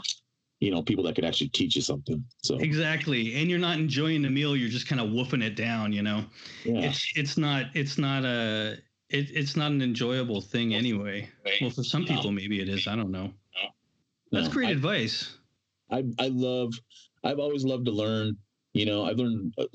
you 0.61 0.71
know 0.71 0.83
people 0.83 1.05
that 1.05 1.15
could 1.15 1.25
actually 1.25 1.49
teach 1.49 1.77
you 1.77 1.83
something 1.83 2.25
so 2.43 2.57
Exactly. 2.59 3.35
And 3.35 3.51
you're 3.51 3.59
not 3.59 3.79
enjoying 3.79 4.23
the 4.23 4.31
meal, 4.31 4.57
you're 4.57 4.69
just 4.69 4.87
kind 4.89 5.01
of 5.01 5.09
woofing 5.09 5.43
it 5.43 5.57
down, 5.57 5.93
you 5.93 6.03
know. 6.03 6.25
yeah 6.65 6.89
It's 6.89 7.13
it's 7.17 7.37
not 7.37 7.67
it's 7.75 7.99
not 7.99 8.25
a 8.25 8.79
it, 9.15 9.31
it's 9.33 9.57
not 9.57 9.71
an 9.73 9.81
enjoyable 9.83 10.41
thing 10.41 10.75
anyway. 10.75 11.29
Well, 11.61 11.71
for 11.71 11.85
some 11.85 12.05
people 12.05 12.33
maybe 12.33 12.61
it 12.61 12.69
is. 12.69 12.87
I 12.87 12.97
don't 12.97 13.11
know. 13.11 13.33
That's 14.33 14.49
great 14.49 14.69
I- 14.69 14.73
advice. 14.73 15.39
I 15.91 16.05
I 16.19 16.29
love 16.29 16.73
I've 17.23 17.39
always 17.39 17.65
loved 17.65 17.85
to 17.87 17.93
learn. 17.93 18.37
You 18.73 18.87
know, 18.87 19.05
I've 19.05 19.19
learned 19.19 19.55
uh, 19.57 19.67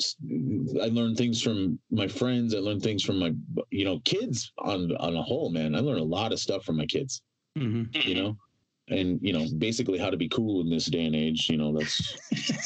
I 0.83 0.87
learned 0.87 1.17
things 1.17 1.41
from 1.41 1.79
my 1.89 2.07
friends. 2.07 2.53
I 2.53 2.59
learned 2.59 2.81
things 2.83 3.03
from 3.03 3.19
my 3.19 3.31
you 3.71 3.85
know 3.85 3.99
kids 4.03 4.51
on 4.57 4.93
on 4.97 5.15
a 5.15 5.21
whole. 5.21 5.49
Man, 5.49 5.75
I 5.75 5.79
learned 5.79 6.01
a 6.01 6.03
lot 6.17 6.33
of 6.33 6.39
stuff 6.39 6.65
from 6.65 6.77
my 6.77 6.85
kids. 6.85 7.21
hmm 7.57 7.83
you 7.93 8.15
know, 8.15 8.37
and 8.89 9.19
you 9.21 9.31
know, 9.33 9.45
basically 9.57 9.97
how 9.97 10.09
to 10.09 10.17
be 10.17 10.27
cool 10.29 10.61
in 10.61 10.69
this 10.69 10.87
day 10.87 11.05
and 11.05 11.15
age. 11.15 11.47
You 11.49 11.57
know, 11.57 11.71
that's 11.77 12.17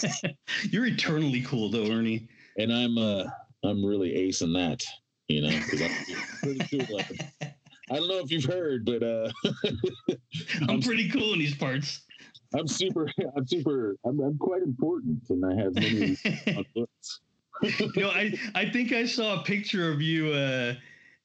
You're 0.71 0.87
eternally 0.87 1.41
cool 1.41 1.69
though, 1.69 1.91
Ernie. 1.91 2.27
and 2.57 2.73
I'm 2.73 2.97
uh 2.97 3.25
I'm 3.63 3.85
really 3.85 4.13
ace 4.15 4.41
in 4.41 4.53
that. 4.53 4.81
You 5.27 5.41
know, 5.41 5.59
pretty 6.41 6.85
cool. 6.85 6.99
I 7.89 7.95
don't 7.95 8.07
know 8.07 8.19
if 8.19 8.31
you've 8.31 8.45
heard, 8.45 8.85
but 8.85 9.03
uh, 9.03 9.31
I'm 10.69 10.81
pretty 10.81 11.09
cool 11.09 11.33
in 11.33 11.39
these 11.39 11.55
parts. 11.55 12.01
I'm 12.55 12.67
super. 12.67 13.09
I'm 13.35 13.47
super. 13.47 13.95
I'm, 14.05 14.19
I'm 14.19 14.37
quite 14.37 14.61
important, 14.61 15.21
and 15.29 15.45
I 15.45 15.55
have 15.61 15.75
many 15.75 16.17
books. 16.75 17.21
you 17.61 17.91
know, 18.01 18.09
I 18.09 18.33
I 18.55 18.69
think 18.69 18.91
I 18.91 19.05
saw 19.05 19.41
a 19.41 19.43
picture 19.43 19.91
of 19.91 20.01
you 20.01 20.29
uh, 20.33 20.73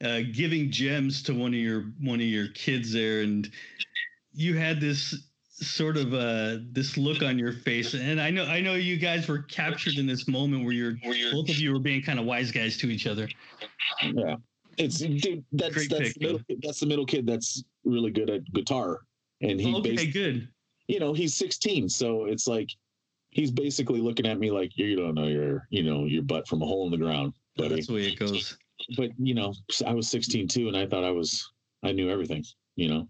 uh, 0.03 0.21
giving 0.33 0.71
gems 0.71 1.23
to 1.25 1.35
one 1.35 1.53
of 1.53 1.61
your 1.61 1.93
one 2.01 2.21
of 2.21 2.27
your 2.27 2.49
kids 2.49 2.93
there, 2.93 3.23
and 3.23 3.51
you 4.33 4.57
had 4.57 4.81
this 4.81 5.28
sort 5.61 5.97
of 5.97 6.15
uh 6.15 6.59
this 6.73 6.97
look 6.97 7.23
on 7.23 7.39
your 7.39 7.53
face. 7.53 7.95
And 7.95 8.21
i 8.21 8.31
know 8.31 8.45
i 8.45 8.61
know 8.61 8.75
you 8.75 8.97
guys 8.97 9.29
were 9.29 9.43
captured 9.43 9.95
in 9.99 10.07
this 10.07 10.29
moment 10.29 10.65
where 10.65 10.73
you're 10.73 10.95
Where 11.03 11.15
you're 11.15 11.33
both 11.33 11.49
of 11.49 11.57
you 11.57 11.73
were 11.73 11.81
being 11.81 12.03
kind 12.03 12.19
of 12.19 12.25
wise 12.25 12.51
guys 12.51 12.77
to 12.79 12.91
each 12.91 13.07
other. 13.07 13.29
Yeah, 14.03 14.37
it's 14.77 14.99
dude. 14.99 15.45
That's 15.53 15.75
Great 15.75 15.91
that's 15.91 16.03
pick, 16.03 16.15
the 16.15 16.21
middle, 16.21 16.41
that's 16.63 16.81
the 16.81 16.87
middle 16.87 17.07
kid 17.07 17.27
that's 17.27 17.65
really 17.85 18.11
good 18.11 18.31
at 18.31 18.45
guitar, 18.53 19.01
and 19.41 19.61
he 19.61 19.75
okay 19.75 19.91
basically, 19.91 20.13
good. 20.13 20.49
you 20.87 21.01
know, 21.01 21.13
he's 21.13 21.35
16, 21.35 21.89
so 21.89 22.27
it's 22.27 22.47
like 22.47 22.71
he's 23.31 23.51
basically 23.51 24.01
looking 24.01 24.27
at 24.27 24.39
me 24.39 24.51
like 24.51 24.77
you 24.77 24.97
don't 24.97 25.15
know 25.15 25.27
your 25.27 25.67
you 25.71 25.83
know 25.83 26.05
your 26.05 26.23
butt 26.23 26.47
from 26.47 26.63
a 26.63 26.67
hole 26.67 26.85
in 26.85 26.93
the 26.93 26.97
ground, 26.97 27.33
buddy. 27.57 27.75
that's 27.75 27.89
the 27.89 27.95
way 27.95 28.07
it 28.07 28.19
goes. 28.19 28.57
But 28.97 29.11
you 29.19 29.35
know, 29.35 29.55
I 29.87 29.93
was 29.93 30.09
16 30.09 30.47
too, 30.49 30.69
and 30.69 30.77
I 30.77 30.87
thought 30.87 31.05
I 31.05 31.11
was 31.11 31.51
I 31.83 31.93
knew 31.93 32.11
everything. 32.11 32.45
You 32.77 32.89
know, 32.89 33.09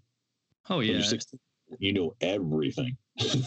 oh 0.71 0.81
yeah 0.81 0.95
you're 0.95 1.03
16, 1.03 1.39
you 1.79 1.93
know 1.93 2.15
everything. 2.21 2.97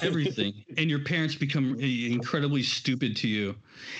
everything 0.03 0.53
and 0.77 0.89
your 0.89 0.99
parents 1.03 1.33
become 1.35 1.75
incredibly 1.79 2.61
stupid 2.61 3.15
to 3.15 3.27
you 3.27 3.55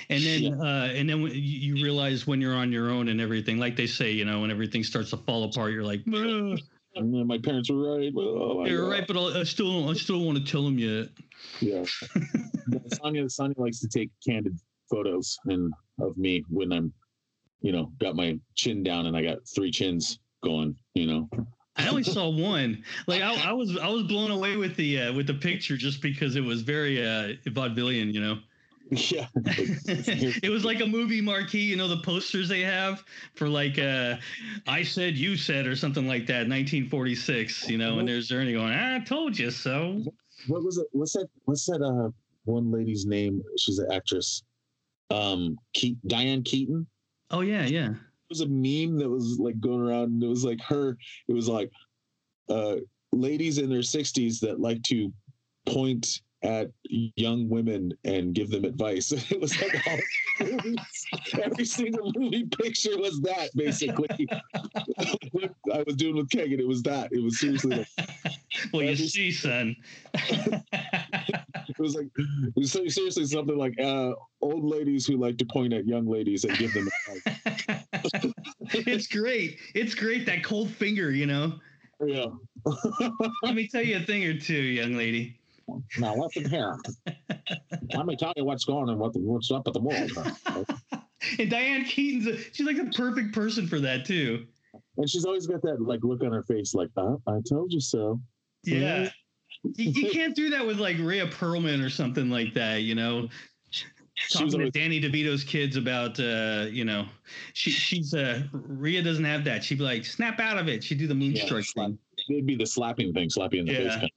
and 0.10 0.22
then 0.24 0.44
Yeah. 0.44 0.50
uh 0.62 0.86
and 0.88 1.10
then 1.10 1.22
you 1.34 1.76
realize 1.76 2.28
when 2.28 2.42
you're 2.42 2.56
on 2.56 2.72
your 2.74 2.90
own 2.92 3.08
and 3.08 3.22
everything 3.22 3.58
like 3.58 3.76
they 3.78 3.88
say 3.88 4.12
you 4.12 4.26
know 4.26 4.42
when 4.42 4.52
everything 4.52 4.84
starts 4.84 5.12
to 5.12 5.18
fall 5.18 5.46
apart 5.46 5.72
you're 5.72 5.84
like 5.86 6.02
"Ugh, 6.08 6.60
And 6.96 7.14
then 7.14 7.26
my 7.26 7.38
parents 7.38 7.72
were 7.72 7.96
right. 7.98 8.12
Oh 8.16 8.66
you're 8.66 8.90
right 8.90 9.08
but 9.08 9.16
I'll, 9.16 9.38
i 9.38 9.44
still 9.44 9.90
i 9.90 9.94
still 9.94 10.18
don't 10.18 10.26
want 10.26 10.38
to 10.40 10.44
tell 10.44 10.64
them 10.64 10.78
yet 10.78 11.08
Yeah. 11.62 11.84
Sonia, 12.94 13.30
Sonia 13.30 13.56
likes 13.58 13.80
to 13.80 13.88
take 13.88 14.10
candid 14.28 14.58
photos 14.90 15.38
and 15.46 15.74
of 16.00 16.18
me 16.18 16.44
when 16.50 16.72
I'm, 16.72 16.94
you 17.62 17.72
know, 17.72 17.92
got 18.00 18.16
my 18.16 18.38
chin 18.56 18.84
down 18.84 19.06
and 19.08 19.16
I 19.16 19.22
got 19.24 19.38
three 19.56 19.72
chins 19.72 20.20
going. 20.44 20.76
You 20.94 21.08
know. 21.08 21.30
I 21.78 21.88
only 21.88 22.04
saw 22.04 22.30
one 22.30 22.84
like 23.08 23.22
I, 23.22 23.50
I 23.50 23.54
was 23.54 23.78
i 23.78 23.88
was 23.88 24.04
blown 24.04 24.32
away 24.32 24.58
with 24.58 24.76
the 24.76 25.00
uh 25.02 25.14
with 25.14 25.28
the 25.28 25.34
picture 25.34 25.78
just 25.78 26.02
because 26.02 26.36
it 26.36 26.42
was 26.42 26.62
very 26.62 27.02
uh 27.02 27.36
vaudevillian 27.48 28.14
you 28.14 28.22
know 28.22 28.40
Yeah. 28.90 29.28
it 30.44 30.50
was 30.52 30.66
like 30.66 30.82
a 30.82 30.86
movie 30.86 31.22
marquee, 31.22 31.62
you 31.62 31.78
know, 31.78 31.88
the 31.88 32.02
posters 32.04 32.50
they 32.50 32.60
have 32.60 33.06
for 33.36 33.48
like 33.48 33.80
uh 33.80 34.18
I 34.68 34.84
said 34.84 35.16
you 35.16 35.38
said 35.38 35.66
or 35.66 35.78
something 35.78 36.08
like 36.10 36.26
that, 36.28 36.50
1946, 36.50 37.70
you 37.70 37.78
know, 37.78 38.00
and 38.00 38.08
there's 38.08 38.30
Ernie 38.34 38.52
going, 38.52 38.74
I 38.74 39.00
told 39.00 39.40
you 39.40 39.50
so. 39.50 40.04
what 40.48 40.62
was 40.64 40.78
it? 40.78 40.88
What's 40.92 41.14
that? 41.14 41.28
What's 41.46 41.66
that? 41.68 41.82
Uh, 41.82 42.12
one 42.44 42.70
lady's 42.70 43.06
name? 43.06 43.42
She's 43.58 43.80
an 43.80 43.90
actress. 43.94 44.44
Um, 45.10 45.58
Ke- 45.78 45.96
Diane 46.08 46.44
Keaton. 46.44 46.86
Oh 47.30 47.42
yeah, 47.42 47.66
yeah. 47.66 47.94
Was 48.32 48.39
a 48.39 48.48
meme 48.48 48.98
that 49.00 49.10
was 49.10 49.39
like 49.39 49.60
going 49.60 49.82
around. 49.82 50.13
And 50.13 50.24
it 50.24 50.28
was 50.28 50.46
like 50.46 50.62
her. 50.62 50.98
It 51.28 51.34
was 51.34 51.50
like, 51.50 51.70
uh, 52.50 52.78
ladies 53.12 53.58
in 53.58 53.70
their 53.70 53.84
sixties 53.84 54.39
that 54.39 54.62
like 54.62 54.82
to 54.84 55.12
point 55.65 56.22
at 56.44 56.72
young 56.84 57.48
women 57.50 57.94
and 58.04 58.34
give 58.34 58.50
them 58.50 58.65
advice. 58.65 59.12
It 59.32 59.39
was 59.39 59.60
like 59.62 60.02
movies. 60.39 60.78
every 61.44 61.65
single 61.65 62.12
movie 62.15 62.46
picture 62.46 62.98
was 62.98 63.20
that 63.22 63.50
basically. 63.56 64.28
what 65.32 65.52
I 65.74 65.84
was 65.86 65.96
doing 65.96 66.15
with 66.15 66.30
Kegan, 66.30 66.60
it 66.60 66.67
was 66.67 66.82
that. 66.84 67.12
It 67.12 67.22
was 67.22 67.39
seriously 67.39 67.78
like, 67.78 67.88
well, 68.74 68.84
you 68.84 68.96
see, 68.96 69.32
son. 69.32 69.76
it 70.13 71.80
was 71.80 71.96
like 71.96 72.08
it 72.17 72.54
was 72.56 72.72
seriously 72.72 73.26
something 73.26 73.58
like 73.58 73.80
uh, 73.80 74.13
old 74.41 74.63
ladies 74.63 75.06
who 75.06 75.17
like 75.17 75.38
to 75.38 75.46
point 75.46 75.74
at 75.74 75.86
young 75.86 76.08
ladies 76.08 76.44
and 76.44 76.58
give 76.58 76.74
them 76.74 76.88
advice. 77.10 77.81
It's 78.74 79.08
great. 79.08 79.60
It's 79.74 79.96
great 79.96 80.26
that 80.26 80.44
cold 80.44 80.70
finger, 80.70 81.12
you 81.12 81.26
know. 81.26 81.54
yeah. 82.06 82.26
Let 83.44 83.56
me 83.56 83.68
tell 83.68 83.82
you 83.82 83.98
a 83.98 84.02
thing 84.02 84.24
or 84.26 84.38
two, 84.38 84.54
young 84.54 84.96
lady. 84.96 85.40
now 85.98 86.16
listen 86.16 86.50
here. 86.50 86.78
Let 87.94 88.06
me 88.06 88.16
tell 88.16 88.34
you 88.36 88.46
what's 88.46 88.66
going 88.66 88.90
on, 88.90 89.00
what 89.00 89.16
what's 89.16 89.52
up 89.52 89.68
at 89.68 89.74
the 89.74 89.80
world. 89.80 90.12
and 91.40 91.50
Diane 91.50 91.86
Keaton's 91.86 92.28
a, 92.28 92.38
she's 92.54 92.66
like 92.66 92.78
the 92.78 92.92
perfect 92.96 93.34
person 93.34 93.68
for 93.68 93.80
that 93.80 94.06
too. 94.06 94.46
And 94.98 95.10
she's 95.10 95.26
always 95.26 95.48
got 95.48 95.62
that 95.64 95.82
like 95.82 96.04
look 96.04 96.24
on 96.24 96.32
her 96.32 96.44
face, 96.44 96.74
like, 96.74 96.90
uh, 96.98 97.16
I 97.28 97.40
told 97.48 97.72
you 97.72 97.80
so. 97.80 98.20
Yeah. 98.64 99.10
You, 99.64 99.92
you 99.92 100.10
can't 100.12 100.36
do 100.36 100.50
that 100.52 100.66
with 100.66 100.80
like 100.80 100.98
Rhea 100.98 101.28
Perlman 101.28 101.86
or 101.86 101.90
something 101.90 102.30
like 102.30 102.54
that, 102.54 102.84
you 102.84 102.96
know. 102.96 103.28
She 104.32 104.44
was 104.46 104.54
Talking 104.54 104.72
to 104.72 104.80
always, 104.82 105.02
Danny 105.02 105.02
DeVito's 105.02 105.44
kids 105.44 105.76
about, 105.76 106.17
uh, 106.20 106.67
you 106.72 106.86
know, 106.86 107.06
she 107.54 107.70
she's 107.70 108.13
uh 108.13 108.44
Rhea 108.54 109.02
doesn't 109.04 109.26
have 109.26 109.44
that. 109.44 109.63
She'd 109.63 109.78
be 109.80 109.84
like, 109.84 110.06
snap 110.06 110.39
out 110.39 110.58
of 110.58 110.70
it. 110.70 110.84
She'd 110.84 111.00
do 111.00 111.08
the 111.08 111.13
Yeah, 111.13 111.20
moonstruck 111.20 111.63
slap. 111.65 111.88
thing. 111.88 112.00
it'd 112.30 112.46
be 112.46 112.56
the 112.56 112.65
slapping 112.65 113.12
thing, 113.13 113.30
slapping 113.30 113.60
in 113.60 113.65
the 113.65 113.74
Yeah. 113.74 114.00
face. 114.00 114.10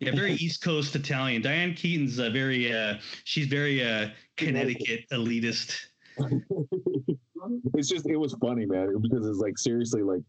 Yeah, 0.00 0.10
very 0.14 0.32
East 0.34 0.60
Coast 0.60 0.94
Italian. 0.96 1.40
Diane 1.40 1.72
Keaton's 1.72 2.18
uh, 2.18 2.28
very, 2.28 2.70
uh, 2.70 2.98
she's 3.22 3.46
very 3.46 3.82
uh, 3.82 4.10
Connecticut 4.36 5.04
elitist. 5.12 5.86
it's 7.74 7.88
just 7.88 8.06
it 8.06 8.16
was 8.16 8.34
funny, 8.34 8.66
man, 8.66 8.94
because 9.00 9.26
it's 9.26 9.38
like 9.38 9.56
seriously 9.56 10.02
like 10.02 10.20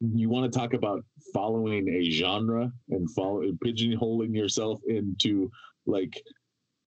you 0.00 0.28
want 0.30 0.50
to 0.50 0.58
talk 0.58 0.72
about 0.72 1.04
following 1.32 1.88
a 1.88 2.10
genre 2.10 2.72
and 2.88 3.10
follow 3.12 3.42
pigeonholing 3.64 4.34
yourself 4.34 4.80
into 4.88 5.50
like 5.86 6.20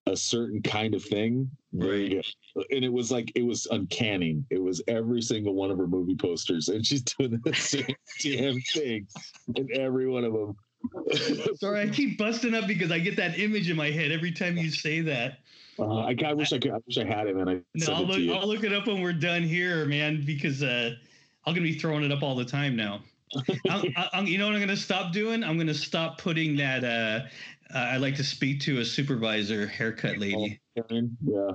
a 0.08 0.18
certain 0.18 0.62
kind 0.62 0.94
of 0.94 1.04
thing. 1.04 1.50
Right. 1.72 2.26
And 2.56 2.84
it 2.84 2.92
was 2.92 3.12
like 3.12 3.32
it 3.36 3.44
was 3.44 3.68
uncanny. 3.72 4.44
It 4.50 4.62
was 4.62 4.82
every 4.88 5.22
single 5.22 5.54
one 5.54 5.72
of 5.72 5.78
her 5.78 5.88
movie 5.88 6.16
posters, 6.16 6.70
and 6.70 6.86
she's 6.86 7.02
doing 7.18 7.40
the 7.44 7.54
same 7.54 7.96
damn 8.22 8.60
thing 8.62 9.08
in 9.56 9.70
every 9.76 10.08
one 10.08 10.24
of 10.24 10.34
them. 10.34 10.56
Sorry, 11.56 11.82
I 11.82 11.88
keep 11.88 12.18
busting 12.18 12.54
up 12.54 12.68
because 12.68 12.92
I 12.92 13.00
get 13.00 13.16
that 13.16 13.40
image 13.40 13.70
in 13.70 13.78
my 13.78 13.90
head 13.90 14.12
every 14.12 14.32
time 14.32 14.58
you 14.58 14.70
say 14.70 15.00
that. 15.02 15.40
Uh, 15.80 16.02
I, 16.02 16.16
I 16.26 16.34
wish 16.34 16.54
I 16.54 16.60
could. 16.60 16.72
I 16.72 16.78
wish 16.86 16.98
I 16.98 17.06
had 17.06 17.28
it, 17.28 17.36
and 17.36 17.50
I 17.50 17.62
no, 17.74 17.94
I'll 17.94 18.06
look. 18.06 18.38
I'll 18.38 18.48
look 18.48 18.64
it 18.64 18.74
up 18.74 18.88
when 18.88 19.02
we're 19.02 19.14
done 19.14 19.42
here, 19.42 19.86
man, 19.86 20.24
because 20.26 20.62
uh, 20.62 20.94
I'm 21.46 21.54
gonna 21.54 21.64
be 21.64 21.80
throwing 21.80 22.04
it 22.04 22.12
up 22.12 22.22
all 22.22 22.36
the 22.36 22.46
time 22.46 22.76
now. 22.76 23.02
I'm, 23.70 23.94
I'm, 24.14 24.28
you 24.28 24.38
know 24.38 24.46
what 24.46 24.56
I'm 24.56 24.62
gonna 24.62 24.78
stop 24.78 25.12
doing? 25.12 25.44
I'm 25.44 25.58
gonna 25.58 25.74
stop 25.74 26.20
putting 26.20 26.56
that. 26.58 26.84
Uh, 26.84 27.28
uh, 27.74 27.78
I 27.78 27.98
like 27.98 28.16
to 28.16 28.24
speak 28.24 28.60
to 28.62 28.80
a 28.80 28.86
supervisor 28.86 29.68
haircut 29.68 30.18
lady. 30.18 30.60
Yeah. 30.76 31.52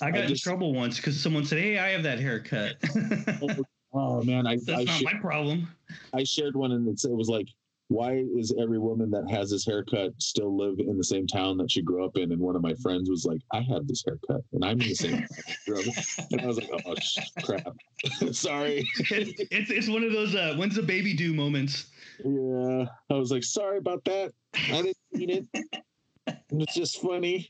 I 0.00 0.10
got 0.10 0.24
I 0.24 0.26
just- 0.26 0.46
in 0.46 0.50
trouble 0.50 0.72
once 0.74 0.96
because 0.96 1.20
someone 1.20 1.44
said, 1.44 1.58
"Hey, 1.58 1.78
I 1.78 1.88
have 1.88 2.02
that 2.04 2.20
haircut." 2.20 2.76
Oh 3.96 4.20
man, 4.24 4.44
I 4.44 4.56
That's 4.56 4.80
I, 4.80 4.82
not 4.84 4.98
sh- 4.98 5.04
my 5.04 5.14
problem. 5.20 5.68
I 6.12 6.24
shared 6.24 6.56
one, 6.56 6.72
and 6.72 6.88
it 6.88 7.10
was 7.12 7.28
like, 7.28 7.46
why 7.86 8.24
is 8.36 8.52
every 8.60 8.80
woman 8.80 9.08
that 9.12 9.30
has 9.30 9.50
this 9.52 9.64
haircut 9.64 10.12
still 10.18 10.56
live 10.56 10.80
in 10.80 10.96
the 10.98 11.04
same 11.04 11.28
town 11.28 11.56
that 11.58 11.70
she 11.70 11.80
grew 11.80 12.04
up 12.04 12.16
in? 12.16 12.32
And 12.32 12.40
one 12.40 12.56
of 12.56 12.62
my 12.62 12.74
friends 12.82 13.08
was 13.08 13.24
like, 13.24 13.40
I 13.52 13.60
have 13.60 13.86
this 13.86 14.02
haircut, 14.04 14.42
and 14.52 14.64
I'm 14.64 14.80
in 14.80 14.88
the 14.88 14.94
same. 14.96 15.12
town 15.18 15.28
I 15.46 15.54
grew 15.64 15.78
up 15.78 15.86
in." 15.86 15.94
and 16.32 16.40
I 16.40 16.46
was 16.46 16.56
like, 16.56 16.70
oh 16.84 16.94
sh- 16.96 17.18
crap, 17.44 17.76
sorry. 18.32 18.84
It, 19.10 19.46
it's 19.52 19.70
it's 19.70 19.88
one 19.88 20.02
of 20.02 20.10
those 20.10 20.34
uh, 20.34 20.56
when's 20.56 20.74
the 20.74 20.82
baby 20.82 21.14
due 21.14 21.32
moments. 21.32 21.86
Yeah, 22.24 22.86
I 23.10 23.14
was 23.14 23.30
like, 23.30 23.44
sorry 23.44 23.78
about 23.78 24.04
that. 24.04 24.32
I 24.54 24.82
didn't 24.82 24.96
mean 25.12 25.30
it. 25.30 25.82
It's 26.50 26.74
just 26.74 27.00
funny. 27.00 27.48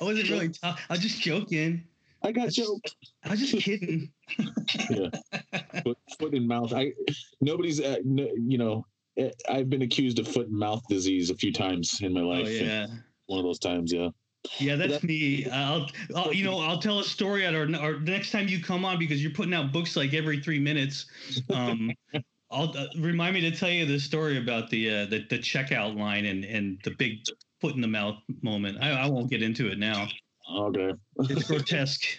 I 0.00 0.04
wasn't 0.04 0.28
really. 0.30 0.48
T- 0.48 0.58
I 0.62 0.76
was 0.90 1.00
just 1.00 1.20
joking. 1.20 1.84
I 2.22 2.32
got 2.32 2.50
joked. 2.50 2.96
I 3.24 3.30
was 3.30 3.40
just 3.40 3.64
kidding. 3.64 4.10
yeah, 4.90 5.08
foot, 5.82 5.98
foot 6.18 6.34
and 6.34 6.46
mouth. 6.46 6.72
I 6.74 6.92
nobody's 7.40 7.80
uh, 7.80 7.96
no, 8.04 8.28
you 8.36 8.58
know 8.58 8.84
eh, 9.16 9.30
I've 9.48 9.70
been 9.70 9.82
accused 9.82 10.18
of 10.18 10.28
foot 10.28 10.48
and 10.48 10.58
mouth 10.58 10.82
disease 10.88 11.30
a 11.30 11.34
few 11.34 11.52
times 11.52 12.00
in 12.02 12.12
my 12.12 12.20
life. 12.20 12.46
Oh 12.46 12.50
yeah. 12.50 12.86
One 13.26 13.38
of 13.38 13.44
those 13.44 13.58
times, 13.58 13.92
yeah. 13.92 14.08
Yeah, 14.58 14.76
that's 14.76 14.94
That- 14.94 15.04
me. 15.04 15.48
I'll, 15.50 15.88
I'll, 16.16 16.32
you 16.32 16.44
know, 16.44 16.58
I'll 16.58 16.78
tell 16.78 16.98
a 16.98 17.04
story 17.04 17.46
at 17.46 17.54
our, 17.54 17.68
our 17.76 18.00
next 18.00 18.32
time 18.32 18.48
you 18.48 18.62
come 18.62 18.84
on 18.84 18.98
because 18.98 19.22
you're 19.22 19.32
putting 19.32 19.54
out 19.54 19.70
books 19.72 19.96
like 19.96 20.14
every 20.14 20.40
three 20.40 20.58
minutes. 20.58 21.06
Um, 21.50 21.92
I'll 22.50 22.76
uh, 22.76 22.86
remind 22.98 23.34
me 23.34 23.40
to 23.42 23.50
tell 23.52 23.70
you 23.70 23.86
the 23.86 23.98
story 23.98 24.38
about 24.38 24.70
the 24.70 24.90
uh, 24.90 25.06
the, 25.06 25.24
the 25.30 25.38
checkout 25.38 25.96
line 25.96 26.24
and 26.24 26.44
and 26.44 26.78
the 26.84 26.90
big 26.90 27.18
foot 27.60 27.74
in 27.74 27.80
the 27.80 27.88
mouth 27.88 28.16
moment. 28.42 28.78
I, 28.80 28.90
I 28.90 29.06
won't 29.06 29.30
get 29.30 29.42
into 29.42 29.70
it 29.70 29.78
now. 29.78 30.08
Okay. 30.52 30.92
It's 31.20 31.44
grotesque. 31.44 32.04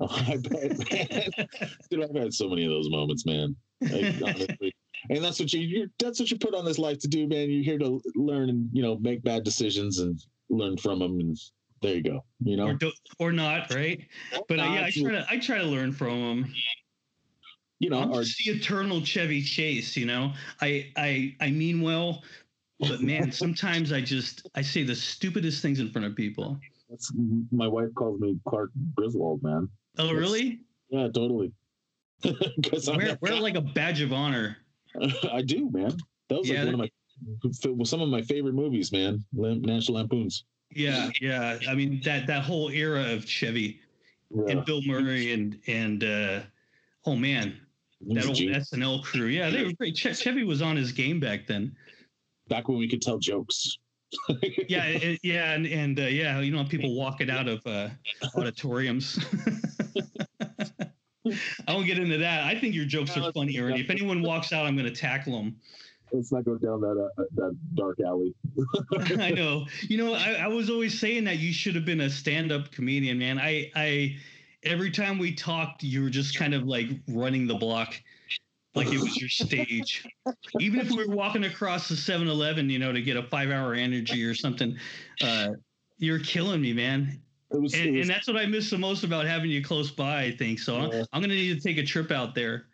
Oh, 0.00 0.08
I 0.10 0.38
bet. 0.38 0.76
Dude, 1.90 2.02
I've 2.02 2.16
had 2.16 2.34
so 2.34 2.48
many 2.48 2.64
of 2.64 2.70
those 2.70 2.90
moments, 2.90 3.24
man. 3.24 3.54
Honestly, 3.82 4.74
and 5.08 5.22
that's 5.22 5.38
what 5.38 5.52
you 5.52 5.60
you're, 5.60 5.86
that's 6.00 6.18
what 6.18 6.32
you 6.32 6.38
put 6.38 6.54
on 6.54 6.64
this 6.64 6.78
life 6.78 6.98
to 7.00 7.08
do, 7.08 7.28
man. 7.28 7.48
You're 7.48 7.62
here 7.62 7.78
to 7.78 8.00
learn 8.16 8.48
and 8.48 8.68
you 8.72 8.82
know 8.82 8.98
make 8.98 9.22
bad 9.22 9.44
decisions 9.44 10.00
and 10.00 10.20
learn 10.48 10.76
from 10.78 10.98
them, 10.98 11.20
and 11.20 11.36
there 11.80 11.94
you 11.94 12.02
go. 12.02 12.24
You 12.40 12.56
know, 12.56 12.68
or, 12.68 12.74
do, 12.74 12.92
or 13.20 13.30
not, 13.32 13.72
right? 13.72 14.04
But 14.48 14.58
uh, 14.58 14.64
yeah, 14.64 14.84
I 14.86 14.90
try 14.90 15.12
to 15.12 15.26
I 15.30 15.38
try 15.38 15.58
to 15.58 15.64
learn 15.64 15.92
from 15.92 16.20
them. 16.20 16.54
You 17.82 17.90
know, 17.90 17.98
I'm 17.98 18.12
just 18.12 18.38
the 18.38 18.52
eternal 18.52 19.00
Chevy 19.02 19.42
Chase. 19.42 19.96
You 19.96 20.06
know, 20.06 20.32
I 20.60 20.92
I 20.96 21.34
I 21.40 21.50
mean 21.50 21.82
well, 21.82 22.22
but 22.78 23.00
man, 23.02 23.32
sometimes 23.42 23.90
I 23.92 24.00
just 24.00 24.48
I 24.54 24.62
say 24.62 24.84
the 24.84 24.94
stupidest 24.94 25.60
things 25.62 25.80
in 25.80 25.90
front 25.90 26.06
of 26.06 26.14
people. 26.14 26.60
that's 26.88 27.12
my 27.50 27.66
wife 27.66 27.88
calls 27.96 28.20
me 28.20 28.38
Clark 28.48 28.70
Griswold, 28.94 29.42
man. 29.42 29.68
Oh, 29.98 30.04
That's- 30.06 30.20
really? 30.20 30.60
Yeah, 30.90 31.08
totally. 31.12 31.52
Because 32.56 32.88
wear 32.88 33.34
like 33.40 33.56
a 33.56 33.60
badge 33.60 34.00
of 34.00 34.12
honor. 34.12 34.58
I 35.32 35.42
do, 35.42 35.68
man. 35.72 35.96
That 36.28 36.38
was 36.38 36.48
Yeah, 36.48 36.62
like 36.62 36.66
one 36.66 36.74
of 36.74 37.72
my 37.74 37.84
some 37.84 38.00
of 38.00 38.08
my 38.10 38.22
favorite 38.22 38.54
movies, 38.54 38.92
man. 38.92 39.24
National 39.32 39.96
Lampoons. 39.98 40.44
Yeah, 40.70 41.10
yeah. 41.20 41.58
I 41.68 41.74
mean 41.74 42.00
that 42.04 42.28
that 42.28 42.44
whole 42.44 42.70
era 42.70 43.12
of 43.12 43.28
Chevy 43.28 43.80
Yeah. 44.30 44.52
and 44.52 44.64
Bill 44.64 44.82
Murray 44.82 45.32
and 45.32 45.58
and 45.66 46.04
uh, 46.04 46.42
oh 47.06 47.16
man, 47.16 47.58
that 48.08 48.26
old 48.26 48.36
Genius. 48.36 48.70
SNL 48.70 49.02
crew. 49.04 49.26
Yeah, 49.26 49.50
they 49.50 49.64
were 49.64 49.72
great. 49.72 49.94
Che- 49.94 50.14
Chevy 50.14 50.44
was 50.44 50.62
on 50.62 50.76
his 50.76 50.92
game 50.92 51.20
back 51.20 51.46
then. 51.46 51.74
Back 52.48 52.68
when 52.68 52.78
we 52.78 52.88
could 52.88 53.02
tell 53.02 53.18
jokes. 53.18 53.78
Yeah, 54.68 54.84
it, 54.84 55.20
yeah, 55.22 55.52
and 55.52 55.66
and 55.66 55.98
uh, 55.98 56.02
yeah, 56.02 56.38
you 56.40 56.52
know, 56.52 56.64
people 56.64 56.94
walking 56.94 57.30
out 57.30 57.48
of 57.48 57.66
uh, 57.66 57.88
auditoriums. 58.36 59.18
I 61.66 61.74
won't 61.74 61.86
get 61.86 61.98
into 61.98 62.18
that. 62.18 62.44
I 62.44 62.58
think 62.58 62.74
your 62.74 62.84
jokes 62.84 63.16
No, 63.16 63.28
are 63.28 63.32
funny, 63.32 63.58
Ernie. 63.58 63.80
If 63.80 63.90
anyone 63.90 64.22
walks 64.22 64.52
out, 64.52 64.66
I'm 64.66 64.76
going 64.76 64.92
to 64.92 65.00
tackle 65.00 65.32
them. 65.32 65.56
Let's 66.12 66.30
not 66.30 66.44
go 66.44 66.58
down 66.58 66.80
that 66.82 67.10
uh, 67.18 67.22
that 67.36 67.56
dark 67.74 67.98
alley. 68.04 68.34
I 69.18 69.30
know. 69.30 69.66
You 69.88 69.96
know, 69.96 70.14
I, 70.14 70.32
I 70.32 70.46
was 70.48 70.68
always 70.68 70.98
saying 71.00 71.24
that 71.24 71.38
you 71.38 71.52
should 71.52 71.74
have 71.74 71.86
been 71.86 72.02
a 72.02 72.10
stand-up 72.10 72.70
comedian, 72.70 73.18
man. 73.18 73.38
I, 73.38 73.70
I, 73.74 74.16
every 74.64 74.90
time 74.90 75.18
we 75.18 75.34
talked, 75.34 75.82
you 75.82 76.02
were 76.02 76.10
just 76.10 76.36
kind 76.36 76.54
of 76.54 76.64
like 76.64 76.88
running 77.08 77.46
the 77.46 77.54
block, 77.54 77.94
like 78.74 78.88
it 78.92 79.00
was 79.00 79.16
your 79.16 79.28
stage. 79.28 80.06
Even 80.60 80.80
if 80.80 80.90
we 80.90 81.06
were 81.06 81.14
walking 81.14 81.44
across 81.44 81.88
the 81.88 81.94
7-Eleven, 81.94 82.70
you 82.70 82.78
know, 82.78 82.92
to 82.92 83.02
get 83.02 83.16
a 83.16 83.22
five-hour 83.24 83.74
energy 83.74 84.24
or 84.24 84.34
something, 84.34 84.76
uh, 85.22 85.50
you're 85.98 86.20
killing 86.20 86.60
me, 86.60 86.72
man. 86.72 87.20
It 87.52 87.60
was, 87.60 87.74
And, 87.74 87.96
was 87.96 88.00
and 88.02 88.10
that's 88.10 88.26
what 88.26 88.36
I 88.36 88.46
miss 88.46 88.70
the 88.70 88.78
most 88.78 89.04
about 89.04 89.26
having 89.26 89.50
you 89.50 89.62
close 89.62 89.90
by. 89.90 90.22
I 90.22 90.30
think 90.36 90.58
so. 90.58 90.90
Yeah. 90.92 91.04
I'm 91.12 91.20
gonna 91.20 91.34
need 91.34 91.54
to 91.54 91.60
take 91.60 91.76
a 91.78 91.84
trip 91.86 92.10
out 92.10 92.34
there. 92.34 92.66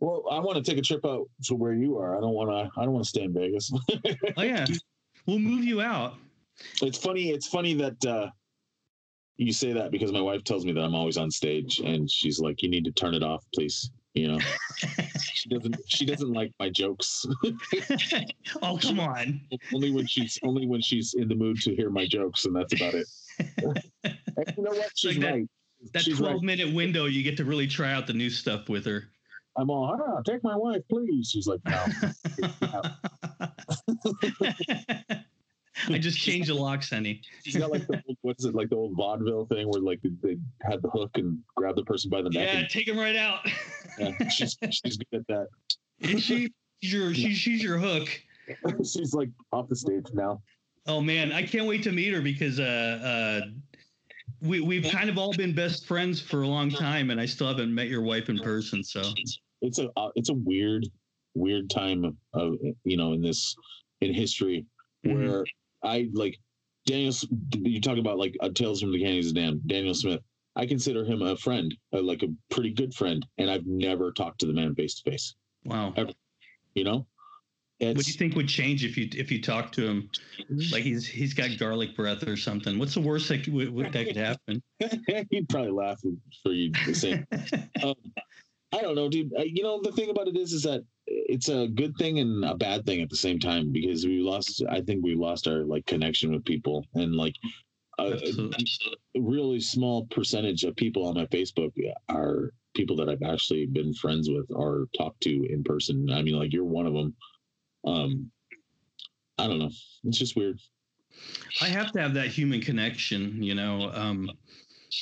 well, 0.00 0.24
I 0.30 0.38
want 0.38 0.62
to 0.62 0.70
take 0.70 0.78
a 0.78 0.82
trip 0.82 1.04
out 1.06 1.28
to 1.44 1.54
where 1.54 1.72
you 1.72 1.96
are. 1.98 2.16
I 2.16 2.20
don't 2.20 2.34
want 2.34 2.50
to. 2.50 2.80
I 2.80 2.84
don't 2.84 2.92
want 2.92 3.04
to 3.04 3.08
stay 3.08 3.22
in 3.22 3.32
Vegas. 3.32 3.72
Oh 4.36 4.42
yeah, 4.42 4.66
we'll 5.26 5.38
move 5.38 5.64
you 5.64 5.80
out. 5.80 6.16
it's 6.82 6.98
funny. 6.98 7.30
It's 7.30 7.48
funny 7.48 7.72
that 7.74 8.04
uh, 8.04 8.28
you 9.36 9.52
say 9.52 9.72
that 9.72 9.90
because 9.90 10.12
my 10.12 10.20
wife 10.20 10.44
tells 10.44 10.64
me 10.64 10.72
that 10.72 10.82
I'm 10.82 10.94
always 10.94 11.16
on 11.16 11.30
stage, 11.30 11.78
and 11.80 12.10
she's 12.10 12.38
like, 12.38 12.62
"You 12.62 12.68
need 12.68 12.84
to 12.84 12.92
turn 12.92 13.14
it 13.14 13.22
off, 13.22 13.44
please." 13.54 13.90
You 14.14 14.28
know, 14.28 14.38
she 15.32 15.48
doesn't. 15.48 15.76
She 15.86 16.04
doesn't 16.04 16.32
like 16.32 16.52
my 16.60 16.68
jokes. 16.68 17.24
oh 18.62 18.78
come 18.80 19.00
on. 19.00 19.40
only 19.74 19.90
when 19.90 20.06
she's 20.06 20.38
only 20.42 20.66
when 20.66 20.80
she's 20.82 21.14
in 21.14 21.28
the 21.28 21.34
mood 21.34 21.60
to 21.62 21.74
hear 21.74 21.88
my 21.90 22.06
jokes, 22.06 22.44
and 22.44 22.54
that's 22.54 22.74
about 22.74 22.94
it. 22.94 23.06
and 24.04 24.54
you 24.56 24.62
know 24.62 24.70
what? 24.70 24.90
She's 24.96 25.16
Like 25.16 25.26
that- 25.26 25.32
right. 25.32 25.48
That 25.94 26.02
she's 26.02 26.18
12 26.18 26.34
right. 26.34 26.42
minute 26.42 26.72
window, 26.72 27.06
you 27.06 27.24
get 27.24 27.36
to 27.38 27.44
really 27.44 27.66
try 27.66 27.92
out 27.92 28.06
the 28.06 28.12
new 28.12 28.30
stuff 28.30 28.68
with 28.68 28.84
her. 28.86 29.08
I'm 29.56 29.68
all, 29.68 29.98
ah, 30.00 30.20
take 30.22 30.44
my 30.44 30.54
wife, 30.54 30.82
please. 30.88 31.28
She's 31.28 31.48
like, 31.48 31.60
no. 31.66 31.84
I 35.88 35.98
just 35.98 36.18
changed 36.18 36.48
the 36.48 36.54
locks, 36.54 36.90
honey. 36.90 37.22
She's 37.44 37.56
got 37.56 37.70
like 37.70 37.86
the 37.86 38.02
old, 38.06 38.18
what's 38.22 38.44
it 38.44 38.54
like 38.54 38.68
the 38.68 38.76
old 38.76 38.94
vaudeville 38.96 39.46
thing 39.46 39.68
where 39.68 39.80
like 39.80 40.00
they 40.22 40.36
had 40.62 40.82
the 40.82 40.90
hook 40.90 41.10
and 41.14 41.38
grab 41.56 41.76
the 41.76 41.84
person 41.84 42.10
by 42.10 42.22
the 42.22 42.30
neck. 42.30 42.48
Yeah, 42.52 42.66
take 42.68 42.88
him 42.88 42.98
right 42.98 43.16
out. 43.16 43.40
Yeah, 43.98 44.28
she's 44.28 44.56
she's 44.70 44.98
good 44.98 45.20
at 45.20 45.26
that. 45.28 45.46
Is 46.00 46.22
she? 46.22 46.52
She's 46.82 46.92
your, 46.92 47.14
she, 47.14 47.34
she's 47.34 47.62
your 47.62 47.78
hook. 47.78 48.08
she's 48.84 49.14
like 49.14 49.30
off 49.52 49.68
the 49.68 49.76
stage 49.76 50.06
now. 50.12 50.42
Oh 50.86 51.00
man, 51.00 51.32
I 51.32 51.42
can't 51.42 51.66
wait 51.66 51.82
to 51.84 51.92
meet 51.92 52.12
her 52.12 52.20
because 52.20 52.58
uh, 52.58 53.40
uh, 53.42 53.46
we 54.40 54.60
we've 54.60 54.90
kind 54.90 55.08
of 55.08 55.16
all 55.16 55.32
been 55.32 55.54
best 55.54 55.86
friends 55.86 56.20
for 56.20 56.42
a 56.42 56.46
long 56.48 56.70
time, 56.70 57.10
and 57.10 57.20
I 57.20 57.26
still 57.26 57.46
haven't 57.46 57.72
met 57.74 57.88
your 57.88 58.02
wife 58.02 58.28
in 58.28 58.38
person. 58.38 58.82
So 58.82 59.02
It's 59.62 59.78
a 59.78 59.88
uh, 59.96 60.08
it's 60.16 60.28
a 60.28 60.34
weird 60.34 60.86
weird 61.34 61.70
time 61.70 62.04
of, 62.04 62.14
of 62.34 62.54
you 62.84 62.96
know 62.96 63.12
in 63.12 63.22
this 63.22 63.54
in 64.00 64.12
history 64.12 64.66
Mhm. 65.06 65.28
where 65.28 65.44
I 65.82 66.08
like 66.12 66.38
Daniel. 66.86 67.12
You 67.54 67.80
talk 67.80 67.98
about 67.98 68.18
like 68.18 68.36
uh, 68.40 68.50
Tales 68.54 68.80
from 68.80 68.92
the 68.92 68.98
Canyons 69.02 69.28
of 69.28 69.34
Damned. 69.34 69.66
Daniel 69.66 69.94
Smith. 69.94 70.20
I 70.54 70.66
consider 70.66 71.04
him 71.04 71.22
a 71.22 71.36
friend, 71.36 71.74
uh, 71.94 72.02
like 72.02 72.22
a 72.22 72.28
pretty 72.50 72.70
good 72.72 72.92
friend, 72.94 73.24
and 73.38 73.50
I've 73.50 73.66
never 73.66 74.12
talked 74.12 74.40
to 74.40 74.46
the 74.46 74.52
man 74.52 74.74
face 74.74 75.00
to 75.00 75.10
face. 75.10 75.34
wow, 75.64 75.94
Ever. 75.96 76.12
You 76.74 76.84
know, 76.84 77.06
what 77.80 77.96
do 77.96 78.10
you 78.10 78.16
think 78.18 78.34
would 78.36 78.48
change 78.48 78.84
if 78.84 78.96
you 78.96 79.08
if 79.14 79.30
you 79.30 79.40
talk 79.42 79.72
to 79.72 79.86
him? 79.86 80.10
Like 80.70 80.82
he's 80.84 81.06
he's 81.06 81.34
got 81.34 81.58
garlic 81.58 81.96
breath 81.96 82.26
or 82.26 82.36
something. 82.36 82.78
What's 82.78 82.94
the 82.94 83.00
worst 83.00 83.28
that 83.28 83.44
could, 83.44 83.54
what- 83.70 83.92
that 83.92 84.06
could 84.06 84.16
happen? 84.16 84.62
he'd 85.30 85.48
probably 85.48 85.70
laugh 85.72 86.00
for 86.42 86.52
you 86.52 86.70
the 86.86 86.94
same. 86.94 87.26
um, 87.82 87.94
I 88.72 88.80
don't 88.80 88.94
know, 88.94 89.08
dude. 89.08 89.32
Uh, 89.38 89.42
you 89.42 89.62
know, 89.62 89.80
the 89.82 89.92
thing 89.92 90.08
about 90.10 90.28
it 90.28 90.36
is, 90.36 90.52
is 90.52 90.62
that 90.62 90.82
it's 91.32 91.48
a 91.48 91.66
good 91.66 91.96
thing 91.96 92.18
and 92.18 92.44
a 92.44 92.54
bad 92.54 92.84
thing 92.84 93.00
at 93.00 93.08
the 93.08 93.16
same 93.16 93.38
time 93.38 93.72
because 93.72 94.04
we 94.04 94.20
lost. 94.20 94.62
I 94.68 94.82
think 94.82 95.02
we 95.02 95.14
lost 95.14 95.48
our 95.48 95.64
like 95.64 95.86
connection 95.86 96.30
with 96.30 96.44
people 96.44 96.86
and 96.94 97.14
like 97.14 97.34
a, 97.98 98.18
a 99.16 99.20
really 99.20 99.60
small 99.60 100.06
percentage 100.06 100.64
of 100.64 100.76
people 100.76 101.06
on 101.06 101.14
my 101.14 101.24
Facebook 101.26 101.72
are 102.10 102.52
people 102.74 102.96
that 102.96 103.08
I've 103.08 103.22
actually 103.22 103.64
been 103.64 103.94
friends 103.94 104.28
with 104.28 104.46
or 104.50 104.88
talked 104.96 105.22
to 105.22 105.46
in 105.50 105.64
person. 105.64 106.10
I 106.10 106.20
mean, 106.20 106.38
like 106.38 106.52
you're 106.52 106.64
one 106.64 106.86
of 106.86 106.92
them. 106.92 107.14
Um, 107.86 108.30
I 109.38 109.46
don't 109.46 109.58
know. 109.58 109.70
It's 110.04 110.18
just 110.18 110.36
weird. 110.36 110.60
I 111.62 111.68
have 111.68 111.92
to 111.92 112.00
have 112.00 112.14
that 112.14 112.28
human 112.28 112.60
connection, 112.60 113.42
you 113.42 113.54
know, 113.54 113.90
um, 113.94 114.30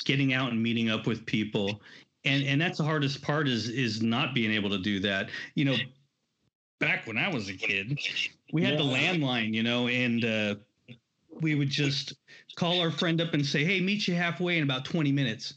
getting 0.05 0.33
out 0.33 0.51
and 0.51 0.63
meeting 0.63 0.89
up 0.89 1.07
with 1.07 1.25
people. 1.25 1.81
And 2.23 2.43
and 2.43 2.61
that's 2.61 2.77
the 2.77 2.83
hardest 2.85 3.21
part 3.21 3.49
is 3.49 3.67
is 3.67 4.01
not 4.01 4.33
being 4.33 4.51
able 4.51 4.69
to 4.69 4.77
do 4.77 4.99
that. 5.01 5.29
You 5.55 5.65
know, 5.65 5.75
back 6.81 7.07
when 7.07 7.17
I 7.17 7.29
was 7.29 7.47
a 7.47 7.53
kid, 7.53 7.97
we 8.51 8.63
had 8.63 8.77
the 8.77 8.83
landline, 8.83 9.53
you 9.53 9.63
know, 9.63 9.87
and 9.87 10.25
uh, 10.25 10.55
we 11.39 11.55
would 11.55 11.69
just 11.69 12.15
call 12.55 12.81
our 12.81 12.91
friend 12.91 13.21
up 13.21 13.33
and 13.33 13.45
say, 13.45 13.63
"Hey, 13.63 13.79
meet 13.79 14.07
you 14.07 14.15
halfway 14.15 14.57
in 14.57 14.63
about 14.63 14.83
20 14.83 15.13
minutes." 15.13 15.53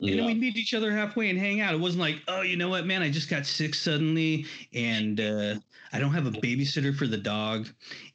And 0.00 0.10
then 0.10 0.26
we'd 0.26 0.38
meet 0.38 0.56
each 0.56 0.74
other 0.74 0.92
halfway 0.92 1.28
and 1.28 1.38
hang 1.38 1.60
out. 1.60 1.74
It 1.74 1.80
wasn't 1.80 2.02
like, 2.02 2.22
oh, 2.28 2.42
you 2.42 2.56
know 2.56 2.68
what, 2.68 2.86
man, 2.86 3.02
I 3.02 3.10
just 3.10 3.28
got 3.28 3.44
sick 3.44 3.74
suddenly 3.74 4.46
and 4.72 5.20
uh, 5.20 5.54
I 5.92 5.98
don't 5.98 6.12
have 6.12 6.26
a 6.26 6.30
babysitter 6.30 6.96
for 6.96 7.08
the 7.08 7.16
dog. 7.16 7.66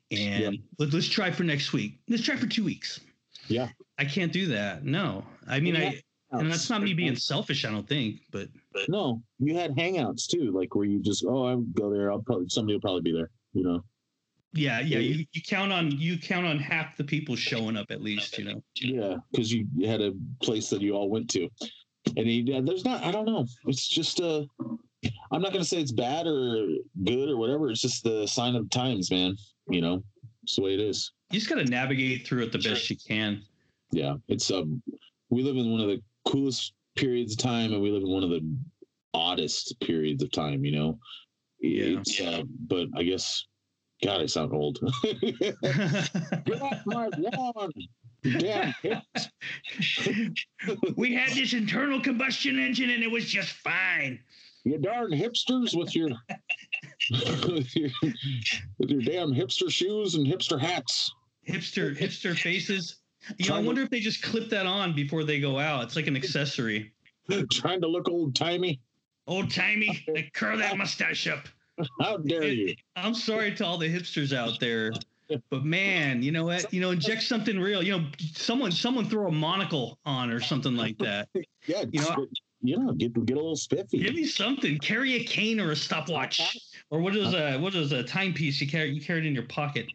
And 0.10 0.60
let, 0.80 0.94
us 0.94 1.08
try 1.08 1.30
for 1.30 1.44
next 1.44 1.74
week. 1.74 2.00
Let's 2.08 2.24
try 2.24 2.38
for 2.38 2.48
two 2.48 2.64
weeks. 2.64 3.02
Yeah. 3.48 3.68
I 4.00 4.06
can't 4.06 4.32
do 4.32 4.46
that. 4.48 4.86
No. 4.86 5.26
I 5.48 5.60
mean, 5.60 5.76
Yeah. 5.76 5.90
I, 5.90 6.40
and 6.40 6.50
that's 6.50 6.70
not 6.70 6.82
me 6.82 6.94
being 6.94 7.16
selfish, 7.16 7.66
I 7.66 7.70
don't 7.70 7.88
think, 7.88 8.22
but 8.32 8.48
No, 8.88 9.22
you 9.40 9.56
had 9.56 9.76
hangouts 9.76 10.28
too, 10.28 10.52
like 10.52 10.76
where 10.76 10.86
you 10.86 11.02
just, 11.02 11.26
oh, 11.28 11.46
I'll 11.46 11.62
go 11.62 11.92
there. 11.92 12.12
I'll 12.12 12.22
probably 12.22 12.48
somebody 12.50 12.76
will 12.76 12.82
probably 12.82 13.02
be 13.02 13.14
there. 13.14 13.30
You 13.54 13.64
know. 13.64 13.84
yeah, 14.54 14.80
yeah, 14.80 15.00
you, 15.00 15.26
you 15.32 15.42
count 15.42 15.72
on 15.72 15.92
you 15.92 16.18
count 16.18 16.46
on 16.46 16.58
half 16.60 16.98
the 16.98 17.04
people 17.04 17.36
showing 17.36 17.78
up 17.78 17.92
at 17.92 18.02
least, 18.02 18.38
you 18.38 18.46
know. 18.46 18.64
Yeah, 18.76 19.16
because 19.32 19.52
you 19.52 19.68
you 19.76 19.88
had 19.88 20.02
a 20.02 20.14
place 20.42 20.70
that 20.70 20.82
you 20.82 20.94
all 20.94 21.10
went 21.10 21.30
to, 21.32 21.48
and 22.18 22.28
he, 22.28 22.42
yeah, 22.42 22.62
there's 22.64 22.86
not. 22.86 23.04
I 23.04 23.12
don't 23.12 23.26
know. 23.26 23.46
It's 23.66 23.88
just 23.88 24.22
uh, 24.22 24.44
I'm 25.32 25.42
not 25.42 25.54
gonna 25.54 25.66
say 25.66 25.80
it's 25.80 25.92
bad 25.92 26.28
or 26.28 26.68
good 27.04 27.30
or 27.30 27.38
whatever. 27.38 27.70
It's 27.70 27.82
just 27.82 28.04
the 28.04 28.28
sign 28.28 28.56
of 28.56 28.64
the 28.64 28.70
times, 28.70 29.12
man. 29.12 29.36
You 29.70 29.82
know, 29.82 30.04
it's 30.44 30.56
the 30.56 30.62
way 30.62 30.74
it 30.74 30.80
is. 30.80 31.12
You 31.32 31.40
just 31.40 31.50
got 31.50 31.56
to 31.56 31.66
navigate 31.66 32.28
through 32.28 32.44
it 32.44 32.52
the 32.52 32.60
best 32.60 32.90
you 32.90 32.98
can. 33.08 33.42
Yeah, 33.92 34.16
it's 34.28 34.52
um, 34.52 34.82
we 35.30 35.42
live 35.42 35.58
in 35.58 35.72
one 35.72 35.82
of 35.82 35.88
the 35.88 36.02
coolest 36.26 36.74
periods 36.96 37.34
of 37.34 37.40
time, 37.40 37.74
and 37.74 37.82
we 37.82 37.92
live 37.92 38.04
in 38.04 38.10
one 38.10 38.24
of 38.24 38.30
the 38.30 38.48
oddest 39.14 39.80
periods 39.82 40.24
of 40.24 40.32
time. 40.32 40.64
You 40.66 40.72
know. 40.72 41.00
Yeah. 41.60 42.00
It's, 42.00 42.20
uh, 42.20 42.44
but 42.68 42.88
I 42.96 43.04
guess, 43.04 43.46
God, 44.04 44.22
I 44.22 44.26
sound 44.26 44.54
old. 44.54 44.80
Get 45.22 46.62
off 46.62 46.86
my 46.86 47.10
lawn, 47.18 47.72
damn 48.24 48.74
we 50.96 51.14
had 51.14 51.32
this 51.32 51.54
internal 51.54 52.02
combustion 52.02 52.58
engine 52.60 52.90
and 52.90 53.04
it 53.04 53.12
was 53.12 53.26
just 53.26 53.52
fine. 53.52 54.20
You 54.64 54.78
darn 54.78 55.12
hipsters 55.12 55.78
with 55.78 55.94
your 55.96 56.10
with 57.12 57.76
your, 57.76 57.90
with 58.78 58.90
your 58.90 59.02
damn 59.02 59.34
hipster 59.34 59.70
shoes 59.70 60.16
and 60.16 60.26
hipster 60.26 60.60
hats. 60.60 61.12
Hipster 61.48 61.98
hipster 61.98 62.38
faces. 62.38 62.98
Know, 63.30 63.36
I 63.40 63.44
Trying 63.48 63.62
to- 63.62 63.68
wonder 63.68 63.82
if 63.84 63.90
they 63.90 64.00
just 64.00 64.22
clip 64.22 64.50
that 64.50 64.66
on 64.66 64.94
before 64.94 65.24
they 65.24 65.40
go 65.40 65.60
out. 65.60 65.84
It's 65.84 65.96
like 65.96 66.08
an 66.08 66.16
accessory. 66.16 66.94
Trying 67.52 67.82
to 67.82 67.88
look 67.88 68.10
old 68.10 68.36
timey. 68.36 68.80
Old 69.28 69.50
timey, 69.50 70.06
curl 70.34 70.58
that 70.58 70.78
mustache 70.78 71.28
up. 71.28 71.48
How 72.02 72.18
dare 72.18 72.44
you? 72.44 72.76
I'm 72.98 73.14
sorry 73.14 73.56
to 73.56 73.66
all 73.66 73.78
the 73.78 73.88
hipsters 73.88 74.36
out 74.36 74.60
there, 74.60 74.92
but 75.50 75.64
man, 75.64 76.22
you 76.22 76.32
know 76.34 76.44
what? 76.44 76.72
You 76.74 76.82
know, 76.82 76.92
inject 76.92 77.24
something 77.24 77.58
real. 77.58 77.82
You 77.82 77.98
know, 77.98 78.06
someone 78.20 78.72
someone 78.74 79.06
throw 79.10 79.30
a 79.30 79.32
monocle 79.32 79.98
on 80.06 80.30
or 80.30 80.40
something 80.42 80.76
like 80.76 80.98
that. 81.00 81.30
Yeah, 81.66 81.86
You 81.90 82.02
know- 82.02 82.28
you 82.66 82.78
know, 82.78 82.94
get 82.94 83.14
get 83.26 83.36
a 83.36 83.40
little 83.40 83.56
spiffy. 83.58 84.00
Give 84.00 84.14
me 84.16 84.26
something. 84.26 84.78
Carry 84.80 85.16
a 85.16 85.24
cane 85.26 85.60
or 85.60 85.72
a 85.72 85.76
stopwatch, 85.76 86.58
or 86.92 87.00
what 87.02 87.14
is 87.14 87.34
a 87.34 87.58
what 87.58 87.76
is 87.76 87.92
a 87.92 88.04
timepiece 88.04 88.62
you 88.62 88.68
carry 88.70 88.90
you 88.92 89.02
carry 89.02 89.20
it 89.20 89.26
in 89.26 89.34
your 89.34 89.44
pocket. 89.48 89.88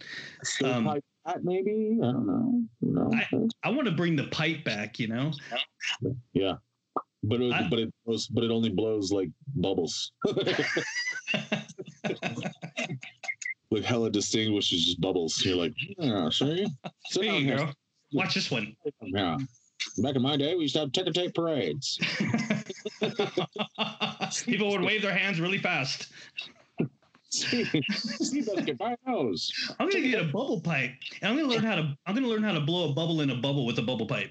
um, 0.64 0.98
Stovepipe 1.28 1.34
hat, 1.34 1.44
maybe 1.44 1.98
I 2.02 2.06
don't 2.12 2.26
know. 2.26 2.62
You 2.80 2.92
know? 2.92 3.48
I 3.62 3.70
want 3.70 3.86
to 3.86 3.92
bring 3.92 4.16
the 4.16 4.24
pipe 4.28 4.64
back. 4.64 4.98
You 4.98 5.08
know, 5.08 5.32
yeah, 6.32 6.54
but 7.22 7.40
it, 7.40 7.52
I- 7.52 7.68
but 7.68 7.78
it 7.78 7.92
blows, 8.04 8.26
but 8.26 8.44
it 8.44 8.50
only 8.50 8.70
blows 8.70 9.12
like 9.12 9.30
bubbles. 9.56 10.12
like 13.70 13.84
hella 13.84 14.10
distinguishes 14.10 14.84
just 14.84 15.00
bubbles. 15.00 15.44
You're 15.44 15.56
like, 15.56 15.74
yeah, 15.98 16.28
see, 16.30 16.66
Sit 17.10 17.22
there 17.22 17.34
you 17.34 17.56
go. 17.56 17.70
Watch 18.12 18.34
this 18.34 18.50
one. 18.50 18.74
Yeah. 19.02 19.36
Back 19.98 20.16
in 20.16 20.22
my 20.22 20.36
day, 20.36 20.54
we 20.56 20.62
used 20.62 20.74
to 20.74 20.80
have 20.80 20.92
ticker 20.92 21.12
tape 21.12 21.34
parades. 21.34 21.98
People 24.44 24.70
would 24.70 24.80
wave 24.82 25.02
their 25.02 25.14
hands 25.16 25.40
really 25.40 25.58
fast. 25.58 26.08
Steve, 27.38 27.70
Steve 27.92 28.46
doesn't 28.46 28.64
get. 28.64 28.76
I'm 28.80 28.96
gonna 29.78 30.00
get 30.00 30.20
a 30.20 30.24
bubble 30.24 30.60
pipe, 30.60 30.92
and 31.22 31.30
I'm 31.30 31.36
gonna 31.36 31.48
learn 31.48 31.64
how 31.64 31.76
to. 31.76 31.96
I'm 32.06 32.14
gonna 32.14 32.28
learn 32.28 32.42
how 32.42 32.52
to 32.52 32.60
blow 32.60 32.90
a 32.90 32.94
bubble 32.94 33.20
in 33.20 33.30
a 33.30 33.36
bubble 33.36 33.66
with 33.66 33.78
a 33.78 33.82
bubble 33.82 34.06
pipe. 34.06 34.30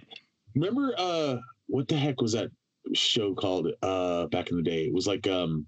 Remember, 0.55 0.93
uh, 0.97 1.37
what 1.67 1.87
the 1.87 1.97
heck 1.97 2.21
was 2.21 2.33
that 2.33 2.49
show 2.93 3.33
called 3.33 3.67
uh 3.81 4.27
back 4.27 4.49
in 4.49 4.57
the 4.57 4.63
day? 4.63 4.85
It 4.85 4.93
was 4.93 5.07
like 5.07 5.27
um, 5.27 5.65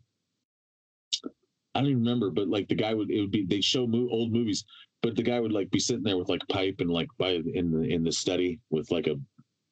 I 1.75 1.81
don't 1.81 1.91
even 1.91 2.03
remember, 2.03 2.29
but 2.29 2.47
like 2.47 2.67
the 2.67 2.75
guy 2.75 2.93
would 2.93 3.11
it 3.11 3.21
would 3.21 3.31
be 3.31 3.45
they 3.45 3.61
show 3.61 3.87
mo- 3.87 4.09
old 4.11 4.31
movies, 4.31 4.65
but 5.01 5.15
the 5.15 5.23
guy 5.23 5.39
would 5.39 5.51
like 5.51 5.69
be 5.71 5.79
sitting 5.79 6.03
there 6.03 6.17
with 6.17 6.29
like 6.29 6.41
pipe 6.49 6.75
and 6.79 6.89
like 6.89 7.09
by 7.17 7.41
in 7.53 7.71
the 7.71 7.81
in 7.81 8.03
the 8.03 8.11
study 8.11 8.59
with 8.69 8.91
like 8.91 9.07
a 9.07 9.15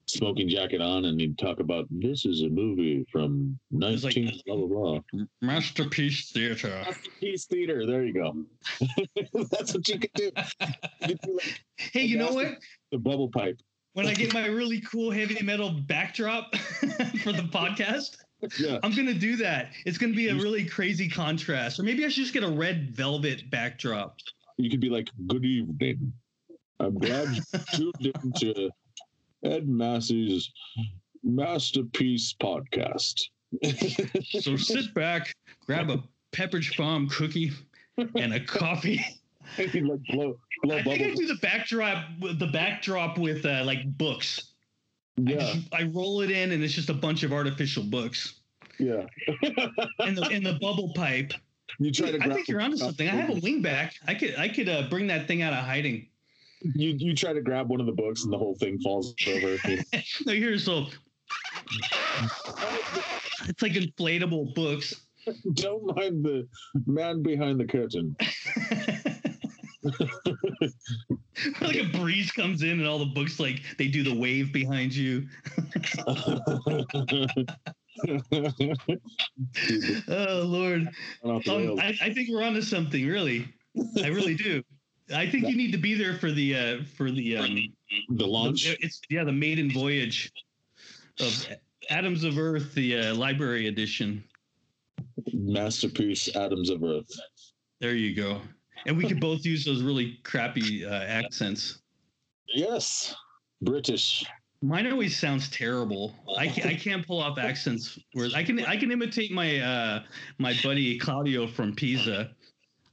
smoking 0.10 0.48
jacket 0.50 0.82
on, 0.82 1.06
and 1.06 1.20
he'd 1.20 1.38
talk 1.38 1.60
about 1.60 1.86
this 1.90 2.26
is 2.26 2.42
a 2.44 2.50
movie 2.50 3.06
from 3.12 3.60
It's 3.82 4.04
like- 4.04 4.16
nineteen 4.16 4.42
blah 4.46 4.56
blah 4.56 4.68
blah. 4.68 5.00
Masterpiece 5.42 6.32
theater. 6.32 6.70
Masterpiece 6.86 7.46
Theater. 7.46 7.86
There 7.86 8.04
you 8.06 8.14
go. 8.14 8.46
That's 9.52 9.74
what 9.74 9.88
you 9.88 10.00
could 10.00 10.14
do. 10.14 10.32
You 11.08 11.18
could 11.18 11.34
like 11.36 11.62
Hey, 11.78 12.04
you 12.04 12.18
know 12.18 12.32
what? 12.34 12.58
the 12.92 12.98
bubble 12.98 13.30
pipe. 13.30 13.60
When 13.94 14.06
I 14.06 14.14
get 14.14 14.34
my 14.34 14.46
really 14.46 14.80
cool 14.82 15.10
heavy 15.12 15.42
metal 15.44 15.72
backdrop 15.72 16.56
for 17.24 17.32
the 17.34 17.48
podcast, 17.52 18.18
Yeah. 18.60 18.78
I'm 18.84 18.96
gonna 18.96 19.14
do 19.14 19.36
that. 19.38 19.72
It's 19.86 19.98
gonna 19.98 20.14
be 20.14 20.30
a 20.30 20.36
really 20.36 20.66
crazy 20.66 21.10
contrast, 21.10 21.80
or 21.80 21.84
maybe 21.84 22.06
I 22.06 22.10
should 22.10 22.22
just 22.24 22.34
get 22.34 22.44
a 22.44 22.50
red 22.52 22.96
velvet 22.96 23.50
backdrop. 23.50 24.18
You 24.58 24.70
could 24.70 24.80
be 24.82 24.90
like, 24.90 25.10
"Good 25.28 25.44
evening. 25.46 26.14
I'm 26.80 26.98
glad 27.00 27.30
you 27.36 27.42
tuned 27.74 28.14
into 28.24 28.70
Ed 29.44 29.68
Massey's 29.68 30.52
Masterpiece 31.24 32.34
podcast." 32.40 33.22
So 34.42 34.58
sit 34.58 34.94
back, 34.94 35.34
grab 35.66 35.90
a 35.90 36.04
Pepperidge 36.34 36.76
Farm 36.76 37.08
cookie 37.08 37.52
and 37.98 38.34
a 38.34 38.40
coffee. 38.40 39.04
Like 39.58 39.72
blow, 40.10 40.38
blow 40.64 40.76
I 40.76 40.84
think 40.84 41.02
I 41.02 41.14
do 41.16 41.26
the 41.26 41.40
backdrop, 41.42 42.06
the 42.20 42.50
backdrop 42.52 43.18
with 43.18 43.46
uh, 43.46 43.64
like 43.66 43.86
books. 43.98 44.52
I, 45.18 45.32
Yeah, 45.32 45.40
just, 45.40 45.74
I 45.74 45.84
roll 45.84 46.22
it 46.22 46.30
in, 46.30 46.52
and 46.52 46.62
it's 46.62 46.74
just 46.74 46.90
a 46.90 46.94
bunch 46.94 47.24
of 47.24 47.32
artificial 47.32 47.84
books. 47.84 48.42
yeah. 48.78 49.06
And 50.00 50.18
the 50.18 50.28
in 50.30 50.44
the 50.44 50.58
bubble 50.62 50.92
pipe. 50.94 51.34
You 51.80 51.92
try 51.92 52.12
to. 52.12 52.20
I 52.22 52.34
think 52.34 52.48
you're 52.50 52.62
onto 52.62 52.78
something. 52.78 53.08
I 53.08 53.12
have 53.16 53.30
a 53.30 53.40
wingback. 53.40 53.94
I 54.06 54.14
could 54.14 54.36
I 54.38 54.50
could 54.50 54.68
uh, 54.68 54.90
bring 54.90 55.08
that 55.08 55.28
thing 55.28 55.42
out 55.42 55.54
of 55.54 55.64
hiding. 55.64 56.10
You 56.62 56.96
you 56.98 57.16
try 57.16 57.34
to 57.34 57.42
grab 57.42 57.70
one 57.70 57.80
of 57.80 57.86
the 57.86 57.92
books 57.92 58.24
and 58.24 58.34
the 58.34 58.38
whole 58.38 58.56
thing 58.56 58.80
falls 58.80 59.14
over. 59.28 59.58
No, 60.26 60.34
here's 60.34 60.64
so. 60.64 60.88
It's 63.48 63.62
like 63.62 63.74
inflatable 63.74 64.56
books. 64.56 64.96
Don't 65.54 65.96
mind 65.96 66.24
the 66.24 66.48
man 66.86 67.22
behind 67.22 67.60
the 67.60 67.66
curtain. 67.66 68.16
like 71.62 71.76
a 71.76 71.90
breeze 71.94 72.32
comes 72.32 72.64
in 72.64 72.72
and 72.72 72.88
all 72.88 73.00
the 73.00 73.06
books 73.06 73.40
like 73.40 73.62
they 73.78 73.88
do 73.88 74.04
the 74.04 74.18
wave 74.18 74.52
behind 74.52 74.96
you. 74.96 75.28
Oh 80.08 80.44
Lord, 80.46 80.88
um. 81.24 81.80
I, 81.80 81.98
I 82.00 82.14
think 82.14 82.30
we're 82.30 82.44
onto 82.44 82.62
something. 82.62 83.08
Really, 83.08 83.48
I 84.04 84.10
really 84.10 84.36
do. 84.36 84.62
I 85.14 85.30
think 85.30 85.48
you 85.48 85.56
need 85.56 85.72
to 85.72 85.78
be 85.78 85.94
there 85.96 86.16
for 86.16 86.32
the 86.32 86.56
uh, 86.56 86.84
for 86.96 87.12
the 87.12 87.38
um, 87.38 87.58
the 88.10 88.26
launch. 88.28 88.66
the- 88.66 88.78
it's 88.82 89.02
yeah 89.10 89.24
the 89.24 89.32
maiden 89.32 89.72
voyage 89.72 90.32
of 91.20 91.48
Atoms 91.90 92.24
of 92.24 92.38
Earth, 92.38 92.74
the 92.74 93.00
uh, 93.00 93.16
library 93.16 93.68
edition. 93.68 94.24
masterpiece 95.34 96.36
atoms 96.36 96.70
of 96.70 96.84
earth 96.84 97.10
There 97.80 97.96
you 97.96 98.16
go. 98.16 98.42
And 98.86 98.98
we 98.98 99.08
could 99.08 99.20
both 99.20 99.46
use 99.46 99.66
those 99.66 99.82
really 99.82 100.20
crappy 100.24 100.86
uh, 100.86 100.92
accents. 100.94 101.80
yes 102.48 103.16
british 103.62 104.26
Mine 104.64 104.88
always 104.92 105.16
sounds 105.16 105.50
terrible. 105.52 106.16
I 106.36 106.48
can't, 106.48 106.68
I 106.68 106.74
can't 106.74 107.06
pull 107.06 107.20
off 107.22 107.38
accents. 107.38 108.00
Whereas 108.14 108.34
I 108.34 108.44
can 108.44 108.60
I 108.66 108.76
can 108.76 108.92
imitate 108.92 109.32
my 109.32 109.60
uh, 109.60 110.04
my 110.40 110.56
buddy 110.64 110.98
Claudio 110.98 111.46
from 111.46 111.76
Pisa. 111.76 112.32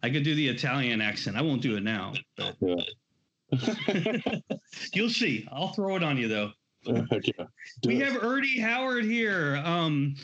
I 0.05 0.11
could 0.11 0.22
do 0.22 0.34
the 0.34 0.46
Italian 0.46 1.00
accent. 1.00 1.34
I 1.34 1.40
won't 1.40 1.62
do 1.62 1.76
it 1.78 1.82
now, 1.82 2.12
you'll 4.92 5.09
see. 5.09 5.48
I'll 5.50 5.68
throw 5.72 5.96
it 5.96 6.02
on 6.02 6.18
you 6.18 6.28
though. 6.28 6.50
okay. 7.11 7.32
We 7.86 8.02
it. 8.02 8.12
have 8.12 8.22
Ernie 8.22 8.59
Howard 8.61 9.07
here 9.07 9.62
um, 9.64 10.14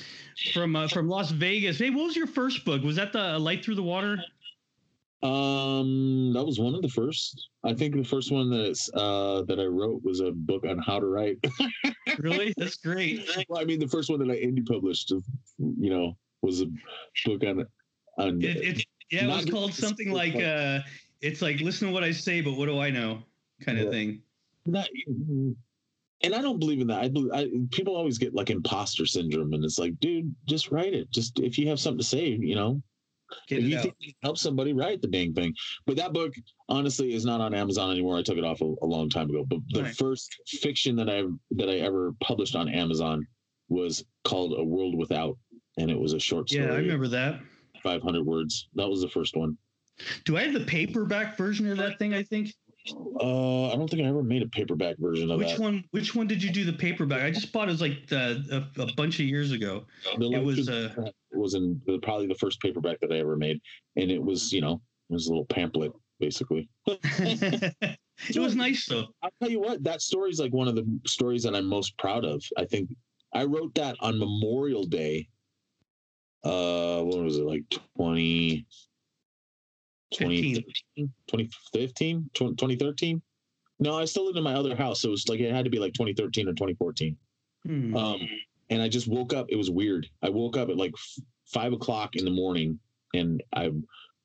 from 0.52 0.76
uh, 0.76 0.88
from 0.88 1.08
Las 1.08 1.30
Vegas. 1.30 1.78
Hey, 1.78 1.88
what 1.88 2.04
was 2.04 2.14
your 2.14 2.26
first 2.26 2.66
book? 2.66 2.82
Was 2.82 2.96
that 2.96 3.14
the 3.14 3.38
Light 3.38 3.64
Through 3.64 3.76
the 3.76 3.82
Water? 3.82 4.18
um 5.22 6.32
that 6.32 6.42
was 6.42 6.58
one 6.58 6.74
of 6.74 6.80
the 6.80 6.88
first 6.88 7.50
i 7.62 7.74
think 7.74 7.94
the 7.94 8.02
first 8.02 8.32
one 8.32 8.48
that's 8.48 8.88
uh 8.94 9.42
that 9.46 9.60
i 9.60 9.66
wrote 9.66 10.00
was 10.02 10.20
a 10.20 10.32
book 10.32 10.64
on 10.64 10.78
how 10.78 10.98
to 10.98 11.04
write 11.04 11.36
Really? 12.18 12.54
That's 12.56 12.76
great. 12.76 13.28
well, 13.50 13.60
i 13.60 13.66
mean 13.66 13.78
the 13.80 13.86
first 13.86 14.08
one 14.08 14.18
that 14.20 14.30
i 14.30 14.36
indie 14.36 14.66
published 14.66 15.10
you 15.58 15.90
know 15.90 16.16
was 16.40 16.62
a 16.62 16.66
book 17.26 17.44
on 17.44 17.66
on 18.16 18.40
It, 18.42 18.78
it 18.78 18.86
yeah, 19.11 19.24
it 19.24 19.26
was 19.28 19.44
called 19.46 19.74
something 19.74 20.11
like 20.12 20.36
uh, 20.36 20.80
it's 21.20 21.42
like 21.42 21.61
listen 21.61 21.88
to 21.88 21.94
what 21.94 22.04
I 22.04 22.12
say, 22.12 22.40
but 22.40 22.52
what 22.52 22.66
do 22.66 22.78
I 22.80 22.90
know, 22.90 23.22
kind 23.61 23.78
of 23.78 23.90
thing. 23.90 24.22
not, 24.66 24.88
and 26.22 26.34
I 26.34 26.42
don't 26.42 26.58
believe 26.58 26.80
in 26.80 26.86
that. 26.88 27.02
I, 27.02 27.08
believe, 27.08 27.32
I 27.32 27.48
people 27.70 27.96
always 27.96 28.18
get 28.18 28.34
like 28.34 28.50
imposter 28.50 29.06
syndrome, 29.06 29.52
and 29.54 29.64
it's 29.64 29.78
like, 29.78 29.98
dude, 30.00 30.34
just 30.46 30.70
write 30.70 30.94
it. 30.94 31.11
Just 31.11 31.38
if 31.40 31.58
you 31.58 31.68
have 31.68 31.80
something 31.80 31.98
to 31.98 32.04
say, 32.04 32.26
you 32.28 32.54
know, 32.54 32.82
Get 33.48 33.61
if 33.61 33.64
you 33.64 33.76
out. 33.78 33.82
think 33.84 33.94
you 34.00 34.12
help 34.22 34.38
somebody, 34.38 34.72
write 34.72 35.00
the 35.02 35.08
dang 35.08 35.32
thing. 35.32 35.54
But 35.86 35.96
that 35.96 36.12
book, 36.12 36.34
honestly, 36.68 37.14
is 37.14 37.24
not 37.24 37.40
on 37.40 37.54
Amazon 37.54 37.90
anymore. 37.90 38.18
I 38.18 38.22
took 38.22 38.38
it 38.38 38.44
off 38.44 38.61
a, 38.61 38.74
a 38.82 38.86
long 38.86 39.08
time 39.08 39.30
ago. 39.30 39.44
But 39.48 39.61
the 39.70 39.84
Right. 39.84 39.94
first 39.94 40.36
fiction 40.46 40.96
that 40.96 41.08
I 41.08 41.22
that 41.52 41.68
I 41.68 41.76
ever 41.76 42.12
published 42.20 42.56
on 42.56 42.68
Amazon 42.68 43.26
was 43.68 44.04
called 44.24 44.58
A 44.58 44.64
World 44.64 44.96
Without, 44.96 45.38
and 45.78 45.90
it 45.90 45.98
was 45.98 46.12
a 46.12 46.18
short 46.20 46.50
story, 46.50 46.64
yeah, 46.66 46.72
I 46.72 46.76
remember 46.78 47.08
that. 47.08 47.40
500 47.82 48.24
words. 48.24 48.68
That 48.74 48.88
was 48.88 49.00
the 49.00 49.08
first 49.08 49.36
one. 49.36 49.56
Do 50.24 50.36
I 50.36 50.42
have 50.42 50.54
the 50.54 50.60
paperback 50.60 51.36
version 51.36 51.70
of 51.70 51.78
that 51.78 51.98
thing? 51.98 52.14
I 52.14 52.22
think. 52.22 52.54
Uh, 53.20 53.68
I 53.68 53.76
don't 53.76 53.90
think 53.90 54.02
I 54.02 54.06
ever 54.06 54.22
made 54.22 54.42
a 54.42 54.48
paperback 54.48 54.96
version 54.98 55.30
of 55.30 55.38
Which 55.38 55.50
that. 55.50 55.60
one? 55.60 55.84
Which 55.90 56.14
one 56.14 56.26
did 56.26 56.42
you 56.42 56.50
do 56.50 56.64
the 56.64 56.72
paperback? 56.72 57.22
I 57.22 57.30
just 57.30 57.52
bought 57.52 57.68
it 57.68 57.72
was 57.72 57.82
like 57.82 58.06
the, 58.08 58.66
a, 58.78 58.82
a 58.82 58.94
bunch 58.94 59.20
of 59.20 59.26
years 59.26 59.52
ago. 59.52 59.84
The 60.18 60.30
It 60.30 60.42
was 60.42 60.68
uh, 60.68 60.94
was 61.32 61.54
in 61.54 61.80
the, 61.86 61.98
probably 61.98 62.26
the 62.26 62.34
first 62.36 62.60
paperback 62.60 62.98
that 63.00 63.12
I 63.12 63.18
ever 63.18 63.36
made, 63.36 63.60
and 63.96 64.10
it 64.10 64.22
was 64.22 64.50
you 64.52 64.62
know 64.62 64.80
it 65.10 65.12
was 65.12 65.26
a 65.26 65.30
little 65.30 65.44
pamphlet 65.44 65.92
basically. 66.20 66.68
it 66.86 67.98
was 68.36 68.54
nice 68.54 68.86
though. 68.86 69.06
I'll 69.22 69.30
tell 69.40 69.50
you 69.50 69.60
what, 69.60 69.82
that 69.82 70.02
story 70.02 70.30
is 70.30 70.38
like 70.38 70.52
one 70.52 70.68
of 70.68 70.76
the 70.76 70.86
stories 71.06 71.42
that 71.42 71.56
I'm 71.56 71.66
most 71.66 71.96
proud 71.98 72.24
of. 72.24 72.44
I 72.56 72.64
think 72.64 72.90
I 73.34 73.44
wrote 73.44 73.74
that 73.74 73.96
on 74.00 74.18
Memorial 74.18 74.84
Day. 74.84 75.26
Uh, 76.43 77.03
what 77.03 77.22
was 77.22 77.36
it 77.36 77.45
like 77.45 77.64
20, 77.97 78.66
20 80.14 80.55
2015, 81.28 82.30
2013? 82.34 83.22
No, 83.78 83.99
I 83.99 84.05
still 84.05 84.26
lived 84.26 84.38
in 84.38 84.45
my 84.45 84.55
other 84.55 84.76
house, 84.76 85.01
so 85.01 85.09
it 85.09 85.12
was 85.12 85.28
like 85.28 85.41
it 85.41 85.53
had 85.53 85.64
to 85.64 85.70
be 85.70 85.78
like 85.78 85.95
2013 85.95 86.49
or 86.49 86.53
2014. 86.53 87.16
Hmm. 87.64 87.97
Um, 87.97 88.28
and 88.68 88.80
I 88.80 88.88
just 88.88 89.09
woke 89.09 89.32
up. 89.32 89.47
It 89.49 89.57
was 89.57 89.70
weird. 89.70 90.07
I 90.22 90.28
woke 90.28 90.57
up 90.57 90.68
at 90.68 90.76
like 90.76 90.93
f- 90.95 91.24
five 91.47 91.72
o'clock 91.72 92.16
in 92.16 92.24
the 92.24 92.30
morning, 92.30 92.78
and 93.14 93.43
I 93.55 93.70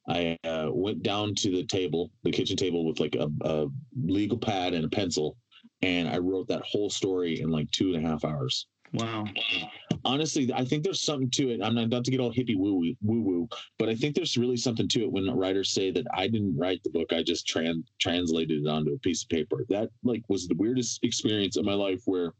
I 0.07 0.38
uh, 0.43 0.70
went 0.72 1.03
down 1.03 1.36
to 1.36 1.51
the 1.51 1.63
table, 1.63 2.11
the 2.24 2.32
kitchen 2.32 2.55
table, 2.55 2.86
with 2.86 2.99
like 2.99 3.16
a, 3.16 3.30
a 3.41 3.68
legal 3.97 4.38
pad 4.38 4.74
and 4.74 4.86
a 4.86 4.89
pencil, 4.89 5.38
and 5.82 6.07
I 6.07 6.20
wrote 6.20 6.47
that 6.49 6.61
whole 6.63 6.89
story 6.89 7.41
in 7.41 7.49
like 7.49 7.72
two 7.72 7.93
and 7.93 8.05
a 8.05 8.07
half 8.07 8.24
hours. 8.24 8.68
Wow. 8.97 9.27
honestly, 10.03 10.51
I 10.53 10.65
think 10.65 10.83
there's 10.83 11.01
something 11.01 11.29
to 11.31 11.49
it. 11.49 11.61
I'm 11.63 11.75
not, 11.75 11.89
not 11.89 12.03
to 12.05 12.11
get 12.11 12.19
all 12.19 12.33
hippie 12.33 12.57
woo 12.57 12.93
woo 13.01 13.21
woo, 13.21 13.47
but 13.77 13.89
I 13.89 13.95
think 13.95 14.15
there's 14.15 14.37
really 14.37 14.57
something 14.57 14.87
to 14.89 15.03
it 15.03 15.11
when 15.11 15.29
writers 15.35 15.71
say 15.71 15.91
that 15.91 16.05
I 16.13 16.27
didn't 16.27 16.57
write 16.57 16.83
the 16.83 16.89
book, 16.89 17.11
I 17.13 17.23
just 17.23 17.47
trans 17.47 17.85
translated 17.99 18.63
it 18.63 18.69
onto 18.69 18.93
a 18.93 18.99
piece 18.99 19.23
of 19.23 19.29
paper. 19.29 19.65
That 19.69 19.89
like 20.03 20.23
was 20.29 20.47
the 20.47 20.55
weirdest 20.55 20.99
experience 21.03 21.57
of 21.57 21.65
my 21.65 21.73
life 21.73 22.01
where 22.05 22.33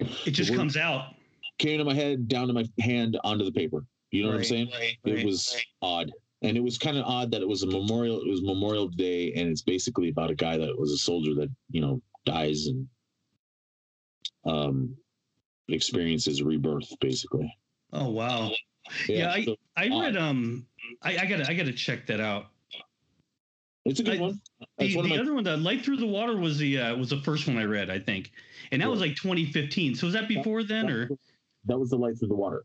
it 0.00 0.32
just 0.32 0.54
comes 0.54 0.76
out. 0.76 1.14
came 1.58 1.78
to 1.78 1.84
my 1.84 1.94
head, 1.94 2.28
down 2.28 2.48
to 2.48 2.52
my 2.52 2.64
hand, 2.80 3.18
onto 3.24 3.44
the 3.44 3.52
paper. 3.52 3.84
You 4.10 4.22
know 4.22 4.28
what 4.28 4.38
I'm 4.38 4.44
saying? 4.44 4.70
right, 4.72 4.96
it 5.04 5.14
right. 5.14 5.24
was 5.24 5.56
odd 5.82 6.12
and 6.44 6.56
it 6.58 6.62
was 6.62 6.78
kind 6.78 6.96
of 6.96 7.04
odd 7.04 7.30
that 7.32 7.42
it 7.42 7.48
was 7.48 7.62
a 7.62 7.66
memorial 7.66 8.20
it 8.20 8.28
was 8.28 8.42
memorial 8.42 8.86
day 8.86 9.32
and 9.32 9.48
it's 9.48 9.62
basically 9.62 10.10
about 10.10 10.30
a 10.30 10.34
guy 10.34 10.56
that 10.56 10.78
was 10.78 10.92
a 10.92 10.98
soldier 10.98 11.34
that 11.34 11.48
you 11.70 11.80
know 11.80 12.00
dies 12.24 12.66
and 12.66 12.86
um 14.44 14.94
experiences 15.68 16.42
rebirth 16.42 16.88
basically 17.00 17.52
Oh 17.92 18.10
wow. 18.10 18.50
Yeah, 19.08 19.30
I, 19.32 19.44
so 19.44 19.56
I 19.76 19.88
odd. 19.88 20.02
read 20.02 20.16
um 20.16 20.66
I, 21.02 21.18
I 21.18 21.26
gotta 21.26 21.48
I 21.48 21.54
gotta 21.54 21.72
check 21.72 22.06
that 22.08 22.20
out. 22.20 22.46
it's 23.84 24.00
a 24.00 24.02
good 24.02 24.18
I- 24.18 24.20
one 24.20 24.40
The, 24.78 24.96
one 24.96 25.08
the 25.08 25.14
my- 25.14 25.20
other 25.22 25.34
one, 25.34 25.44
the 25.44 25.56
Light 25.56 25.84
Through 25.84 25.98
the 25.98 26.06
Water 26.06 26.36
was 26.36 26.58
the 26.58 26.78
uh, 26.80 26.96
was 26.96 27.10
the 27.10 27.20
first 27.22 27.46
one 27.46 27.56
I 27.56 27.64
read, 27.64 27.90
I 27.90 27.98
think. 27.98 28.32
And 28.72 28.82
that 28.82 28.90
was 28.90 29.00
like 29.00 29.14
2015. 29.16 29.94
So 29.94 30.06
was 30.06 30.14
that 30.14 30.26
before 30.28 30.62
then 30.64 30.90
or 30.90 31.08
that 31.66 31.78
was 31.78 31.90
the 31.90 31.96
light 31.96 32.18
through 32.18 32.28
the 32.28 32.34
water 32.34 32.64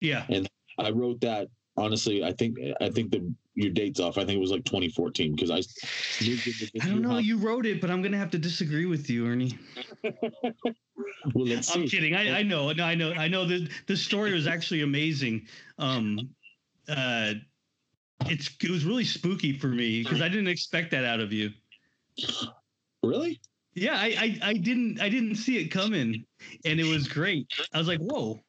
yeah. 0.00 0.24
And 0.28 0.48
I 0.78 0.90
wrote 0.90 1.20
that 1.22 1.48
honestly 1.80 2.22
i 2.22 2.32
think 2.32 2.58
i 2.80 2.88
think 2.88 3.10
the 3.10 3.32
your 3.54 3.70
dates 3.70 4.00
off 4.00 4.18
i 4.18 4.24
think 4.24 4.36
it 4.36 4.40
was 4.40 4.50
like 4.50 4.64
2014 4.64 5.34
because 5.34 5.50
i 5.50 5.56
moved 6.24 6.46
into 6.46 6.70
this 6.72 6.84
I 6.84 6.88
don't 6.88 7.02
know. 7.02 7.18
You 7.18 7.36
wrote 7.36 7.66
it, 7.66 7.80
but 7.80 7.90
I'm 7.90 8.02
gonna 8.02 8.18
have 8.18 8.30
to 8.30 8.38
disagree 8.38 8.86
with 8.86 9.08
you, 9.10 9.26
Ernie. 9.26 9.58
well 11.34 11.46
let's 11.46 11.74
I'm 11.74 11.86
kidding. 11.86 12.14
I, 12.14 12.38
I 12.38 12.42
know. 12.42 12.70
No, 12.72 12.84
I 12.84 12.94
know. 12.94 13.12
I 13.12 13.28
know. 13.28 13.46
The 13.46 13.68
the 13.86 13.96
story 13.96 14.32
was 14.32 14.46
actually 14.46 14.82
amazing. 14.82 15.46
Um, 15.78 16.30
uh, 16.88 17.34
it's 18.26 18.50
it 18.62 18.70
was 18.70 18.84
really 18.84 19.04
spooky 19.04 19.58
for 19.58 19.68
me 19.68 20.02
because 20.02 20.22
I 20.22 20.28
didn't 20.28 20.48
expect 20.48 20.90
that 20.92 21.04
out 21.04 21.20
of 21.20 21.32
you. 21.32 21.50
really 23.02 23.40
Yeah, 23.74 23.94
I, 23.94 24.38
I 24.42 24.50
I 24.50 24.52
didn't 24.54 25.00
I 25.00 25.08
didn't 25.08 25.36
see 25.36 25.58
it 25.58 25.68
coming, 25.68 26.24
and 26.64 26.80
it 26.80 26.86
was 26.86 27.08
great. 27.08 27.46
I 27.72 27.78
was 27.78 27.88
like, 27.88 28.00
whoa. 28.00 28.40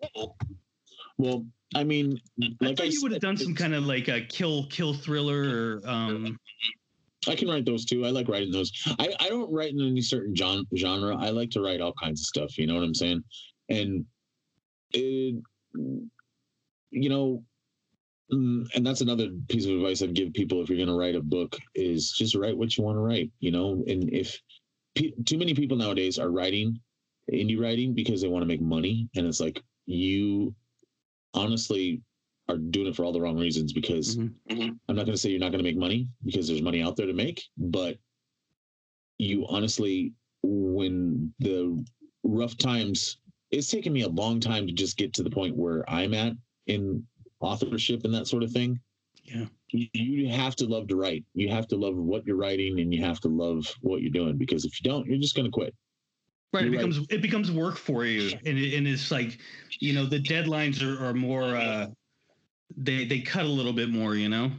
well 1.17 1.45
i 1.75 1.83
mean 1.83 2.19
I 2.41 2.65
like 2.65 2.77
thought 2.77 2.87
I 2.87 2.89
you 2.89 3.01
would 3.03 3.11
have 3.11 3.21
done 3.21 3.37
some 3.37 3.55
kind 3.55 3.73
of 3.73 3.85
like 3.85 4.07
a 4.07 4.21
kill 4.21 4.65
kill 4.67 4.93
thriller 4.93 5.79
or 5.83 5.89
um. 5.89 6.37
I 7.27 7.35
can 7.35 7.47
write 7.49 7.65
those 7.65 7.85
too. 7.85 8.03
I 8.03 8.09
like 8.09 8.27
writing 8.27 8.51
those. 8.51 8.71
I, 8.97 9.13
I 9.19 9.29
don't 9.29 9.53
write 9.53 9.73
in 9.73 9.79
any 9.79 10.01
certain 10.01 10.33
gen- 10.33 10.65
genre. 10.75 11.15
I 11.15 11.29
like 11.29 11.51
to 11.51 11.61
write 11.61 11.79
all 11.79 11.93
kinds 11.93 12.21
of 12.21 12.25
stuff. 12.25 12.57
You 12.57 12.65
know 12.65 12.73
what 12.73 12.83
I'm 12.83 12.95
saying? 12.95 13.23
And 13.69 14.05
it, 14.91 15.35
you 15.75 17.09
know, 17.09 17.43
mm, 18.33 18.67
and 18.73 18.85
that's 18.85 19.01
another 19.01 19.29
piece 19.49 19.65
of 19.65 19.73
advice 19.73 20.01
I'd 20.01 20.15
give 20.15 20.33
people 20.33 20.63
if 20.63 20.69
you're 20.69 20.83
going 20.83 20.87
to 20.87 20.97
write 20.97 21.13
a 21.13 21.21
book 21.21 21.59
is 21.75 22.11
just 22.11 22.33
write 22.33 22.57
what 22.57 22.75
you 22.75 22.83
want 22.83 22.95
to 22.95 23.01
write. 23.01 23.29
You 23.39 23.51
know, 23.51 23.83
and 23.85 24.11
if 24.11 24.41
pe- 24.95 25.13
too 25.23 25.37
many 25.37 25.53
people 25.53 25.77
nowadays 25.77 26.17
are 26.17 26.31
writing 26.31 26.79
indie 27.31 27.59
writing 27.59 27.93
because 27.93 28.21
they 28.21 28.27
want 28.27 28.41
to 28.41 28.47
make 28.47 28.61
money, 28.61 29.07
and 29.15 29.27
it's 29.27 29.39
like 29.39 29.61
you 29.85 30.55
honestly 31.33 32.01
are 32.49 32.57
doing 32.57 32.87
it 32.87 32.95
for 32.95 33.05
all 33.05 33.13
the 33.13 33.21
wrong 33.21 33.37
reasons 33.37 33.71
because 33.71 34.17
Mhm. 34.17 34.33
I'm 34.49 34.95
not 34.95 35.05
going 35.05 35.13
to 35.13 35.17
say 35.17 35.29
you're 35.29 35.39
not 35.39 35.51
going 35.51 35.63
to 35.63 35.69
make 35.69 35.77
money 35.77 36.07
because 36.25 36.47
there's 36.47 36.61
money 36.61 36.81
out 36.81 36.95
there 36.95 37.05
to 37.07 37.13
make, 37.13 37.43
but 37.57 37.97
you 39.17 39.45
honestly, 39.47 40.13
when 40.43 41.33
the 41.39 41.85
rough 42.23 42.57
times, 42.57 43.17
it's 43.51 43.69
taken 43.69 43.93
me 43.93 44.01
a 44.01 44.09
long 44.09 44.39
time 44.39 44.65
to 44.67 44.73
just 44.73 44.97
get 44.97 45.13
to 45.13 45.23
the 45.23 45.29
point 45.29 45.55
where 45.55 45.87
I'm 45.89 46.13
at 46.13 46.33
in 46.67 47.05
authorship 47.39 48.03
and 48.03 48.13
that 48.13 48.27
sort 48.27 48.43
of 48.43 48.51
thing. 48.51 48.79
Yeah. 49.23 49.45
You, 49.69 49.87
you 49.93 50.29
have 50.29 50.55
to 50.57 50.65
love 50.65 50.87
to 50.87 50.95
write. 50.95 51.23
You 51.33 51.49
have 51.49 51.67
to 51.67 51.75
love 51.77 51.95
what 51.95 52.25
you're 52.25 52.35
writing 52.35 52.79
and 52.79 52.93
you 52.93 53.01
have 53.03 53.19
to 53.21 53.29
love 53.29 53.73
what 53.81 54.01
you're 54.01 54.11
doing 54.11 54.37
because 54.37 54.65
if 54.65 54.81
you 54.81 54.89
don't, 54.89 55.05
you're 55.05 55.19
just 55.19 55.35
going 55.35 55.45
to 55.45 55.51
quit. 55.51 55.75
Right, 56.53 56.63
it 56.65 56.67
right. 56.67 56.71
becomes 56.71 56.99
it 57.09 57.21
becomes 57.21 57.49
work 57.51 57.77
for 57.77 58.05
you, 58.05 58.37
and 58.45 58.57
it, 58.57 58.73
and 58.75 58.85
it's 58.87 59.09
like, 59.09 59.37
you 59.79 59.93
know, 59.93 60.05
the 60.05 60.19
deadlines 60.19 60.81
are, 60.83 61.01
are 61.03 61.13
more. 61.13 61.55
uh 61.55 61.87
They 62.75 63.05
they 63.05 63.21
cut 63.21 63.45
a 63.45 63.49
little 63.49 63.73
bit 63.73 63.89
more, 63.89 64.15
you 64.15 64.27
know. 64.29 64.51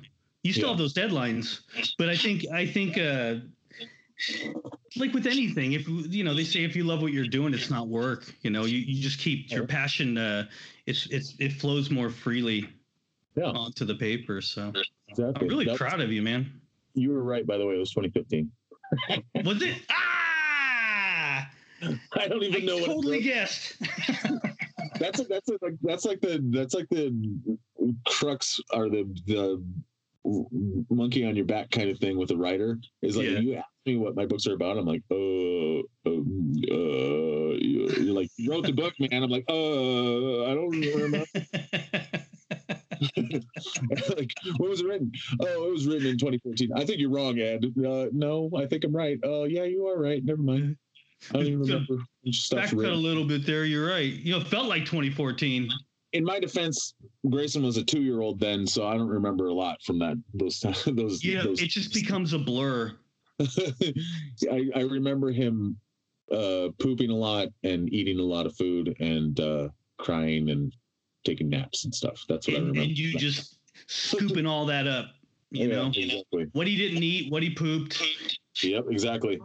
You 0.43 0.53
still 0.53 0.64
Yeah. 0.64 0.68
have 0.70 0.78
those 0.78 0.95
deadlines, 0.95 1.61
but 1.99 2.09
I 2.09 2.16
think 2.16 2.47
I 2.53 2.66
think 2.66 2.97
uh 2.99 3.36
like 4.97 5.12
with 5.12 5.26
anything, 5.26 5.72
if 5.72 5.86
you 5.88 6.24
know, 6.24 6.34
they 6.34 6.45
say 6.45 6.64
if 6.64 6.74
you 6.76 6.84
love 6.84 7.03
what 7.03 7.12
you're 7.12 7.26
doing, 7.26 7.53
it's 7.55 7.70
not 7.70 7.88
work. 7.88 8.32
You 8.43 8.51
know, 8.51 8.64
you, 8.64 8.78
you 8.78 9.03
just 9.03 9.18
keep 9.18 9.51
your 9.51 9.66
passion. 9.66 10.16
uh 10.16 10.47
It's 10.86 11.07
it's 11.11 11.34
it 11.38 11.53
flows 11.53 11.90
more 11.90 12.09
freely 12.11 12.68
Yeah, 13.36 13.45
onto 13.51 13.84
the 13.84 13.95
paper. 13.95 14.40
So 14.40 14.72
exactly. 15.09 15.43
I'm 15.43 15.49
really 15.49 15.64
That- 15.66 15.76
proud 15.76 16.01
of 16.01 16.11
you, 16.11 16.22
man. 16.22 16.61
You 16.95 17.11
were 17.11 17.22
right, 17.22 17.47
by 17.47 17.57
the 17.59 17.66
way. 17.66 17.74
It 17.76 17.78
was 17.78 17.90
2015. 17.90 18.51
Was 19.45 19.62
it? 19.62 19.76
Ah! 19.90 20.11
I 22.14 22.28
don't 22.28 22.43
I 22.43 22.47
even 22.47 22.66
know 22.66 22.76
what 22.76 22.85
it 22.91 22.95
totally 22.95 23.16
was. 23.18 23.26
guessed. 23.26 23.74
that's 24.99 25.20
a, 25.20 25.24
that's 25.24 25.49
a, 25.49 25.59
like 25.62 25.74
that's 25.83 26.05
like 26.05 26.20
the 26.20 26.41
that's 26.51 26.74
like 26.74 26.89
the 26.91 27.59
crux 28.07 28.61
or 28.72 28.89
the 28.89 29.05
the 29.26 29.62
monkey 30.91 31.24
on 31.26 31.35
your 31.35 31.45
back 31.45 31.70
kind 31.70 31.91
of 31.91 31.99
thing 31.99 32.16
with 32.16 32.30
a 32.30 32.37
writer 32.37 32.78
is 33.03 33.16
like 33.16 33.26
Yeah. 33.26 33.39
you 33.41 33.55
ask 33.57 33.66
me 33.87 33.97
what 33.97 34.14
my 34.14 34.24
books 34.24 34.47
are 34.47 34.55
about 34.55 34.78
i'm 34.78 34.87
like 34.87 35.03
uh, 35.11 35.80
um, 36.09 36.53
uh 36.70 37.57
you're 37.59 38.14
like 38.14 38.28
you 38.37 38.49
wrote 38.53 38.64
the 38.64 38.72
book 38.72 38.95
man. 39.01 39.24
I'm 39.24 39.30
like 39.30 39.45
uh 39.49 40.45
i 40.45 40.55
don't 40.55 40.70
remember. 40.70 41.24
Like 44.16 44.30
what 44.59 44.70
was 44.70 44.80
it 44.80 44.87
written? 44.87 45.11
Oh 45.41 45.66
it 45.66 45.72
was 45.72 45.87
written 45.89 46.07
in 46.07 46.18
2014 46.18 46.70
i 46.76 46.85
think 46.85 47.01
you're 47.01 47.11
wrong 47.11 47.39
ed. 47.41 47.64
Uh, 47.85 48.07
no 48.12 48.49
i 48.57 48.66
think 48.66 48.85
i'm 48.85 48.95
right. 48.95 49.18
Oh 49.24 49.45
yeah 49.45 49.64
you 49.64 49.87
are 49.89 49.99
right. 50.01 50.24
Never 50.24 50.43
mind 50.43 50.76
i 51.30 51.34
don't 51.34 51.46
even 51.46 51.60
remember 51.60 51.96
which 52.22 52.40
stuff's 52.42 52.72
Backpedal 52.72 52.92
a 52.92 52.94
little 52.94 53.24
bit 53.24 53.44
there. 53.46 53.64
You're 53.64 53.88
right. 53.88 54.12
You 54.12 54.32
know, 54.32 54.38
it 54.40 54.46
felt 54.48 54.66
like 54.66 54.84
2014. 54.84 55.68
in 56.12 56.24
my 56.24 56.38
defense, 56.38 56.94
Grayson 57.28 57.62
was 57.62 57.76
a 57.78 57.84
two 57.84 58.02
year 58.02 58.20
old 58.20 58.38
then, 58.38 58.66
so 58.66 58.86
I 58.86 58.96
don't 58.96 59.08
remember 59.08 59.46
a 59.48 59.52
lot 59.54 59.82
from 59.82 59.98
that. 60.00 60.16
Those 60.34 60.60
those. 60.86 61.24
Know, 61.24 61.42
those 61.44 61.60
it 61.62 61.68
just 61.70 61.92
becomes 61.94 62.32
a 62.32 62.38
blur. 62.38 62.92
I, 63.40 64.68
I 64.74 64.80
remember 64.82 65.30
him 65.32 65.76
uh, 66.30 66.68
pooping 66.78 67.10
a 67.10 67.16
lot 67.16 67.48
and 67.64 67.92
eating 67.92 68.18
a 68.18 68.22
lot 68.22 68.46
of 68.46 68.54
food 68.56 68.94
and 69.00 69.38
uh, 69.40 69.68
crying 69.98 70.50
and 70.50 70.72
taking 71.24 71.48
naps 71.48 71.84
and 71.84 71.94
stuff. 71.94 72.24
That's 72.28 72.46
what 72.46 72.56
I 72.56 72.60
remember. 72.60 72.80
and 72.82 72.96
you 72.98 73.18
just 73.18 73.58
scooping 73.86 74.46
all 74.46 74.66
that 74.66 74.86
up. 74.86 75.06
You 75.50 75.66
Yeah, 75.68 75.74
know, 75.74 75.86
exactly. 75.94 76.46
what 76.52 76.66
he 76.66 76.76
didn't 76.76 77.02
eat, 77.02 77.30
what 77.32 77.42
he 77.42 77.50
pooped. 77.50 78.02
Yep, 78.62 78.84
exactly. 78.90 79.40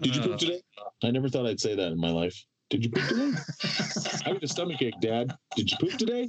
Did 0.00 0.16
you 0.16 0.22
Uh, 0.22 0.26
poop 0.26 0.38
today? 0.38 0.60
I 1.02 1.10
never 1.10 1.28
thought 1.28 1.46
I'd 1.46 1.60
say 1.60 1.74
that 1.74 1.92
in 1.92 1.98
my 1.98 2.10
life. 2.10 2.34
Did 2.70 2.84
you 2.84 2.90
poop 2.90 3.06
today? 3.08 3.32
I 4.24 4.28
had 4.30 4.42
a 4.42 4.48
stomach 4.48 4.80
ache, 4.82 5.00
Dad. 5.00 5.34
Did 5.56 5.70
you 5.70 5.76
poop 5.78 5.92
today? 5.98 6.28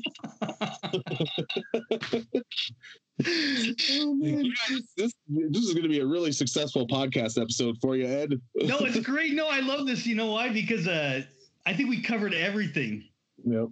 oh, 3.25 4.13
man. 4.15 4.51
This, 4.97 5.13
this 5.27 5.63
is 5.63 5.73
going 5.73 5.83
to 5.83 5.89
be 5.89 5.99
a 5.99 6.05
really 6.05 6.31
successful 6.31 6.87
podcast 6.87 7.41
episode 7.41 7.77
for 7.81 7.95
you, 7.95 8.05
Ed. 8.05 8.39
No, 8.55 8.79
it's 8.79 8.99
great. 9.05 9.33
No, 9.33 9.47
I 9.47 9.59
love 9.61 9.85
this. 9.87 10.05
You 10.05 10.15
know 10.15 10.31
why? 10.31 10.49
Because 10.51 10.87
uh, 10.87 11.21
I 11.65 11.73
think 11.73 11.89
we 11.89 12.01
covered 12.01 12.33
everything. 12.33 13.07
Yep. 13.45 13.67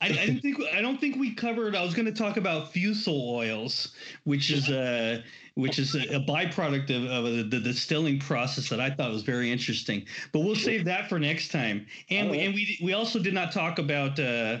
I, 0.00 0.08
I 0.08 0.12
didn't 0.12 0.40
think 0.40 0.58
I 0.74 0.82
don't 0.82 1.00
think 1.00 1.16
we 1.16 1.34
covered. 1.34 1.74
I 1.74 1.82
was 1.82 1.94
going 1.94 2.06
to 2.06 2.12
talk 2.12 2.36
about 2.36 2.72
fusel 2.72 3.30
oils, 3.30 3.94
which 4.24 4.50
is 4.50 4.68
a 4.68 5.24
which 5.54 5.78
is 5.78 5.94
a, 5.94 6.16
a 6.16 6.20
byproduct 6.20 6.90
of, 6.90 7.10
of 7.10 7.24
the, 7.24 7.42
the 7.44 7.60
distilling 7.60 8.18
process 8.18 8.68
that 8.68 8.78
I 8.78 8.90
thought 8.90 9.10
was 9.10 9.22
very 9.22 9.50
interesting. 9.50 10.04
But 10.32 10.40
we'll 10.40 10.54
save 10.54 10.84
that 10.84 11.08
for 11.08 11.18
next 11.18 11.48
time. 11.48 11.86
And 12.10 12.30
we, 12.30 12.40
and 12.40 12.54
we 12.54 12.78
we 12.82 12.92
also 12.92 13.18
did 13.18 13.32
not 13.32 13.52
talk 13.52 13.78
about 13.78 14.20
uh, 14.20 14.58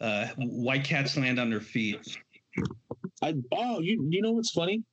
uh, 0.00 0.28
why 0.36 0.78
cats 0.78 1.16
land 1.16 1.40
on 1.40 1.50
their 1.50 1.60
feet. 1.60 2.16
I 3.20 3.34
oh 3.50 3.80
you 3.80 4.06
you 4.08 4.22
know 4.22 4.32
what's 4.32 4.52
funny? 4.52 4.84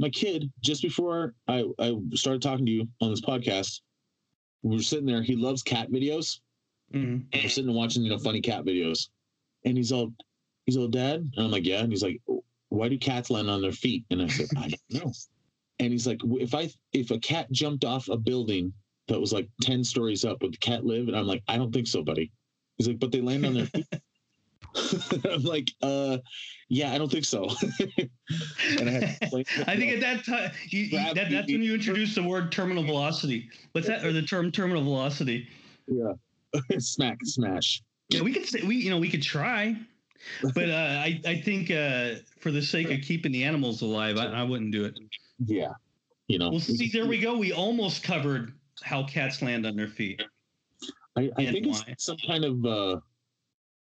My 0.00 0.10
kid 0.10 0.50
just 0.62 0.82
before 0.82 1.34
I 1.46 1.64
I 1.78 1.96
started 2.14 2.42
talking 2.42 2.66
to 2.66 2.72
you 2.72 2.88
on 3.00 3.10
this 3.10 3.20
podcast, 3.20 3.82
we 4.62 4.74
were 4.76 4.82
sitting 4.82 5.06
there. 5.06 5.22
He 5.22 5.36
loves 5.36 5.62
cat 5.62 5.92
videos. 5.92 6.40
Mhm. 6.92 7.26
We're 7.32 7.48
sitting 7.48 7.68
and 7.68 7.76
watching 7.76 8.02
you 8.02 8.10
know 8.10 8.18
funny 8.18 8.40
cat 8.40 8.64
videos, 8.64 9.10
and 9.64 9.76
he's 9.76 9.92
all 9.92 10.12
he's 10.66 10.76
all 10.76 10.88
dad, 10.88 11.20
and 11.20 11.44
I'm 11.44 11.50
like 11.50 11.66
yeah, 11.66 11.80
and 11.80 11.92
he's 11.92 12.02
like 12.02 12.20
why 12.70 12.88
do 12.88 12.98
cats 12.98 13.30
land 13.30 13.48
on 13.48 13.62
their 13.62 13.72
feet? 13.72 14.04
And 14.10 14.22
I 14.22 14.28
said 14.28 14.46
I 14.56 14.68
don't 14.68 15.04
know. 15.04 15.12
And 15.80 15.92
he's 15.92 16.06
like 16.06 16.20
if 16.24 16.54
I 16.54 16.70
if 16.92 17.10
a 17.10 17.18
cat 17.18 17.50
jumped 17.50 17.84
off 17.84 18.08
a 18.08 18.16
building 18.16 18.72
that 19.08 19.20
was 19.20 19.32
like 19.32 19.48
ten 19.62 19.84
stories 19.84 20.24
up, 20.24 20.42
would 20.42 20.54
the 20.54 20.58
cat 20.58 20.84
live? 20.84 21.08
And 21.08 21.16
I'm 21.16 21.26
like 21.26 21.42
I 21.48 21.56
don't 21.56 21.72
think 21.72 21.86
so, 21.86 22.02
buddy. 22.02 22.30
He's 22.76 22.88
like 22.88 22.98
but 22.98 23.12
they 23.12 23.20
land 23.20 23.46
on 23.46 23.54
their 23.54 23.66
feet. 23.66 23.86
I'm 25.24 25.42
like, 25.42 25.72
uh, 25.82 26.18
yeah, 26.68 26.92
I 26.92 26.98
don't 26.98 27.10
think 27.10 27.24
so. 27.24 27.48
and 28.78 28.88
I 28.88 28.90
had 28.90 29.00
to 29.00 29.16
explain 29.22 29.44
I 29.66 29.76
think 29.76 29.92
at 29.92 30.00
that 30.00 30.24
time, 30.24 30.52
you, 30.66 30.80
you, 30.80 31.14
that, 31.14 31.30
that's 31.30 31.50
when 31.50 31.62
you 31.62 31.74
introduced 31.74 32.14
the 32.14 32.22
word 32.22 32.52
terminal 32.52 32.84
velocity. 32.84 33.48
What's 33.72 33.86
that? 33.86 34.04
Or 34.04 34.12
the 34.12 34.22
term 34.22 34.52
terminal 34.52 34.82
velocity? 34.82 35.48
yeah, 35.86 36.12
smack, 36.78 37.18
smash. 37.24 37.82
Yeah, 38.08 38.22
we 38.22 38.32
could 38.32 38.46
say 38.46 38.62
we 38.62 38.76
you 38.76 38.90
know 38.90 38.98
we 38.98 39.10
could 39.10 39.22
try, 39.22 39.76
but 40.54 40.70
uh, 40.70 41.02
I 41.04 41.20
I 41.26 41.40
think 41.40 41.70
uh, 41.70 42.20
for 42.40 42.50
the 42.50 42.62
sake 42.62 42.90
of 42.90 43.00
keeping 43.02 43.32
the 43.32 43.44
animals 43.44 43.82
alive, 43.82 44.16
I, 44.16 44.26
I 44.26 44.42
wouldn't 44.42 44.72
do 44.72 44.84
it. 44.84 44.98
Yeah, 45.44 45.72
you 46.26 46.38
know. 46.38 46.50
Well, 46.50 46.60
see, 46.60 46.90
there 46.90 47.06
we 47.06 47.18
go. 47.18 47.36
We 47.36 47.52
almost 47.52 48.02
covered 48.02 48.52
how 48.82 49.04
cats 49.04 49.42
land 49.42 49.66
on 49.66 49.76
their 49.76 49.88
feet. 49.88 50.22
I, 51.16 51.30
I 51.36 51.46
think 51.46 51.66
why. 51.66 51.84
it's 51.88 52.04
some 52.04 52.16
kind 52.26 52.44
of 52.44 52.64
uh, 52.64 53.00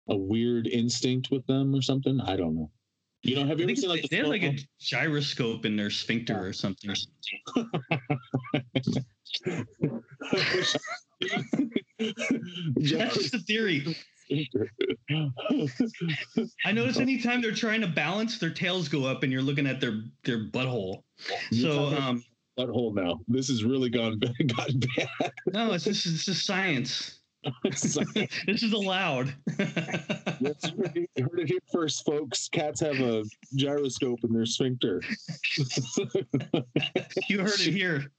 a 0.10 0.18
weird 0.18 0.68
instinct 0.68 1.32
with 1.32 1.46
them 1.48 1.74
or 1.74 1.82
something. 1.82 2.20
I 2.22 2.36
don't 2.36 2.56
know. 2.56 2.70
You 3.24 3.36
know, 3.36 3.46
have 3.46 3.60
you 3.60 3.66
ever 3.66 3.76
seen 3.76 3.90
like 3.90 4.02
they 4.02 4.08
the 4.08 4.18
have 4.18 4.28
like 4.28 4.44
a 4.44 4.58
gyroscope 4.80 5.66
in 5.66 5.76
their 5.76 5.92
sphincter 5.92 6.44
or 6.44 6.54
something. 6.54 6.96
That's 12.90 13.16
just 13.16 13.32
the 13.32 13.40
theory. 13.40 13.96
I 16.66 16.72
notice 16.72 17.00
anytime 17.00 17.42
they're 17.42 17.52
trying 17.52 17.82
to 17.82 17.88
balance, 17.88 18.40
their 18.40 18.50
tails 18.50 18.88
go 18.88 19.04
up, 19.06 19.24
and 19.24 19.32
you're 19.32 19.42
looking 19.42 19.68
at 19.68 19.82
their 19.82 20.04
their 20.24 20.46
butthole. 20.46 21.04
So 21.52 21.88
um, 21.88 22.24
butthole 22.58 22.94
now. 22.94 23.20
This 23.28 23.50
has 23.50 23.64
really 23.64 23.90
gone 23.90 24.20
gotten 24.56 24.82
bad. 24.96 25.32
no, 25.54 25.74
it's 25.74 25.84
just 25.86 26.06
it's 26.06 26.26
just 26.26 26.46
science. 26.46 27.18
This 27.64 28.62
is 28.62 28.72
allowed. 28.72 29.34
Heard 29.58 29.72
it 30.38 31.10
heard 31.20 31.40
it 31.40 31.48
here 31.48 31.60
first, 31.74 32.06
folks. 32.06 32.48
Cats 32.48 32.80
have 32.82 33.00
a 33.00 33.24
gyroscope 33.56 34.20
in 34.24 34.32
their 34.32 34.46
sphincter. 34.46 35.02
you 37.28 37.40
heard 37.40 37.60
it 37.60 37.74
here. 37.74 38.12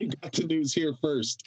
you 0.00 0.08
got 0.22 0.32
the 0.32 0.46
news 0.48 0.72
here 0.72 0.94
first. 1.02 1.46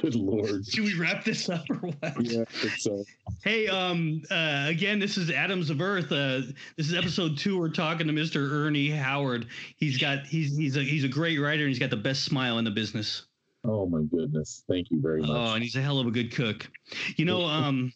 Good 0.00 0.14
lord. 0.14 0.66
Should 0.66 0.84
we 0.84 0.98
wrap 0.98 1.24
this 1.24 1.48
up 1.48 1.68
or 1.70 1.76
what? 1.76 2.24
Yeah, 2.24 2.42
I 2.42 2.44
think 2.44 2.74
so. 2.78 3.04
Hey, 3.44 3.68
um, 3.68 4.22
uh, 4.30 4.66
again, 4.68 4.98
this 4.98 5.16
is 5.16 5.30
Atoms 5.30 5.70
of 5.70 5.80
Earth. 5.80 6.10
Uh, 6.10 6.42
this 6.76 6.88
is 6.88 6.94
episode 6.94 7.36
two. 7.36 7.58
We're 7.58 7.68
talking 7.68 8.06
to 8.06 8.12
Mr. 8.12 8.50
Ernie 8.50 8.90
Howard. 8.90 9.46
He's 9.76 9.98
got 9.98 10.26
he's 10.26 10.56
he's 10.56 10.76
a 10.76 10.82
he's 10.82 11.04
a 11.04 11.08
great 11.08 11.38
writer 11.38 11.62
and 11.62 11.68
he's 11.68 11.78
got 11.78 11.90
the 11.90 11.96
best 11.96 12.24
smile 12.24 12.58
in 12.58 12.64
the 12.64 12.70
business. 12.70 13.26
Oh 13.64 13.86
my 13.86 14.02
goodness. 14.02 14.64
Thank 14.68 14.90
you 14.90 15.00
very 15.00 15.20
much. 15.20 15.30
Oh, 15.30 15.54
and 15.54 15.62
he's 15.62 15.76
a 15.76 15.82
hell 15.82 15.98
of 15.98 16.06
a 16.06 16.10
good 16.10 16.34
cook. 16.34 16.68
You 17.16 17.24
know, 17.24 17.44
um, 17.44 17.92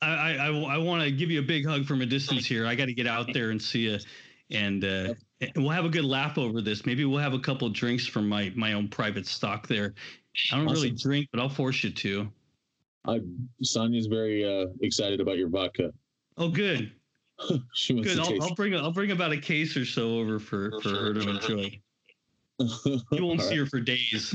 I 0.00 0.06
I, 0.06 0.32
I, 0.32 0.48
I 0.48 0.78
want 0.78 1.02
to 1.02 1.10
give 1.10 1.30
you 1.30 1.40
a 1.40 1.44
big 1.44 1.66
hug 1.66 1.84
from 1.86 2.00
a 2.00 2.06
distance 2.06 2.46
here. 2.46 2.66
I 2.66 2.74
got 2.74 2.86
to 2.86 2.94
get 2.94 3.06
out 3.06 3.32
there 3.32 3.50
and 3.50 3.60
see 3.60 3.90
you, 3.90 3.98
and 4.50 4.84
uh, 4.84 5.14
and 5.40 5.52
we'll 5.56 5.70
have 5.70 5.84
a 5.84 5.90
good 5.90 6.04
laugh 6.04 6.38
over 6.38 6.60
this. 6.60 6.86
Maybe 6.86 7.04
we'll 7.04 7.18
have 7.18 7.34
a 7.34 7.38
couple 7.38 7.68
drinks 7.70 8.06
from 8.06 8.28
my 8.28 8.52
my 8.54 8.72
own 8.72 8.88
private 8.88 9.26
stock 9.26 9.66
there. 9.66 9.94
I 10.52 10.56
don't 10.56 10.66
really 10.66 10.90
drink, 10.90 11.28
but 11.32 11.40
I'll 11.40 11.48
force 11.48 11.84
you 11.84 11.90
to. 11.90 12.28
I, 13.06 13.20
Sonia's 13.62 14.06
very 14.06 14.44
uh, 14.44 14.68
excited 14.80 15.20
about 15.20 15.36
your 15.36 15.48
vodka. 15.48 15.92
Oh, 16.36 16.48
good, 16.48 16.92
she 17.74 17.94
wants 17.94 18.08
good. 18.08 18.16
to 18.16 18.22
I'll, 18.22 18.28
taste. 18.28 18.42
I'll 18.42 18.54
bring 18.54 18.74
I'll 18.74 18.92
bring 18.92 19.10
about 19.10 19.32
a 19.32 19.38
case 19.38 19.76
or 19.76 19.84
so 19.84 20.18
over 20.18 20.38
for 20.38 20.80
for 20.80 20.90
her 20.90 21.14
to 21.14 21.28
enjoy. 21.28 21.80
You 22.60 23.26
won't 23.26 23.40
All 23.40 23.46
see 23.46 23.48
right. 23.48 23.58
her 23.58 23.66
for 23.66 23.80
days. 23.80 24.32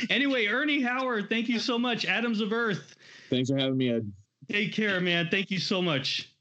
anyway, 0.10 0.46
Ernie 0.46 0.82
Howard, 0.82 1.28
thank 1.28 1.48
you 1.48 1.60
so 1.60 1.78
much. 1.78 2.06
Atoms 2.06 2.40
of 2.40 2.52
Earth. 2.52 2.96
Thanks 3.30 3.50
for 3.50 3.56
having 3.56 3.76
me, 3.76 3.90
Ed. 3.90 4.12
Take 4.50 4.72
care, 4.72 5.00
man. 5.00 5.28
Thank 5.30 5.52
you 5.52 5.60
so 5.60 5.80
much. 5.80 6.34